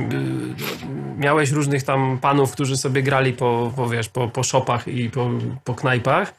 miałeś 1.17 1.51
różnych 1.51 1.83
tam 1.83 2.17
panów, 2.21 2.51
którzy 2.51 2.77
sobie 2.77 3.03
grali 3.03 3.33
po, 3.33 3.73
po 3.75 3.89
wiesz, 3.89 4.09
po, 4.09 4.27
po 4.27 4.43
shopach 4.43 4.87
i 4.87 5.09
po, 5.09 5.29
po 5.63 5.75
knajpach, 5.75 6.33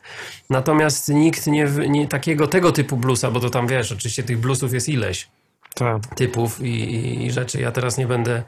natomiast 0.50 1.08
nikt 1.08 1.46
nie, 1.46 1.68
nie 1.88 2.08
takiego, 2.08 2.46
tego 2.46 2.72
typu 2.72 2.96
bluesa, 2.96 3.30
bo 3.30 3.40
to 3.40 3.50
tam, 3.50 3.66
wiesz, 3.66 3.92
oczywiście 3.92 4.22
tych 4.22 4.38
bluesów 4.38 4.72
jest 4.72 4.88
ileś 4.88 5.28
tak. 5.74 6.14
typów 6.14 6.60
i, 6.60 6.66
i, 6.66 7.26
i 7.26 7.30
rzeczy. 7.30 7.60
Ja 7.60 7.72
teraz 7.72 7.98
nie 7.98 8.06
będę 8.06 8.42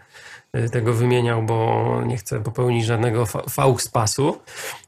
tego 0.73 0.93
wymieniał, 0.93 1.43
bo 1.43 2.03
nie 2.07 2.17
chcę 2.17 2.43
popełnić 2.43 2.85
żadnego 2.85 3.27
faux 3.27 3.89
pasu. 3.89 4.39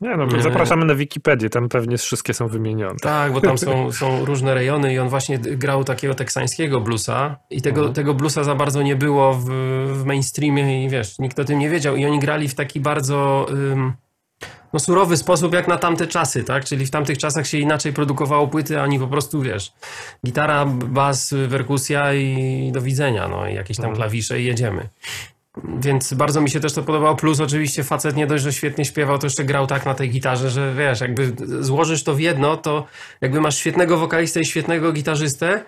Nie, 0.00 0.16
no, 0.16 0.38
y, 0.38 0.42
zapraszamy 0.42 0.84
na 0.84 0.94
Wikipedię, 0.94 1.50
tam 1.50 1.68
pewnie 1.68 1.98
wszystkie 1.98 2.34
są 2.34 2.48
wymienione. 2.48 2.98
Tak, 3.02 3.32
bo 3.32 3.40
tam 3.40 3.58
są, 3.58 3.92
są 4.00 4.24
różne 4.24 4.54
rejony 4.54 4.94
i 4.94 4.98
on 4.98 5.08
właśnie 5.08 5.38
grał 5.38 5.84
takiego 5.84 6.14
teksańskiego 6.14 6.80
bluesa 6.80 7.36
i 7.50 7.62
tego, 7.62 7.80
mhm. 7.80 7.94
tego 7.94 8.14
bluesa 8.14 8.44
za 8.44 8.54
bardzo 8.54 8.82
nie 8.82 8.96
było 8.96 9.34
w, 9.34 9.44
w 9.92 10.04
mainstreamie 10.04 10.84
i 10.84 10.88
wiesz, 10.88 11.18
nikt 11.18 11.38
o 11.38 11.44
tym 11.44 11.58
nie 11.58 11.70
wiedział 11.70 11.96
i 11.96 12.06
oni 12.06 12.18
grali 12.18 12.48
w 12.48 12.54
taki 12.54 12.80
bardzo... 12.80 13.46
Ym, 13.50 13.92
no, 14.72 14.80
surowy 14.80 15.16
sposób 15.16 15.54
jak 15.54 15.68
na 15.68 15.76
tamte 15.76 16.06
czasy, 16.06 16.44
tak? 16.44 16.64
Czyli 16.64 16.86
w 16.86 16.90
tamtych 16.90 17.18
czasach 17.18 17.46
się 17.46 17.58
inaczej 17.58 17.92
produkowało 17.92 18.48
płyty, 18.48 18.80
a 18.80 18.82
oni 18.82 18.98
po 18.98 19.06
prostu, 19.06 19.42
wiesz, 19.42 19.72
gitara, 20.26 20.66
bas, 20.66 21.34
perkusja 21.50 22.14
i 22.14 22.70
do 22.72 22.82
widzenia, 22.82 23.28
no 23.28 23.48
i 23.48 23.54
jakieś 23.54 23.76
tam 23.76 23.86
mhm. 23.86 23.96
klawisze 23.96 24.40
i 24.40 24.44
jedziemy. 24.44 24.88
Więc 25.64 26.14
bardzo 26.14 26.40
mi 26.40 26.50
się 26.50 26.60
też 26.60 26.72
to 26.72 26.82
podobało. 26.82 27.16
Plus 27.16 27.40
oczywiście 27.40 27.84
facet 27.84 28.16
nie 28.16 28.26
dość, 28.26 28.44
że 28.44 28.52
świetnie 28.52 28.84
śpiewał, 28.84 29.18
to 29.18 29.26
jeszcze 29.26 29.44
grał 29.44 29.66
tak 29.66 29.86
na 29.86 29.94
tej 29.94 30.10
gitarze, 30.10 30.50
że 30.50 30.74
wiesz, 30.74 31.00
jakby 31.00 31.32
złożysz 31.64 32.04
to 32.04 32.14
w 32.14 32.20
jedno, 32.20 32.56
to 32.56 32.86
jakby 33.20 33.40
masz 33.40 33.56
świetnego 33.56 33.98
wokalistę 33.98 34.40
i 34.40 34.44
świetnego 34.44 34.92
gitarzystę 34.92 35.64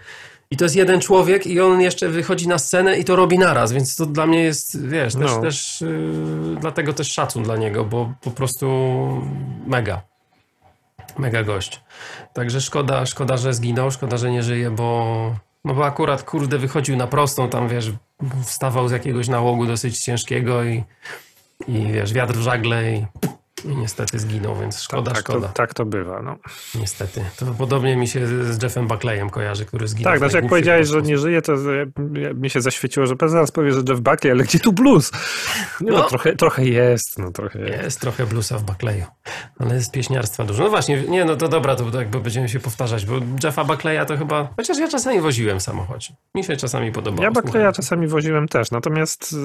i 0.52 0.56
to 0.56 0.64
jest 0.64 0.76
jeden 0.76 1.00
człowiek 1.00 1.46
i 1.46 1.60
on 1.60 1.80
jeszcze 1.80 2.08
wychodzi 2.08 2.48
na 2.48 2.58
scenę 2.58 2.98
i 2.98 3.04
to 3.04 3.16
robi 3.16 3.38
naraz, 3.38 3.72
więc 3.72 3.96
to 3.96 4.06
dla 4.06 4.26
mnie 4.26 4.42
jest, 4.42 4.88
wiesz, 4.88 5.14
też, 5.14 5.30
no. 5.30 5.40
też 5.40 5.80
yy, 5.80 6.56
dlatego 6.60 6.92
też 6.92 7.12
szacun 7.12 7.42
dla 7.42 7.56
niego, 7.56 7.84
bo 7.84 8.12
po 8.20 8.30
prostu 8.30 8.66
mega. 9.66 10.02
Mega 11.18 11.42
gość. 11.42 11.80
Także 12.32 12.60
szkoda, 12.60 13.06
szkoda, 13.06 13.36
że 13.36 13.54
zginął, 13.54 13.90
szkoda, 13.90 14.16
że 14.16 14.30
nie 14.30 14.42
żyje, 14.42 14.70
bo 14.70 15.34
no 15.64 15.74
bo 15.74 15.86
akurat, 15.86 16.22
kurde, 16.22 16.58
wychodził 16.58 16.96
na 16.96 17.06
prostą, 17.06 17.48
tam 17.48 17.68
wiesz, 17.68 17.92
wstawał 18.44 18.88
z 18.88 18.92
jakiegoś 18.92 19.28
nałogu 19.28 19.66
dosyć 19.66 19.98
ciężkiego 19.98 20.64
i, 20.64 20.84
i 21.68 21.86
wiesz, 21.92 22.12
wiatr 22.12 22.34
w 22.34 22.40
żagle 22.40 22.92
i 22.92 23.06
i 23.64 23.76
niestety 23.76 24.18
zginął, 24.18 24.56
więc 24.56 24.80
szkoda, 24.80 25.10
tak, 25.10 25.20
szkoda. 25.20 25.48
To, 25.48 25.54
tak 25.54 25.74
to 25.74 25.84
bywa, 25.84 26.22
no. 26.22 26.36
Niestety. 26.74 27.24
To 27.36 27.46
podobnie 27.46 27.96
mi 27.96 28.08
się 28.08 28.26
z 28.26 28.62
Jeffem 28.62 28.88
Buckleyem 28.88 29.30
kojarzy, 29.30 29.66
który 29.66 29.88
zginął. 29.88 30.12
Tak, 30.12 30.18
znaczy 30.18 30.36
jak 30.36 30.48
powiedziałeś, 30.48 30.88
że 30.88 31.02
nie 31.02 31.18
żyje, 31.18 31.42
to 31.42 31.52
mi 32.34 32.50
się 32.50 32.60
zaświeciło, 32.60 33.06
że 33.06 33.14
zaraz 33.26 33.50
powie, 33.50 33.72
że 33.72 33.82
Jeff 33.88 34.00
Buckley, 34.00 34.32
ale 34.32 34.44
gdzie 34.44 34.58
tu 34.58 34.72
blues? 34.72 35.10
No, 35.80 35.92
no 35.92 36.02
trochę, 36.02 36.36
trochę 36.36 36.64
jest, 36.64 37.18
no 37.18 37.30
trochę 37.30 37.58
jest. 37.58 37.82
Jest 37.82 38.00
trochę 38.00 38.26
bluesa 38.26 38.58
w 38.58 38.62
Buckleyu, 38.62 39.04
ale 39.58 39.74
jest 39.74 39.92
pieśniarstwa 39.92 40.44
dużo. 40.44 40.64
No 40.64 40.70
właśnie, 40.70 41.02
nie, 41.02 41.24
no 41.24 41.36
to 41.36 41.48
dobra, 41.48 41.76
to 41.76 41.98
jakby 41.98 42.20
będziemy 42.20 42.48
się 42.48 42.60
powtarzać, 42.60 43.06
bo 43.06 43.14
Jeffa 43.44 43.64
Buckleya 43.64 44.06
to 44.06 44.16
chyba, 44.16 44.48
chociaż 44.56 44.78
ja 44.78 44.88
czasami 44.88 45.20
woziłem 45.20 45.60
w 45.60 45.62
samochodzie. 45.62 46.14
Mi 46.34 46.44
się 46.44 46.56
czasami 46.56 46.92
podobało. 46.92 47.22
Ja 47.22 47.30
Buckleya 47.30 47.72
czasami 47.72 48.06
woziłem 48.06 48.48
też, 48.48 48.70
natomiast 48.70 49.36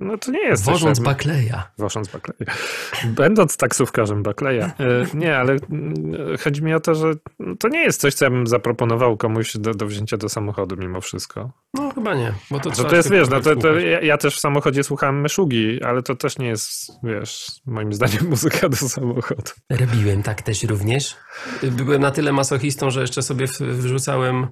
no 0.00 0.18
to 0.18 0.30
nie 0.30 0.42
jest 0.42 0.64
Wożąc 0.64 1.00
Buckleya. 1.00 1.62
Wożąc 1.78 2.08
Buckleya. 2.08 2.56
Będąc 3.04 3.56
taksówkarzem 3.64 4.22
Buckleya, 4.22 4.70
kleja. 4.76 4.92
E, 5.02 5.06
nie, 5.14 5.36
ale 5.36 5.56
mm, 5.70 6.36
chodzi 6.44 6.62
mi 6.62 6.74
o 6.74 6.80
to, 6.80 6.94
że 6.94 7.14
to 7.58 7.68
nie 7.68 7.82
jest 7.82 8.00
coś, 8.00 8.14
co 8.14 8.24
ja 8.24 8.30
bym 8.30 8.46
zaproponował 8.46 9.16
komuś 9.16 9.56
do, 9.56 9.74
do 9.74 9.86
wzięcia 9.86 10.16
do 10.16 10.28
samochodu 10.28 10.76
mimo 10.76 11.00
wszystko. 11.00 11.50
No 11.74 11.90
chyba 11.94 12.14
nie. 12.14 12.32
Bo 12.50 12.60
to, 12.60 12.70
to, 12.70 12.84
to 12.84 12.96
jest, 12.96 13.10
wiesz, 13.10 13.28
no, 13.28 13.40
to, 13.40 13.56
to 13.56 13.78
ja, 13.78 14.00
ja, 14.00 14.18
też 14.18 14.36
w 14.36 14.40
samochodzie 14.40 14.84
słuchałem 14.84 15.20
Meszugi, 15.20 15.82
ale 15.82 16.02
to 16.02 16.16
też 16.16 16.38
nie 16.38 16.46
jest, 16.46 16.92
wiesz, 17.02 17.46
moim 17.66 17.92
zdaniem 17.92 18.28
muzyka 18.30 18.68
do 18.68 18.76
samochodu. 18.76 19.52
Robiłem 19.70 20.22
tak 20.22 20.42
też 20.42 20.62
również. 20.62 21.16
Byłem 21.62 22.00
na 22.00 22.10
tyle 22.10 22.32
masochistą, 22.32 22.90
że 22.90 23.00
jeszcze 23.00 23.22
sobie 23.22 23.46
wrzucałem 23.60 24.46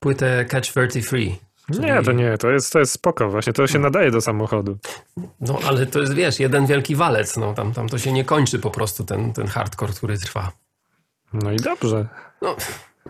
płytę 0.00 0.44
Catch 0.44 0.70
33 0.70 1.16
Czyli... 1.72 1.86
Nie, 1.86 2.02
to 2.02 2.12
nie, 2.12 2.38
to 2.38 2.50
jest, 2.50 2.72
to 2.72 2.78
jest 2.78 2.92
spoko, 2.92 3.30
właśnie 3.30 3.52
to 3.52 3.66
się 3.66 3.78
nadaje 3.78 4.10
do 4.10 4.20
samochodu. 4.20 4.78
No, 5.40 5.58
ale 5.68 5.86
to 5.86 6.00
jest, 6.00 6.14
wiesz, 6.14 6.40
jeden 6.40 6.66
wielki 6.66 6.96
walec, 6.96 7.36
no, 7.36 7.54
tam, 7.54 7.72
tam 7.72 7.88
to 7.88 7.98
się 7.98 8.12
nie 8.12 8.24
kończy 8.24 8.58
po 8.58 8.70
prostu, 8.70 9.04
ten, 9.04 9.32
ten 9.32 9.46
hardcore, 9.46 9.92
który 9.92 10.18
trwa. 10.18 10.52
No 11.32 11.52
i 11.52 11.56
dobrze. 11.56 12.08
No, 12.42 12.56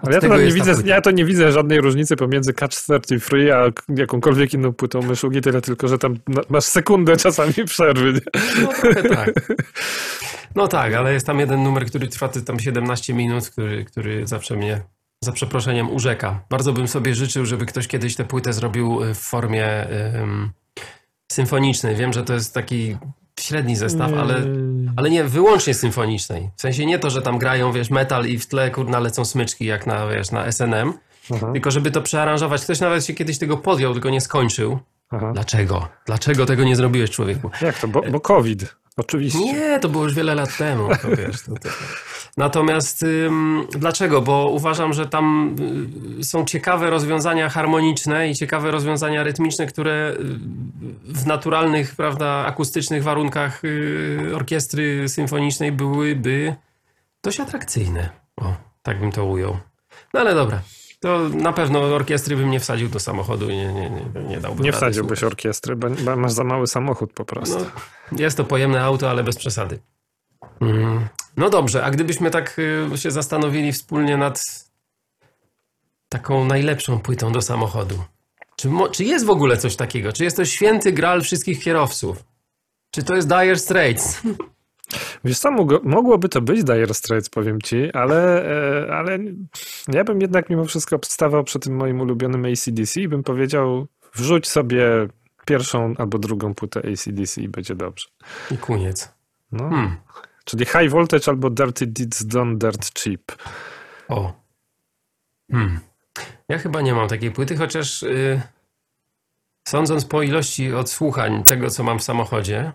ale 0.02 0.14
ja 0.14 0.20
to, 0.20 0.36
nie 0.36 0.52
widzę, 0.52 0.74
ja 0.84 1.00
to 1.00 1.10
nie 1.10 1.24
widzę 1.24 1.52
żadnej 1.52 1.80
różnicy 1.80 2.16
pomiędzy 2.16 2.52
Catch 2.52 2.76
33 2.76 3.54
a 3.54 3.70
jakąkolwiek 3.96 4.54
inną 4.54 4.72
płytą 4.72 5.02
myszugi, 5.02 5.40
tyle 5.40 5.60
tylko, 5.60 5.88
że 5.88 5.98
tam 5.98 6.18
masz 6.48 6.64
sekundę 6.64 7.16
czasami 7.16 7.54
przerwy. 7.66 8.12
Nie? 8.12 8.20
No 8.62 8.68
trochę 8.72 9.02
tak. 9.08 9.30
No 10.54 10.68
tak, 10.68 10.94
ale 10.94 11.12
jest 11.12 11.26
tam 11.26 11.40
jeden 11.40 11.62
numer, 11.62 11.86
który 11.86 12.08
trwa 12.08 12.28
tam 12.28 12.60
17 12.60 13.14
minut, 13.14 13.50
który, 13.50 13.84
który 13.84 14.26
zawsze 14.26 14.56
mnie 14.56 14.80
za 15.24 15.32
przeproszeniem 15.32 15.90
urzeka. 15.90 16.44
Bardzo 16.50 16.72
bym 16.72 16.88
sobie 16.88 17.14
życzył, 17.14 17.46
żeby 17.46 17.66
ktoś 17.66 17.88
kiedyś 17.88 18.16
tę 18.16 18.24
płytę 18.24 18.52
zrobił 18.52 19.00
w 19.14 19.18
formie 19.18 19.86
um, 20.14 20.52
symfonicznej. 21.32 21.96
Wiem, 21.96 22.12
że 22.12 22.22
to 22.22 22.34
jest 22.34 22.54
taki 22.54 22.96
średni 23.40 23.76
zestaw, 23.76 24.12
ale, 24.12 24.42
ale 24.96 25.10
nie 25.10 25.24
wyłącznie 25.24 25.74
symfonicznej. 25.74 26.50
W 26.56 26.60
sensie 26.60 26.86
nie 26.86 26.98
to, 26.98 27.10
że 27.10 27.22
tam 27.22 27.38
grają, 27.38 27.72
wiesz, 27.72 27.90
metal 27.90 28.26
i 28.26 28.38
w 28.38 28.46
tle 28.46 28.70
kurna 28.70 29.00
lecą 29.00 29.24
smyczki 29.24 29.64
jak 29.64 29.86
na, 29.86 30.08
wiesz, 30.08 30.30
na 30.30 30.52
SNM, 30.52 30.92
Aha. 31.34 31.52
tylko 31.52 31.70
żeby 31.70 31.90
to 31.90 32.02
przearanżować. 32.02 32.62
Ktoś 32.64 32.80
nawet 32.80 33.06
się 33.06 33.14
kiedyś 33.14 33.38
tego 33.38 33.56
podjął, 33.56 33.92
tylko 33.92 34.10
nie 34.10 34.20
skończył. 34.20 34.78
Aha. 35.10 35.30
Dlaczego? 35.34 35.88
Dlaczego 36.06 36.46
tego 36.46 36.64
nie 36.64 36.76
zrobiłeś, 36.76 37.10
człowieku? 37.10 37.50
Jak 37.62 37.78
to? 37.78 37.88
Bo, 37.88 38.02
bo 38.02 38.20
COVID. 38.20 38.76
Oczywiście. 38.96 39.38
Nie, 39.38 39.78
to 39.80 39.88
było 39.88 40.04
już 40.04 40.14
wiele 40.14 40.34
lat 40.34 40.56
temu. 40.56 40.88
To 41.02 41.08
wiesz, 41.16 41.42
to, 41.42 41.54
to. 41.54 41.68
Natomiast 42.36 43.02
ym, 43.02 43.66
dlaczego? 43.70 44.22
Bo 44.22 44.48
uważam, 44.50 44.92
że 44.92 45.06
tam 45.06 45.56
y, 46.20 46.24
są 46.24 46.44
ciekawe 46.44 46.90
rozwiązania 46.90 47.48
harmoniczne 47.48 48.30
i 48.30 48.34
ciekawe 48.34 48.70
rozwiązania 48.70 49.22
rytmiczne, 49.22 49.66
które 49.66 50.12
y, 50.12 50.24
w 51.14 51.26
naturalnych, 51.26 51.94
prawda, 51.94 52.26
akustycznych 52.46 53.02
warunkach 53.02 53.64
y, 53.64 54.32
orkiestry 54.34 55.08
symfonicznej 55.08 55.72
byłyby 55.72 56.54
dość 57.22 57.40
atrakcyjne. 57.40 58.10
O, 58.36 58.54
tak 58.82 59.00
bym 59.00 59.12
to 59.12 59.24
ujął. 59.24 59.56
No 60.14 60.20
ale 60.20 60.34
dobra. 60.34 60.60
To 61.00 61.28
na 61.28 61.52
pewno 61.52 61.80
orkiestry 61.80 62.36
bym 62.36 62.50
nie 62.50 62.60
wsadził 62.60 62.88
do 62.88 63.00
samochodu 63.00 63.50
i 63.50 63.56
nie, 63.56 63.72
nie, 63.72 63.90
nie, 63.90 64.22
nie 64.28 64.40
dałbym 64.40 64.64
Nie 64.64 64.72
wsadziłbyś 64.72 65.18
słuchać. 65.18 65.32
orkiestry, 65.32 65.76
bo 65.76 66.16
masz 66.16 66.32
za 66.32 66.44
mały 66.44 66.66
samochód 66.66 67.12
po 67.12 67.24
prostu. 67.24 67.58
No, 68.12 68.18
jest 68.18 68.36
to 68.36 68.44
pojemne 68.44 68.82
auto, 68.82 69.10
ale 69.10 69.24
bez 69.24 69.36
przesady. 69.36 69.78
Mm. 70.60 71.08
No 71.36 71.50
dobrze, 71.50 71.84
a 71.84 71.90
gdybyśmy 71.90 72.30
tak 72.30 72.56
y, 72.94 72.98
się 72.98 73.10
zastanowili 73.10 73.72
wspólnie 73.72 74.16
nad 74.16 74.66
taką 76.08 76.44
najlepszą 76.44 76.98
płytą 77.00 77.32
do 77.32 77.42
samochodu. 77.42 78.04
Czy, 78.56 78.70
czy 78.92 79.04
jest 79.04 79.24
w 79.26 79.30
ogóle 79.30 79.56
coś 79.56 79.76
takiego? 79.76 80.12
Czy 80.12 80.24
jest 80.24 80.36
to 80.36 80.44
święty 80.44 80.92
gral 80.92 81.22
wszystkich 81.22 81.62
kierowców? 81.62 82.24
Czy 82.90 83.02
to 83.02 83.14
jest 83.14 83.28
Dire 83.28 83.58
Straits? 83.58 84.22
Wiesz 85.24 85.38
co, 85.38 85.50
mogłoby 85.82 86.28
to 86.28 86.40
być 86.40 86.64
Dire 86.64 86.94
Straits, 86.94 87.28
powiem 87.28 87.62
ci, 87.62 87.92
ale, 87.92 88.44
e, 88.86 88.96
ale 88.96 89.18
ja 89.88 90.04
bym 90.04 90.20
jednak 90.20 90.50
mimo 90.50 90.64
wszystko 90.64 90.96
obstawał 90.96 91.44
przy 91.44 91.58
tym 91.58 91.76
moim 91.76 92.00
ulubionym 92.00 92.44
ACDC 92.44 93.00
i 93.00 93.08
bym 93.08 93.22
powiedział, 93.22 93.86
wrzuć 94.14 94.48
sobie 94.48 95.08
pierwszą 95.46 95.94
albo 95.98 96.18
drugą 96.18 96.54
płytę 96.54 96.80
ACDC 96.92 97.40
i 97.40 97.48
będzie 97.48 97.74
dobrze. 97.74 98.06
I 98.50 98.58
koniec. 98.58 99.15
No. 99.52 99.68
Hmm. 99.68 99.96
Czyli 100.44 100.64
High 100.64 100.90
Voltage 100.90 101.28
albo 101.28 101.50
Dirty 101.50 101.86
Deeds 101.86 102.26
Done 102.26 102.56
Dirt 102.56 102.98
Cheap. 103.00 103.20
O. 104.08 104.32
Hmm. 105.50 105.80
Ja 106.48 106.58
chyba 106.58 106.80
nie 106.80 106.94
mam 106.94 107.08
takiej 107.08 107.30
płyty, 107.30 107.56
chociaż 107.56 108.02
yy, 108.02 108.40
sądząc 109.68 110.04
po 110.04 110.22
ilości 110.22 110.74
odsłuchań 110.74 111.44
tego, 111.44 111.70
co 111.70 111.82
mam 111.82 111.98
w 111.98 112.02
samochodzie, 112.02 112.72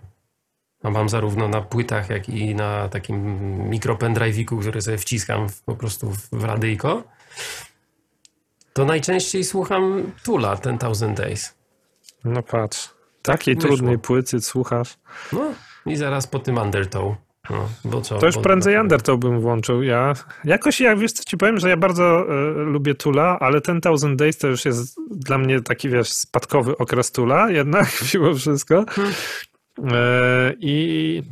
a 0.83 0.89
mam 0.89 1.09
zarówno 1.09 1.47
na 1.47 1.61
płytach, 1.61 2.09
jak 2.09 2.29
i 2.29 2.55
na 2.55 2.89
takim 2.89 3.59
mikropendrive'iku, 3.69 4.59
który 4.59 4.81
sobie 4.81 4.97
wciskam 4.97 5.49
w, 5.49 5.61
po 5.61 5.75
prostu 5.75 6.11
w 6.31 6.43
radyjko, 6.43 7.03
to 8.73 8.85
najczęściej 8.85 9.43
słucham 9.43 10.11
Tula, 10.23 10.57
Ten 10.57 10.77
Thousand 10.77 11.17
Days. 11.17 11.53
No 12.23 12.43
patrz, 12.43 12.89
takiej 13.21 13.55
tak 13.55 13.63
trudnej 13.63 13.99
płyty 13.99 14.41
słuchasz. 14.41 14.97
No 15.33 15.53
i 15.85 15.95
zaraz 15.95 16.27
po 16.27 16.39
tym 16.39 16.57
Undertow. 16.57 17.15
No, 17.49 17.69
bo 17.85 18.01
co, 18.01 18.17
to 18.17 18.25
już 18.25 18.37
prędzej 18.37 18.75
bo... 18.75 18.81
Undertow 18.81 19.19
bym 19.19 19.39
włączył. 19.39 19.83
Ja 19.83 20.13
jakoś, 20.43 20.79
ja 20.81 20.95
wiesz 20.95 21.11
co 21.11 21.23
ci 21.23 21.37
powiem, 21.37 21.59
że 21.59 21.69
ja 21.69 21.77
bardzo 21.77 22.23
y, 22.23 22.53
lubię 22.53 22.95
Tula, 22.95 23.37
ale 23.39 23.61
ten 23.61 23.81
Thousand 23.81 24.19
Days 24.19 24.37
to 24.37 24.47
już 24.47 24.65
jest 24.65 24.97
dla 25.11 25.37
mnie 25.37 25.61
taki, 25.61 25.89
wiesz, 25.89 26.11
spadkowy 26.11 26.77
okres 26.77 27.11
Tula 27.11 27.49
jednak 27.49 27.87
mimo 28.13 28.33
wszystko. 28.33 28.85
Hmm. 28.89 29.13
E, 29.93 30.53
I 30.59 31.23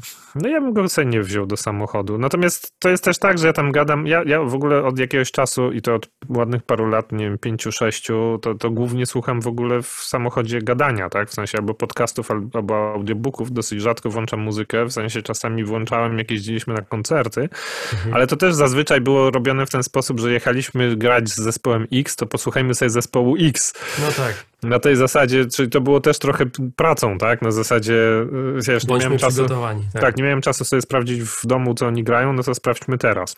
no 0.41 0.49
ja 0.49 0.61
bym 0.61 0.73
go 0.73 0.89
sobie 0.89 1.07
nie 1.07 1.21
wziął 1.21 1.45
do 1.45 1.57
samochodu. 1.57 2.17
Natomiast 2.17 2.73
to 2.79 2.89
jest 2.89 3.03
też 3.03 3.19
tak, 3.19 3.37
że 3.37 3.47
ja 3.47 3.53
tam 3.53 3.71
gadam, 3.71 4.07
ja, 4.07 4.23
ja 4.25 4.41
w 4.41 4.55
ogóle 4.55 4.83
od 4.83 4.99
jakiegoś 4.99 5.31
czasu 5.31 5.71
i 5.71 5.81
to 5.81 5.95
od 5.95 6.09
ładnych 6.29 6.63
paru 6.63 6.87
lat, 6.87 7.11
nie 7.11 7.25
wiem, 7.25 7.37
pięciu, 7.37 7.71
sześciu, 7.71 8.39
to, 8.41 8.55
to 8.55 8.71
głównie 8.71 9.05
słucham 9.05 9.41
w 9.41 9.47
ogóle 9.47 9.81
w 9.81 9.87
samochodzie 9.87 10.61
gadania, 10.61 11.09
tak? 11.09 11.29
W 11.29 11.33
sensie 11.33 11.57
albo 11.57 11.73
podcastów, 11.73 12.31
albo 12.53 12.93
audiobooków. 12.93 13.51
Dosyć 13.51 13.81
rzadko 13.81 14.09
włączam 14.09 14.39
muzykę, 14.39 14.85
w 14.85 14.91
sensie 14.91 15.21
czasami 15.21 15.63
włączałem, 15.63 16.17
jak 16.17 16.31
jeździliśmy 16.31 16.73
na 16.73 16.81
koncerty, 16.81 17.49
mhm. 17.93 18.13
ale 18.13 18.27
to 18.27 18.35
też 18.35 18.53
zazwyczaj 18.53 19.01
było 19.01 19.31
robione 19.31 19.65
w 19.65 19.69
ten 19.69 19.83
sposób, 19.83 20.19
że 20.19 20.31
jechaliśmy 20.31 20.95
grać 20.95 21.29
z 21.29 21.35
zespołem 21.35 21.87
X, 21.93 22.15
to 22.15 22.25
posłuchajmy 22.25 22.75
sobie 22.75 22.89
zespołu 22.89 23.35
X. 23.39 23.73
No 23.99 24.11
tak. 24.11 24.49
Na 24.63 24.79
tej 24.79 24.95
zasadzie, 24.95 25.45
czyli 25.45 25.69
to 25.69 25.81
było 25.81 25.99
też 25.99 26.19
trochę 26.19 26.45
pracą, 26.75 27.17
tak? 27.17 27.41
Na 27.41 27.51
zasadzie, 27.51 27.93
y, 27.93 28.61
wiesz, 28.67 28.87
nie 28.87 28.97
miałem 28.97 29.17
czasu. 29.17 29.47
Tak. 29.93 30.01
tak, 30.01 30.17
nie 30.17 30.23
miałem 30.29 30.41
czasu 30.41 30.65
sobie 30.65 30.81
sprawdzić 30.81 31.21
w 31.21 31.45
domu, 31.45 31.73
co 31.73 31.87
oni 31.87 32.03
grają, 32.03 32.33
no 32.33 32.43
to 32.43 32.55
sprawdźmy 32.55 32.97
teraz. 32.97 33.35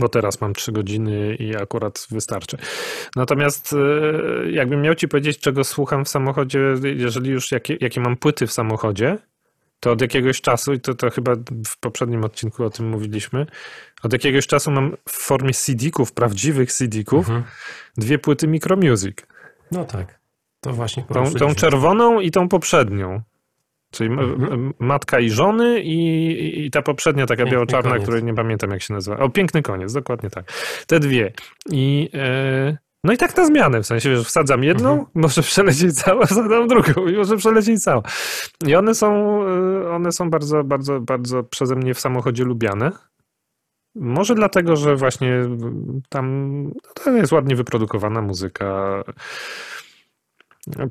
Bo 0.00 0.08
teraz 0.08 0.40
mam 0.40 0.54
trzy 0.54 0.72
godziny 0.72 1.34
i 1.34 1.56
akurat 1.56 2.06
wystarczy. 2.10 2.56
Natomiast 3.16 3.72
y, 3.72 4.50
jakbym 4.50 4.82
miał 4.82 4.94
ci 4.94 5.08
powiedzieć, 5.08 5.38
czego 5.38 5.64
słucham 5.64 6.04
w 6.04 6.08
samochodzie, 6.08 6.60
jeżeli 6.82 7.30
już 7.30 7.52
jakie, 7.52 7.76
jakie 7.80 8.00
mam 8.00 8.16
płyty 8.16 8.46
w 8.46 8.52
samochodzie, 8.52 9.18
to 9.80 9.92
od 9.92 10.00
jakiegoś 10.00 10.40
czasu, 10.40 10.72
i 10.72 10.80
to, 10.80 10.94
to 10.94 11.10
chyba 11.10 11.32
w 11.66 11.78
poprzednim 11.80 12.24
odcinku 12.24 12.64
o 12.64 12.70
tym 12.70 12.88
mówiliśmy, 12.88 13.46
od 14.02 14.12
jakiegoś 14.12 14.46
czasu 14.46 14.70
mam 14.70 14.96
w 15.08 15.12
formie 15.12 15.52
CD-ków, 15.52 16.12
prawdziwych 16.12 16.72
CD-ków, 16.72 17.28
mhm. 17.28 17.44
dwie 17.96 18.18
płyty 18.18 18.48
Micromusic. 18.48 19.16
No 19.70 19.84
tak. 19.84 20.20
To 20.60 20.72
właśnie. 20.72 21.04
Tą, 21.14 21.32
tą 21.34 21.54
czerwoną 21.54 22.20
i 22.20 22.30
tą 22.30 22.48
poprzednią. 22.48 23.22
Czyli 23.92 24.10
matka 24.78 25.20
i 25.20 25.30
żony 25.30 25.80
i, 25.80 26.66
i 26.66 26.70
ta 26.70 26.82
poprzednia 26.82 27.26
taka 27.26 27.44
biało-czarna, 27.44 27.98
której 27.98 28.24
nie 28.24 28.34
pamiętam 28.34 28.70
jak 28.70 28.82
się 28.82 28.94
nazywa. 28.94 29.18
O, 29.18 29.28
piękny 29.28 29.62
koniec, 29.62 29.92
dokładnie 29.92 30.30
tak. 30.30 30.52
Te 30.86 31.00
dwie. 31.00 31.32
I 31.70 32.10
e, 32.14 32.76
no 33.04 33.12
i 33.12 33.16
tak 33.16 33.36
na 33.36 33.46
zmianę, 33.46 33.82
w 33.82 33.86
sensie, 33.86 34.16
że 34.16 34.24
wsadzam 34.24 34.64
jedną, 34.64 34.90
mhm. 34.90 35.08
może 35.22 35.42
przelecieć 35.42 35.94
cała, 35.94 36.26
wsadzam 36.26 36.68
drugą 36.68 37.08
i 37.08 37.16
może 37.16 37.36
przelecieć 37.36 37.82
cała. 37.82 38.02
I 38.66 38.74
one 38.74 38.94
są, 38.94 39.40
e, 39.46 39.90
one 39.90 40.12
są 40.12 40.30
bardzo, 40.30 40.64
bardzo, 40.64 41.00
bardzo 41.00 41.42
przeze 41.42 41.76
mnie 41.76 41.94
w 41.94 42.00
samochodzie 42.00 42.44
lubiane. 42.44 42.92
Może 43.94 44.34
dlatego, 44.34 44.76
że 44.76 44.96
właśnie 44.96 45.42
tam 46.08 46.62
no 46.64 46.92
to 46.94 47.10
jest 47.10 47.32
ładnie 47.32 47.56
wyprodukowana 47.56 48.22
muzyka. 48.22 49.02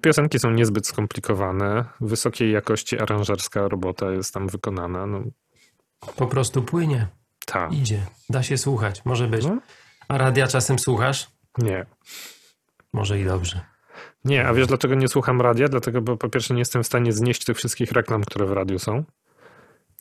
Piosenki 0.01 0.39
są 0.39 0.51
niezbyt 0.51 0.87
skomplikowane. 0.87 1.85
Wysokiej 2.01 2.51
jakości 2.51 2.99
aranżerska 2.99 3.67
robota 3.67 4.11
jest 4.11 4.33
tam 4.33 4.47
wykonana. 4.47 5.07
No. 5.07 5.23
Po 6.15 6.27
prostu 6.27 6.63
płynie. 6.63 7.07
Tak. 7.45 7.73
Idzie. 7.73 8.05
Da 8.29 8.43
się 8.43 8.57
słuchać. 8.57 9.05
Może 9.05 9.27
być. 9.27 9.45
No. 9.45 9.59
A 10.07 10.17
radia 10.17 10.47
czasem 10.47 10.79
słuchasz? 10.79 11.27
Nie. 11.57 11.85
Może 12.93 13.19
i 13.19 13.25
dobrze. 13.25 13.61
Nie, 14.25 14.47
a 14.47 14.53
wiesz 14.53 14.67
dlaczego 14.67 14.95
nie 14.95 15.07
słucham 15.07 15.41
radia? 15.41 15.67
Dlatego, 15.67 16.01
bo 16.01 16.17
po 16.17 16.29
pierwsze 16.29 16.53
nie 16.53 16.59
jestem 16.59 16.83
w 16.83 16.87
stanie 16.87 17.13
znieść 17.13 17.45
tych 17.45 17.57
wszystkich 17.57 17.91
reklam, 17.91 18.23
które 18.23 18.45
w 18.45 18.51
radiu 18.51 18.79
są. 18.79 19.03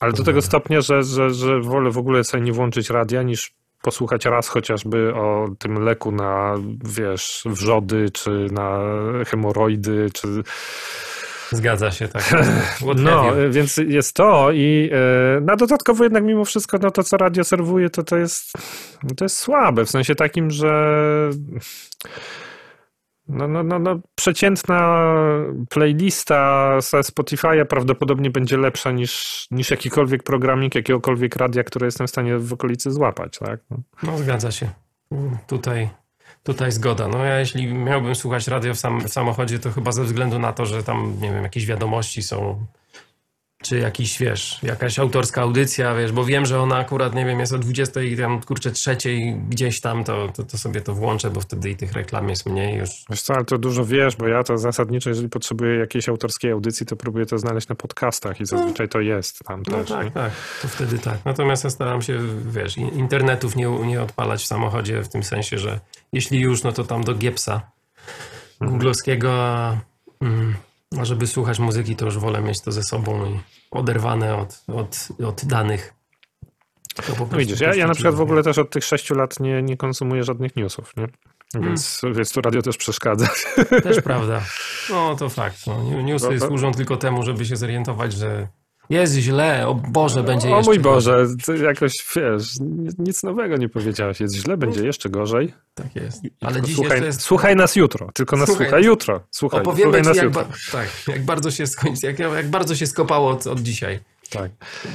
Ale 0.00 0.12
do 0.12 0.24
tego 0.24 0.42
stopnia, 0.42 0.80
że, 0.80 1.02
że, 1.02 1.30
że 1.30 1.60
wolę 1.60 1.90
w 1.90 1.98
ogóle 1.98 2.24
sobie 2.24 2.42
nie 2.42 2.52
włączyć 2.52 2.90
radia, 2.90 3.22
niż 3.22 3.54
posłuchać 3.82 4.24
raz 4.24 4.48
chociażby 4.48 5.14
o 5.14 5.48
tym 5.58 5.84
leku 5.84 6.12
na, 6.12 6.54
wiesz, 6.84 7.42
wrzody, 7.46 8.10
czy 8.12 8.46
na 8.52 8.78
hemoroidy, 9.26 10.10
czy... 10.12 10.28
Zgadza 11.52 11.90
się, 11.90 12.08
tak. 12.08 12.32
no, 12.96 13.24
więc 13.50 13.76
jest 13.76 14.14
to 14.14 14.52
i 14.52 14.90
e, 14.92 15.40
na 15.40 15.56
dodatkowo 15.56 16.04
jednak 16.04 16.24
mimo 16.24 16.44
wszystko 16.44 16.78
no 16.82 16.90
to, 16.90 17.04
co 17.04 17.16
radio 17.16 17.44
serwuje, 17.44 17.90
to 17.90 18.02
to 18.02 18.16
jest, 18.16 18.52
to 19.16 19.24
jest 19.24 19.36
słabe, 19.36 19.84
w 19.84 19.90
sensie 19.90 20.14
takim, 20.14 20.50
że 20.50 21.30
no, 23.30 23.48
no, 23.48 23.62
no, 23.62 23.78
no, 23.78 24.00
przeciętna 24.14 25.04
playlista 25.68 26.76
ze 26.80 26.98
Spotify'a 26.98 27.64
prawdopodobnie 27.64 28.30
będzie 28.30 28.56
lepsza 28.56 28.90
niż, 28.90 29.46
niż 29.50 29.70
jakikolwiek 29.70 30.22
programik 30.22 30.74
jakiegokolwiek 30.74 31.36
radia, 31.36 31.64
które 31.64 31.86
jestem 31.86 32.06
w 32.06 32.10
stanie 32.10 32.38
w 32.38 32.52
okolicy 32.52 32.90
złapać. 32.90 33.38
Tak? 33.38 33.60
No. 33.70 33.76
no 34.02 34.18
zgadza 34.18 34.50
się. 34.50 34.70
Tutaj, 35.46 35.88
tutaj 36.42 36.72
zgoda. 36.72 37.08
No 37.08 37.24
ja 37.24 37.38
jeśli 37.40 37.74
miałbym 37.74 38.14
słuchać 38.14 38.48
radio 38.48 38.74
w, 38.74 38.78
sam, 38.78 39.00
w 39.00 39.08
samochodzie, 39.08 39.58
to 39.58 39.70
chyba 39.70 39.92
ze 39.92 40.04
względu 40.04 40.38
na 40.38 40.52
to, 40.52 40.66
że 40.66 40.82
tam, 40.82 41.16
nie 41.20 41.32
wiem, 41.32 41.42
jakieś 41.42 41.66
wiadomości 41.66 42.22
są 42.22 42.66
czy 43.62 43.78
jakiś, 43.78 44.18
wiesz, 44.18 44.58
jakaś 44.62 44.98
autorska 44.98 45.42
audycja, 45.42 45.94
wiesz, 45.94 46.12
bo 46.12 46.24
wiem, 46.24 46.46
że 46.46 46.60
ona 46.60 46.76
akurat, 46.76 47.14
nie 47.14 47.26
wiem, 47.26 47.40
jest 47.40 47.52
o 47.52 47.58
20 47.58 48.02
i 48.02 48.16
tam, 48.16 48.40
kurczę, 48.40 48.70
trzeciej 48.70 49.36
gdzieś 49.48 49.80
tam, 49.80 50.04
to, 50.04 50.28
to, 50.28 50.42
to, 50.42 50.58
sobie 50.58 50.80
to 50.80 50.94
włączę, 50.94 51.30
bo 51.30 51.40
wtedy 51.40 51.70
i 51.70 51.76
tych 51.76 51.92
reklam 51.92 52.28
jest 52.28 52.46
mniej 52.46 52.78
już. 52.78 52.90
Wiesz 53.10 53.22
co, 53.22 53.34
ale 53.34 53.44
to 53.44 53.58
dużo 53.58 53.84
wiesz, 53.84 54.16
bo 54.16 54.28
ja 54.28 54.42
to 54.42 54.58
zasadniczo, 54.58 55.10
jeżeli 55.10 55.28
potrzebuję 55.28 55.78
jakiejś 55.78 56.08
autorskiej 56.08 56.50
audycji, 56.50 56.86
to 56.86 56.96
próbuję 56.96 57.26
to 57.26 57.38
znaleźć 57.38 57.68
na 57.68 57.74
podcastach 57.74 58.40
i 58.40 58.46
zazwyczaj 58.46 58.88
to 58.88 59.00
jest 59.00 59.38
tam 59.44 59.62
no 59.68 59.78
też. 59.78 59.88
tak, 59.88 60.04
nie? 60.04 60.10
tak, 60.10 60.32
to 60.62 60.68
wtedy 60.68 60.98
tak. 60.98 61.24
Natomiast 61.24 61.64
ja 61.64 61.70
staram 61.70 62.02
się, 62.02 62.18
wiesz, 62.46 62.76
internetów 62.76 63.56
nie, 63.56 63.66
nie 63.66 64.02
odpalać 64.02 64.42
w 64.42 64.46
samochodzie 64.46 65.02
w 65.02 65.08
tym 65.08 65.22
sensie, 65.22 65.58
że 65.58 65.80
jeśli 66.12 66.40
już, 66.40 66.62
no 66.62 66.72
to 66.72 66.84
tam 66.84 67.04
do 67.04 67.14
Giepsa 67.14 67.60
mhm. 68.60 68.70
googlowskiego, 68.70 69.32
a... 69.32 69.76
Mm, 70.20 70.54
a 70.98 71.04
żeby 71.04 71.26
słuchać 71.26 71.58
muzyki, 71.58 71.96
to 71.96 72.04
już 72.04 72.18
wolę 72.18 72.40
mieć 72.42 72.60
to 72.60 72.72
ze 72.72 72.82
sobą 72.82 73.26
i 73.26 73.40
oderwane 73.70 74.36
od, 74.36 74.62
od, 74.66 75.08
od 75.26 75.44
danych. 75.44 75.94
No 77.30 77.38
widzisz, 77.38 77.60
ja, 77.60 77.74
ja 77.74 77.86
na 77.86 77.94
przykład 77.94 78.14
w 78.14 78.20
ogóle 78.20 78.42
też 78.42 78.58
od 78.58 78.70
tych 78.70 78.84
sześciu 78.84 79.14
lat 79.14 79.40
nie, 79.40 79.62
nie 79.62 79.76
konsumuję 79.76 80.24
żadnych 80.24 80.56
newsów, 80.56 80.92
nie? 80.96 81.06
Więc, 81.54 81.98
hmm. 82.00 82.16
więc 82.16 82.32
tu 82.32 82.40
radio 82.40 82.62
też 82.62 82.76
przeszkadza. 82.76 83.28
Też 83.82 84.00
prawda. 84.00 84.42
No 84.90 85.16
to 85.16 85.28
fakt. 85.28 85.66
No, 85.66 86.02
newsy 86.02 86.28
no 86.30 86.38
to... 86.38 86.46
służą 86.46 86.72
tylko 86.72 86.96
temu, 86.96 87.22
żeby 87.22 87.46
się 87.46 87.56
zorientować, 87.56 88.12
że 88.12 88.48
jest 88.90 89.14
źle, 89.14 89.68
o 89.68 89.74
Boże, 89.74 90.22
będzie 90.22 90.48
o 90.48 90.56
jeszcze 90.56 90.70
O 90.70 90.74
mój 90.74 90.78
Boże, 90.78 91.26
jakoś, 91.62 91.92
wiesz, 92.16 92.54
nic 92.98 93.22
nowego 93.22 93.56
nie 93.56 93.68
powiedziałeś. 93.68 94.20
Jest 94.20 94.34
źle, 94.34 94.56
będzie 94.56 94.86
jeszcze 94.86 95.08
gorzej. 95.08 95.52
Tak 95.74 95.96
jest. 95.96 96.22
Ale 96.40 96.62
dziś 96.62 96.74
słuchaj, 96.74 97.02
jest... 97.02 97.20
słuchaj 97.20 97.56
nas 97.56 97.76
jutro, 97.76 98.10
tylko 98.14 98.36
nas 98.36 98.46
słuchaj, 98.46 98.66
słuchaj 98.66 98.84
jutro. 98.84 99.20
Słuchaj, 99.30 99.60
Opowiemy 99.60 99.82
słuchaj 99.82 100.02
nas 100.02 100.16
jak, 100.16 100.24
jutro. 100.24 100.44
Ba 100.44 100.50
tak, 100.72 100.88
jak 101.08 101.24
bardzo 101.24 101.50
się 101.50 101.66
skończy, 101.66 102.06
jak, 102.06 102.18
jak 102.18 102.48
bardzo 102.48 102.74
się 102.74 102.86
skopało 102.86 103.30
od, 103.30 103.46
od 103.46 103.60
dzisiaj. 103.60 104.00
Tak. 104.30 104.50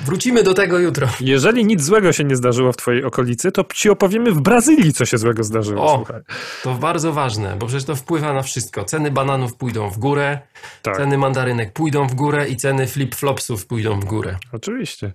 Wrócimy 0.06 0.44
do 0.44 0.54
tego 0.54 0.80
jutro. 0.80 1.08
Jeżeli 1.20 1.66
nic 1.66 1.82
złego 1.82 2.14
się 2.14 2.24
nie 2.24 2.36
zdarzyło 2.36 2.72
w 2.72 2.78
twojej 2.78 3.04
okolicy, 3.04 3.52
to 3.52 3.66
ci 3.74 3.90
opowiemy 3.90 4.32
w 4.32 4.42
Brazylii, 4.42 4.94
co 4.94 5.06
się 5.06 5.18
złego 5.18 5.44
zdarzyło. 5.44 5.94
O, 5.94 5.96
Słuchaj. 5.96 6.22
to 6.64 6.74
bardzo 6.74 7.14
ważne, 7.14 7.56
bo 7.60 7.66
przecież 7.66 7.84
to 7.84 7.96
wpływa 7.96 8.34
na 8.34 8.42
wszystko. 8.42 8.84
Ceny 8.84 9.12
bananów 9.12 9.56
pójdą 9.56 9.90
w 9.90 9.98
górę, 9.98 10.40
tak. 10.82 10.98
ceny 10.98 11.18
mandarynek 11.18 11.74
pójdą 11.74 12.08
w 12.08 12.16
górę 12.16 12.50
i 12.50 12.56
ceny 12.58 12.86
flip-flopsów 12.88 13.66
pójdą 13.68 14.00
w 14.00 14.06
górę. 14.06 14.38
Oczywiście. 14.52 15.12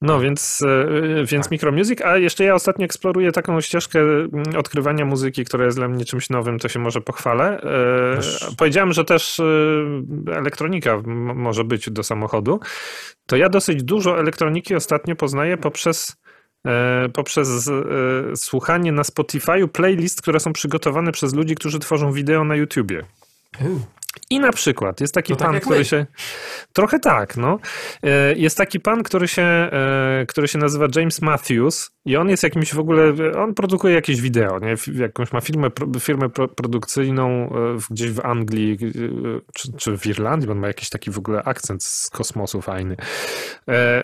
No, 0.00 0.20
więc, 0.20 0.62
e, 0.62 1.24
więc 1.24 1.44
tak. 1.44 1.50
Micromusic, 1.50 2.00
a 2.02 2.16
jeszcze 2.16 2.44
ja 2.44 2.54
ostatnio 2.54 2.84
eksploruję 2.84 3.32
taką 3.32 3.60
ścieżkę 3.60 4.00
mm, 4.00 4.28
odkrywania 4.56 5.04
muzyki, 5.04 5.44
która 5.44 5.64
jest 5.64 5.76
dla 5.76 5.88
mnie 5.88 6.04
czymś 6.04 6.30
nowym, 6.30 6.58
to 6.58 6.68
się 6.68 6.78
może 6.78 7.00
pochwalę. 7.00 7.60
E, 7.62 8.54
powiedziałem, 8.56 8.92
że 8.92 9.04
też 9.04 9.40
e, 9.40 9.44
elektronika 10.32 11.02
może 11.34 11.64
być 11.64 11.90
do 11.90 12.02
samochodu. 12.02 12.60
To 13.26 13.36
ja 13.36 13.48
dosyć 13.48 13.82
dużo 13.82 14.18
elektroniki 14.18 14.74
ostatnio 14.74 15.16
poznaję 15.16 15.56
poprzez 15.56 16.16
poprzez 17.12 17.70
słuchanie 18.34 18.92
na 18.92 19.02
Spotify'u 19.02 19.68
playlist, 19.68 20.22
które 20.22 20.40
są 20.40 20.52
przygotowane 20.52 21.12
przez 21.12 21.34
ludzi, 21.34 21.54
którzy 21.54 21.78
tworzą 21.78 22.12
wideo 22.12 22.44
na 22.44 22.56
YouTubie. 22.56 23.04
I 24.30 24.40
na 24.40 24.52
przykład 24.52 25.00
jest 25.00 25.14
taki 25.14 25.32
to 25.32 25.44
pan, 25.44 25.52
tak 25.52 25.62
który 25.62 25.78
my. 25.78 25.84
się. 25.84 26.06
Trochę 26.72 26.98
tak, 26.98 27.36
no. 27.36 27.58
E, 28.02 28.34
jest 28.34 28.56
taki 28.56 28.80
pan, 28.80 29.02
który 29.02 29.28
się, 29.28 29.42
e, 29.42 30.24
który 30.28 30.48
się 30.48 30.58
nazywa 30.58 30.86
James 30.96 31.22
Matthews 31.22 31.90
i 32.04 32.16
on 32.16 32.28
jest 32.28 32.42
jakimś 32.42 32.74
w 32.74 32.78
ogóle. 32.78 33.12
On 33.38 33.54
produkuje 33.54 33.94
jakieś 33.94 34.20
wideo, 34.20 34.58
nie? 34.58 34.74
Jakąś 35.02 35.32
ma 35.32 35.40
firmę, 35.40 35.70
firmę 36.00 36.28
produkcyjną 36.30 37.28
e, 37.28 37.78
gdzieś 37.90 38.10
w 38.10 38.20
Anglii 38.20 38.78
czy, 39.54 39.72
czy 39.72 39.98
w 39.98 40.06
Irlandii. 40.06 40.50
On 40.50 40.58
ma 40.58 40.66
jakiś 40.66 40.88
taki 40.88 41.10
w 41.10 41.18
ogóle 41.18 41.42
akcent 41.42 41.84
z 41.84 42.10
kosmosu 42.10 42.62
fajny. 42.62 42.96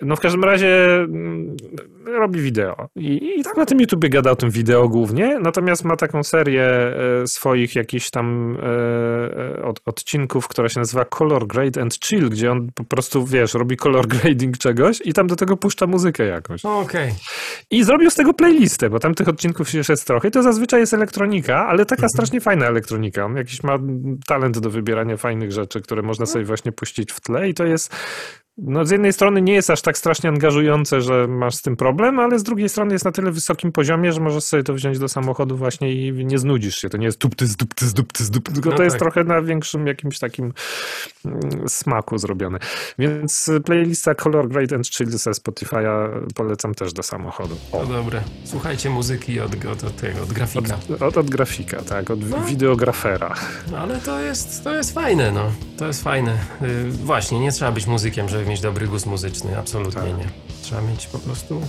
No 0.01 0.15
w 0.15 0.19
każdym 0.19 0.43
razie 0.43 0.95
mm, 0.95 1.57
robi 2.05 2.41
wideo. 2.41 2.89
I, 2.95 3.39
i 3.39 3.43
tak 3.43 3.57
na 3.57 3.65
tym 3.65 3.79
YouTubie 3.79 4.09
gada 4.09 4.31
o 4.31 4.35
tym 4.35 4.49
wideo 4.49 4.89
głównie. 4.89 5.39
Natomiast 5.39 5.85
ma 5.85 5.95
taką 5.95 6.23
serię 6.23 6.69
swoich 7.25 7.75
jakichś 7.75 8.09
tam 8.09 8.57
od, 9.63 9.79
odcinków, 9.95 10.47
która 10.47 10.69
się 10.69 10.79
nazywa 10.79 11.05
Color 11.05 11.47
Grade 11.47 11.81
and 11.81 11.99
Chill, 11.99 12.29
gdzie 12.29 12.51
on 12.51 12.71
po 12.75 12.83
prostu, 12.83 13.25
wiesz, 13.25 13.53
robi 13.53 13.77
color 13.77 14.07
grading 14.15 14.57
czegoś 14.57 15.01
i 15.05 15.13
tam 15.13 15.27
do 15.27 15.35
tego 15.35 15.57
puszcza 15.57 15.87
muzykę 15.87 16.25
jakąś. 16.25 16.65
Okej. 16.65 16.83
Okay. 16.83 17.15
I 17.71 17.83
zrobił 17.83 18.09
z 18.09 18.15
tego 18.15 18.33
playlistę, 18.33 18.89
bo 18.89 18.99
tam 18.99 19.15
tych 19.15 19.27
odcinków 19.27 19.73
już 19.73 19.89
jest 19.89 20.07
trochę. 20.07 20.27
I 20.27 20.31
to 20.31 20.43
zazwyczaj 20.43 20.79
jest 20.79 20.93
elektronika, 20.93 21.67
ale 21.67 21.85
taka 21.85 21.99
mhm. 21.99 22.09
strasznie 22.09 22.41
fajna 22.41 22.65
elektronika. 22.65 23.25
On 23.25 23.35
jakiś 23.35 23.63
ma 23.63 23.79
talent 24.27 24.59
do 24.59 24.69
wybierania 24.69 25.17
fajnych 25.17 25.51
rzeczy, 25.51 25.81
które 25.81 26.01
można 26.01 26.25
sobie 26.25 26.45
właśnie 26.45 26.71
puścić 26.71 27.11
w 27.11 27.21
tle 27.21 27.49
i 27.49 27.53
to 27.53 27.65
jest 27.65 27.95
no 28.57 28.85
z 28.85 28.91
jednej 28.91 29.13
strony 29.13 29.41
nie 29.41 29.53
jest 29.53 29.69
aż 29.69 29.81
tak 29.81 29.97
strasznie 29.97 30.29
angażujące, 30.29 31.01
że 31.01 31.27
masz 31.27 31.55
z 31.55 31.61
tym 31.61 31.75
problem, 31.75 32.19
ale 32.19 32.39
z 32.39 32.43
drugiej 32.43 32.69
strony 32.69 32.93
jest 32.93 33.05
na 33.05 33.11
tyle 33.11 33.31
wysokim 33.31 33.71
poziomie, 33.71 34.13
że 34.13 34.21
możesz 34.21 34.43
sobie 34.43 34.63
to 34.63 34.73
wziąć 34.73 34.99
do 34.99 35.09
samochodu 35.09 35.57
właśnie 35.57 35.93
i 35.93 36.25
nie 36.25 36.37
znudzisz 36.37 36.77
się. 36.77 36.89
To 36.89 36.97
nie 36.97 37.05
jest 37.05 37.19
dupty, 37.19 37.45
dupty, 37.59 37.85
dupty, 37.93 38.23
dupty, 38.31 38.53
tylko 38.53 38.69
no 38.69 38.75
to 38.75 38.77
tak. 38.77 38.85
jest 38.85 38.99
trochę 38.99 39.23
na 39.23 39.41
większym 39.41 39.87
jakimś 39.87 40.19
takim 40.19 40.53
mm, 41.25 41.69
smaku 41.69 42.17
zrobione. 42.17 42.59
Więc 42.99 43.51
playlista 43.65 44.15
Color 44.15 44.47
Grade 44.49 44.75
and 44.75 44.87
Chill 44.87 45.09
ze 45.09 45.31
Spotify'a 45.31 46.09
polecam 46.35 46.75
też 46.75 46.93
do 46.93 47.03
samochodu. 47.03 47.57
O. 47.71 47.83
No 47.83 47.93
dobre. 47.93 48.21
Słuchajcie 48.43 48.89
muzyki 48.89 49.39
od, 49.39 49.65
od, 49.65 49.83
od 49.83 49.95
tego, 49.95 50.21
od 50.23 50.33
grafika. 50.33 50.77
Od, 50.93 51.01
od, 51.01 51.17
od 51.17 51.29
grafika, 51.29 51.81
tak, 51.81 52.11
od 52.11 52.29
no. 52.29 52.41
wideografera. 52.41 53.33
No, 53.71 53.77
ale 53.77 53.97
to 53.99 54.19
jest, 54.19 54.63
to 54.63 54.75
jest 54.75 54.93
fajne, 54.93 55.31
no. 55.31 55.51
To 55.77 55.87
jest 55.87 56.03
fajne. 56.03 56.37
Yy, 56.61 56.91
właśnie, 56.91 57.39
nie 57.39 57.51
trzeba 57.51 57.71
być 57.71 57.87
muzykiem, 57.87 58.29
żeby 58.45 58.51
mieć 58.51 58.61
dobry 58.61 58.87
gust 58.87 59.05
muzyczny, 59.05 59.57
absolutnie 59.57 60.01
tak. 60.01 60.17
nie. 60.17 60.29
Trzeba 60.61 60.81
mieć 60.81 61.07
po 61.07 61.19
prostu 61.19 61.61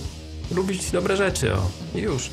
lubić 0.50 0.90
dobre 0.90 1.16
rzeczy, 1.16 1.54
o. 1.54 1.58
I 1.94 1.98
już. 1.98 2.30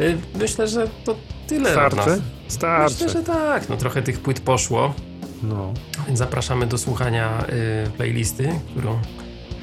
Y, 0.00 0.18
myślę, 0.34 0.68
że 0.68 0.88
to 1.04 1.16
tyle 1.46 1.70
Starczy? 1.70 2.22
Starczy. 2.48 3.04
Myślę, 3.04 3.08
że 3.08 3.22
tak. 3.22 3.68
No 3.68 3.76
trochę 3.76 4.02
tych 4.02 4.20
płyt 4.20 4.40
poszło. 4.40 4.94
No. 5.42 5.74
Więc 6.06 6.18
zapraszamy 6.18 6.66
do 6.66 6.78
słuchania 6.78 7.44
y, 7.86 7.90
playlisty, 7.90 8.60
którą 8.70 8.98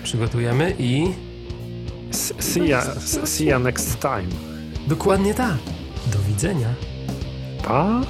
przygotujemy 0.04 0.76
i... 0.80 1.14
See 2.40 2.68
ya, 2.68 2.82
see 3.26 3.46
ya 3.46 3.60
next 3.60 4.00
time. 4.00 4.28
Dokładnie 4.88 5.34
tak. 5.34 5.58
Do 6.12 6.20
widzenia. 6.28 6.70
Pa. 7.64 8.02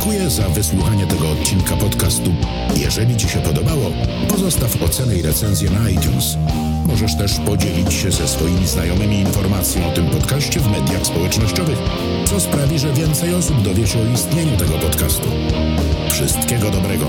Dziękuję 0.00 0.30
za 0.30 0.48
wysłuchanie 0.48 1.06
tego 1.06 1.30
odcinka 1.30 1.76
podcastu. 1.76 2.34
Jeżeli 2.76 3.16
Ci 3.16 3.28
się 3.28 3.38
podobało, 3.38 3.90
pozostaw 4.28 4.82
ocenę 4.82 5.16
i 5.16 5.22
recenzję 5.22 5.70
na 5.70 5.90
iTunes. 5.90 6.36
Możesz 6.86 7.16
też 7.16 7.38
podzielić 7.38 7.94
się 7.94 8.10
ze 8.10 8.28
swoimi 8.28 8.66
znajomymi 8.66 9.18
informacją 9.20 9.88
o 9.88 9.90
tym 9.92 10.06
podcaście 10.06 10.60
w 10.60 10.70
mediach 10.70 11.06
społecznościowych, 11.06 11.78
co 12.26 12.40
sprawi, 12.40 12.78
że 12.78 12.92
więcej 12.92 13.34
osób 13.34 13.62
dowie 13.62 13.86
się 13.86 13.98
o 13.98 14.12
istnieniu 14.14 14.56
tego 14.56 14.72
podcastu. 14.72 15.28
Wszystkiego 16.10 16.70
dobrego. 16.70 17.06